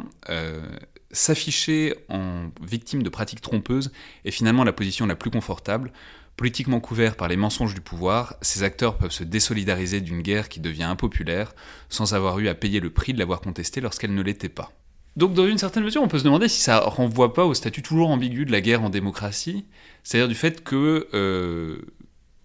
s'afficher 1.12 1.96
en 2.08 2.50
victime 2.62 3.04
de 3.04 3.10
pratiques 3.10 3.42
trompeuses 3.42 3.92
est 4.24 4.32
finalement 4.32 4.64
la 4.64 4.72
position 4.72 5.06
la 5.06 5.16
plus 5.16 5.30
confortable 5.30 5.92
Politiquement 6.40 6.80
couverts 6.80 7.18
par 7.18 7.28
les 7.28 7.36
mensonges 7.36 7.74
du 7.74 7.82
pouvoir, 7.82 8.38
ces 8.42 8.64
acteurs 8.64 8.98
peuvent 8.98 9.12
se 9.12 9.26
désolidariser 9.26 10.00
d'une 10.00 10.22
guerre 10.22 10.48
qui 10.48 10.62
devient 10.62 10.84
impopulaire 10.84 11.54
sans 11.90 12.14
avoir 12.14 12.40
eu 12.40 12.48
à 12.48 12.56
payer 12.56 12.80
le 12.80 12.90
prix 12.90 13.12
de 13.12 13.20
l'avoir 13.20 13.42
contestée 13.42 13.82
lorsqu'elle 13.82 14.14
ne 14.14 14.22
l'était 14.22 14.48
pas. 14.48 14.72
Donc 15.18 15.34
dans 15.34 15.46
une 15.46 15.58
certaine 15.58 15.84
mesure, 15.84 16.02
on 16.02 16.08
peut 16.08 16.18
se 16.18 16.24
demander 16.24 16.48
si 16.48 16.62
ça 16.62 16.80
renvoie 16.80 17.34
pas 17.34 17.44
au 17.44 17.54
statut 17.54 17.82
toujours 17.82 18.10
ambigu 18.10 18.46
de 18.46 18.54
la 18.54 18.62
guerre 18.62 18.82
en 18.84 18.90
démocratie, 18.90 19.66
c'est-à-dire 20.06 20.30
du 20.30 20.34
fait 20.34 20.64
que 20.64 21.10
euh, 21.14 21.82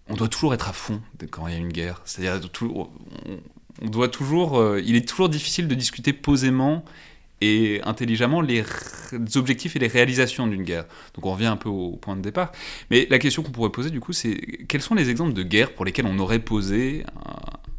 on 0.09 0.15
doit 0.15 0.27
toujours 0.27 0.53
être 0.53 0.67
à 0.67 0.73
fond 0.73 1.01
quand 1.31 1.47
il 1.47 1.53
y 1.53 1.55
a 1.55 1.59
une 1.59 1.71
guerre. 1.71 2.01
C'est-à-dire 2.03 2.49
on 3.81 3.89
doit 3.89 4.09
toujours, 4.09 4.59
euh, 4.59 4.81
il 4.85 4.97
est 4.97 5.07
toujours 5.07 5.29
difficile 5.29 5.69
de 5.69 5.73
discuter 5.73 6.11
posément 6.11 6.83
et 7.41 7.81
intelligemment 7.83 8.41
les, 8.41 8.63
objectifs 9.35 9.75
et 9.75 9.79
les 9.79 9.87
réalisations 9.87 10.47
d'une 10.47 10.63
guerre. 10.63 10.85
Donc 11.13 11.25
on 11.25 11.33
revient 11.33 11.45
un 11.45 11.57
peu 11.57 11.69
au 11.69 11.91
point 11.97 12.15
de 12.15 12.21
départ. 12.21 12.51
Mais 12.89 13.07
la 13.09 13.19
question 13.19 13.43
qu'on 13.43 13.51
pourrait 13.51 13.71
poser 13.71 13.89
du 13.89 13.99
coup, 13.99 14.13
c'est 14.13 14.35
quels 14.67 14.81
sont 14.81 14.95
les 14.95 15.09
exemples 15.09 15.33
de 15.33 15.43
guerres 15.43 15.73
pour 15.73 15.85
lesquelles 15.85 16.07
on 16.07 16.19
aurait 16.19 16.39
posé 16.39 17.05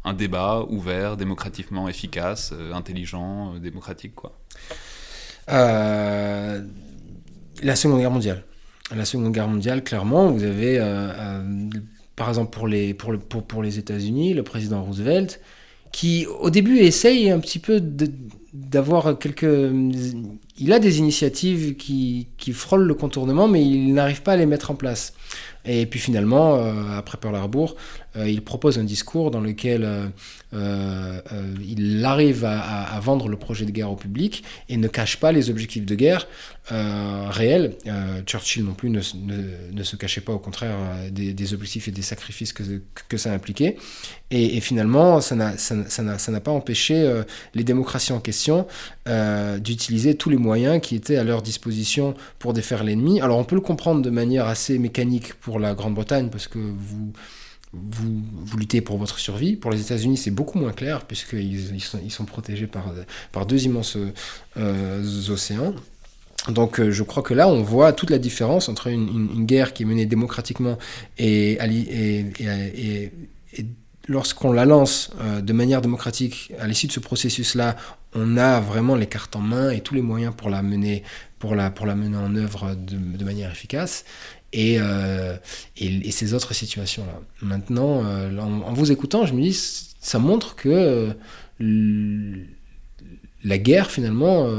un, 0.03 0.13
débat 0.13 0.65
ouvert, 0.69 1.17
démocratiquement 1.17 1.89
efficace, 1.89 2.53
euh, 2.53 2.73
intelligent, 2.73 3.55
euh, 3.55 3.59
démocratique 3.59 4.15
quoi? 4.15 4.31
Euh, 5.49 6.61
La 7.61 7.75
Seconde 7.75 7.99
Guerre 7.99 8.11
mondiale. 8.11 8.43
La 8.95 9.03
Seconde 9.03 9.33
Guerre 9.33 9.49
mondiale, 9.49 9.83
clairement, 9.83 10.31
vous 10.31 10.43
avez, 10.43 10.79
par 12.15 12.29
exemple 12.29 12.51
pour 12.51 12.69
les, 12.69 12.93
pour, 12.93 13.17
pour, 13.17 13.43
pour 13.43 13.61
les 13.61 13.79
États-Unis, 13.79 14.33
le 14.33 14.43
président 14.43 14.81
Roosevelt, 14.81 15.41
qui 15.91 16.25
au 16.39 16.49
début 16.49 16.77
essaye 16.77 17.29
un 17.29 17.39
petit 17.39 17.59
peu 17.59 17.81
de 17.81 18.09
d'avoir 18.53 19.17
quelques... 19.19 19.71
Il 20.57 20.73
a 20.73 20.79
des 20.79 20.99
initiatives 20.99 21.75
qui, 21.75 22.27
qui, 22.37 22.53
frôlent 22.53 22.85
le 22.85 22.93
contournement, 22.95 23.47
mais 23.47 23.63
il 23.63 23.93
n'arrive 23.93 24.23
pas 24.23 24.33
à 24.33 24.37
les 24.37 24.45
mettre 24.45 24.71
en 24.71 24.75
place. 24.75 25.13
Et 25.67 25.85
puis 25.85 25.99
finalement, 25.99 26.55
euh, 26.55 26.97
après 26.97 27.17
Pearl 27.17 27.35
Harbor, 27.35 27.75
euh, 28.15 28.27
il 28.27 28.41
propose 28.41 28.79
un 28.79 28.83
discours 28.83 29.31
dans 29.31 29.41
lequel 29.41 29.87
euh, 30.53 31.21
il 31.67 32.03
arrive 32.05 32.45
à, 32.45 32.99
vendre 33.01 33.27
le 33.27 33.37
projet 33.37 33.65
de 33.65 33.71
guerre 33.71 33.91
au 33.91 33.95
public 33.95 34.43
et 34.69 34.77
ne 34.77 34.87
cache 34.87 35.17
pas 35.17 35.31
les 35.31 35.49
objectifs 35.49 35.85
de 35.85 35.95
guerre 35.95 36.27
réels. 36.69 37.75
Churchill 38.25 38.63
non 38.63 38.73
plus 38.73 38.89
ne, 38.89 39.01
ne, 39.71 39.83
se 39.83 39.95
cachait 39.95 40.21
pas, 40.21 40.33
au 40.33 40.39
contraire, 40.39 40.75
des, 41.11 41.53
objectifs 41.53 41.87
et 41.87 41.91
des 41.91 42.01
sacrifices 42.01 42.53
que, 42.53 42.63
que 43.07 43.17
ça 43.17 43.31
impliquait. 43.31 43.77
Et, 44.31 44.59
finalement, 44.61 45.21
ça 45.21 45.35
n'a 45.35 46.41
pas 46.41 46.51
empêché 46.51 47.21
les 47.53 47.63
démocraties 47.63 48.13
en 48.13 48.19
question 48.19 48.36
d'utiliser 49.59 50.15
tous 50.15 50.29
les 50.29 50.37
moyens 50.37 50.81
qui 50.81 50.95
étaient 50.95 51.17
à 51.17 51.23
leur 51.23 51.41
disposition 51.41 52.13
pour 52.39 52.53
défaire 52.53 52.83
l'ennemi. 52.83 53.21
Alors 53.21 53.37
on 53.37 53.43
peut 53.43 53.55
le 53.55 53.61
comprendre 53.61 54.01
de 54.01 54.09
manière 54.09 54.47
assez 54.47 54.77
mécanique 54.79 55.33
pour 55.35 55.59
la 55.59 55.73
Grande-Bretagne, 55.73 56.29
parce 56.29 56.47
que 56.47 56.59
vous, 56.59 57.13
vous, 57.73 58.57
luttez 58.57 58.81
pour 58.81 58.97
votre 58.97 59.19
survie. 59.19 59.55
Pour 59.55 59.71
les 59.71 59.81
États-Unis, 59.81 60.17
c'est 60.17 60.31
beaucoup 60.31 60.57
moins 60.57 60.71
clair, 60.71 61.05
puisqu'ils 61.05 61.75
ils 61.75 62.11
sont, 62.11 62.25
protégés 62.25 62.67
par, 62.67 62.93
par 63.31 63.45
deux 63.45 63.65
immenses 63.65 63.97
euh, 64.57 65.03
océans. 65.29 65.73
Donc 66.49 66.79
euh, 66.79 66.91
je 66.91 67.03
crois 67.03 67.23
que 67.23 67.33
là, 67.33 67.47
on 67.47 67.61
voit 67.61 67.93
toute 67.93 68.09
la 68.09 68.19
différence 68.19 68.69
entre 68.69 68.87
une, 68.87 69.45
guerre 69.45 69.73
qui 69.73 69.83
est 69.83 69.85
menée 69.85 70.05
démocratiquement 70.05 70.77
et, 71.17 71.57
lorsqu'on 74.07 74.53
la 74.53 74.63
lance 74.63 75.09
euh, 75.19 75.41
de 75.41 75.51
manière 75.51 75.81
démocratique, 75.81 76.53
à 76.59 76.67
l'issue 76.67 76.87
de 76.87 76.93
ce 76.93 77.01
processus-là, 77.01 77.75
on 78.17 78.35
a 78.37 78.59
vraiment 78.59 78.95
les 78.95 79.05
cartes 79.05 79.35
en 79.35 79.41
main 79.41 79.69
et 79.69 79.81
tous 79.81 79.93
les 79.93 80.01
moyens 80.01 80.33
pour 80.35 80.49
la 80.49 80.63
mener, 80.63 81.03
pour 81.37 81.53
la, 81.55 81.69
pour 81.69 81.85
la 81.85 81.95
mener 81.95 82.17
en 82.17 82.35
œuvre 82.35 82.75
de, 82.75 83.23
manière 83.23 83.51
efficace 83.51 84.05
et, 84.53 84.77
euh, 84.79 85.37
et, 85.77 86.11
ces 86.11 86.33
autres 86.33 86.53
situations-là. 86.53 87.21
Maintenant, 87.41 88.03
euh, 88.05 88.35
en, 88.39 88.73
vous 88.73 88.91
écoutant, 88.91 89.25
je 89.25 89.33
me 89.33 89.41
dis, 89.41 89.53
ça 89.53 90.17
montre 90.17 90.55
que 90.55 91.13
euh, 91.59 92.43
la 93.43 93.57
guerre, 93.59 93.91
finalement, 93.91 94.49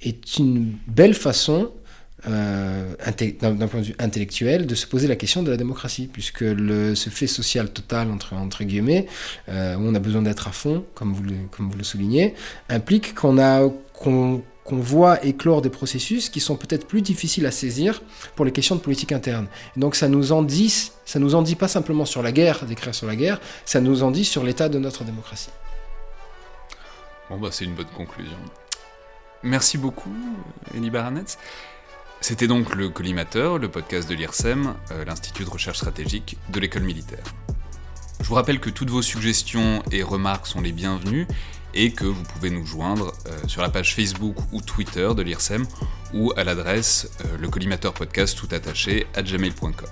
est 0.00 0.38
une 0.38 0.72
belle 0.86 1.14
façon, 1.14 1.72
d'un 2.26 3.68
point 3.68 3.80
de 3.80 3.86
vue 3.86 3.96
intellectuel, 3.98 4.66
de 4.66 4.74
se 4.74 4.86
poser 4.86 5.08
la 5.08 5.16
question 5.16 5.42
de 5.42 5.50
la 5.50 5.56
démocratie, 5.56 6.08
puisque 6.12 6.44
ce 6.44 7.10
fait 7.10 7.26
social 7.26 7.70
total, 7.70 8.10
entre, 8.10 8.64
guillemets, 8.64 9.06
où 9.48 9.52
on 9.52 9.94
a 9.94 9.98
besoin 9.98 10.22
d'être 10.22 10.48
à 10.48 10.52
fond, 10.52 10.84
comme 10.94 11.12
vous 11.12 11.22
le, 11.78 11.84
soulignez, 11.84 12.34
implique 12.68 13.14
qu'on 13.14 14.80
voit 14.80 15.24
éclore 15.24 15.62
des 15.62 15.70
processus 15.70 16.28
qui 16.28 16.40
sont 16.40 16.56
peut-être 16.56 16.86
plus 16.86 17.02
difficiles 17.02 17.46
à 17.46 17.50
saisir 17.50 18.02
pour 18.36 18.44
les 18.44 18.52
questions 18.52 18.76
de 18.76 18.80
politique 18.80 19.12
interne. 19.12 19.46
donc 19.76 19.94
ça 19.94 20.08
nous 20.08 20.32
en 20.32 20.42
dit, 20.42 20.90
ça 21.04 21.18
nous 21.18 21.34
en 21.34 21.42
dit 21.42 21.54
pas 21.54 21.68
simplement 21.68 22.06
sur 22.06 22.22
la 22.22 22.32
guerre, 22.32 22.64
d'écrire 22.64 22.94
sur 22.94 23.06
la 23.06 23.16
guerre, 23.16 23.40
ça 23.64 23.80
nous 23.80 24.02
en 24.02 24.10
dit 24.10 24.24
sur 24.24 24.42
l'état 24.44 24.68
de 24.68 24.78
notre 24.78 25.04
démocratie. 25.04 25.50
Bon 27.30 27.38
bah 27.38 27.48
c'est 27.50 27.64
une 27.64 27.74
bonne 27.74 27.86
conclusion. 27.96 28.36
Merci 29.42 29.76
beaucoup, 29.76 30.14
Elie 30.74 30.90
Baranetz. 30.90 31.36
C'était 32.26 32.46
donc 32.46 32.74
le 32.74 32.88
Collimateur, 32.88 33.58
le 33.58 33.68
podcast 33.68 34.08
de 34.08 34.14
l'IRSEM, 34.14 34.72
euh, 34.92 35.04
l'Institut 35.04 35.44
de 35.44 35.50
recherche 35.50 35.76
stratégique 35.76 36.38
de 36.48 36.58
l'école 36.58 36.84
militaire. 36.84 37.22
Je 38.18 38.24
vous 38.24 38.34
rappelle 38.34 38.60
que 38.60 38.70
toutes 38.70 38.88
vos 38.88 39.02
suggestions 39.02 39.82
et 39.92 40.02
remarques 40.02 40.46
sont 40.46 40.62
les 40.62 40.72
bienvenues 40.72 41.26
et 41.74 41.92
que 41.92 42.06
vous 42.06 42.22
pouvez 42.22 42.48
nous 42.48 42.64
joindre 42.64 43.12
euh, 43.26 43.46
sur 43.46 43.60
la 43.60 43.68
page 43.68 43.94
Facebook 43.94 44.36
ou 44.52 44.62
Twitter 44.62 45.10
de 45.14 45.20
l'IRSEM 45.20 45.66
ou 46.14 46.32
à 46.34 46.44
l'adresse 46.44 47.10
euh, 47.26 47.36
le 47.36 47.48
collimateur 47.48 47.92
podcast 47.92 48.38
tout 48.38 48.48
attaché 48.52 49.06
à 49.14 49.22
gmail.com. 49.22 49.90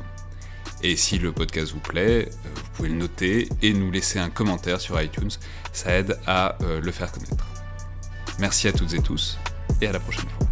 Et 0.82 0.96
si 0.96 1.18
le 1.18 1.32
podcast 1.32 1.72
vous 1.72 1.80
plaît, 1.80 2.30
vous 2.54 2.70
pouvez 2.72 2.88
le 2.88 2.94
noter 2.94 3.50
et 3.60 3.74
nous 3.74 3.90
laisser 3.90 4.18
un 4.18 4.30
commentaire 4.30 4.80
sur 4.80 4.98
iTunes, 4.98 5.32
ça 5.74 5.92
aide 5.92 6.18
à 6.26 6.56
le 6.62 6.92
faire 6.92 7.12
connaître. 7.12 7.46
Merci 8.38 8.68
à 8.68 8.72
toutes 8.72 8.94
et 8.94 9.02
tous 9.02 9.38
et 9.82 9.86
à 9.86 9.92
la 9.92 10.00
prochaine 10.00 10.30
fois. 10.38 10.51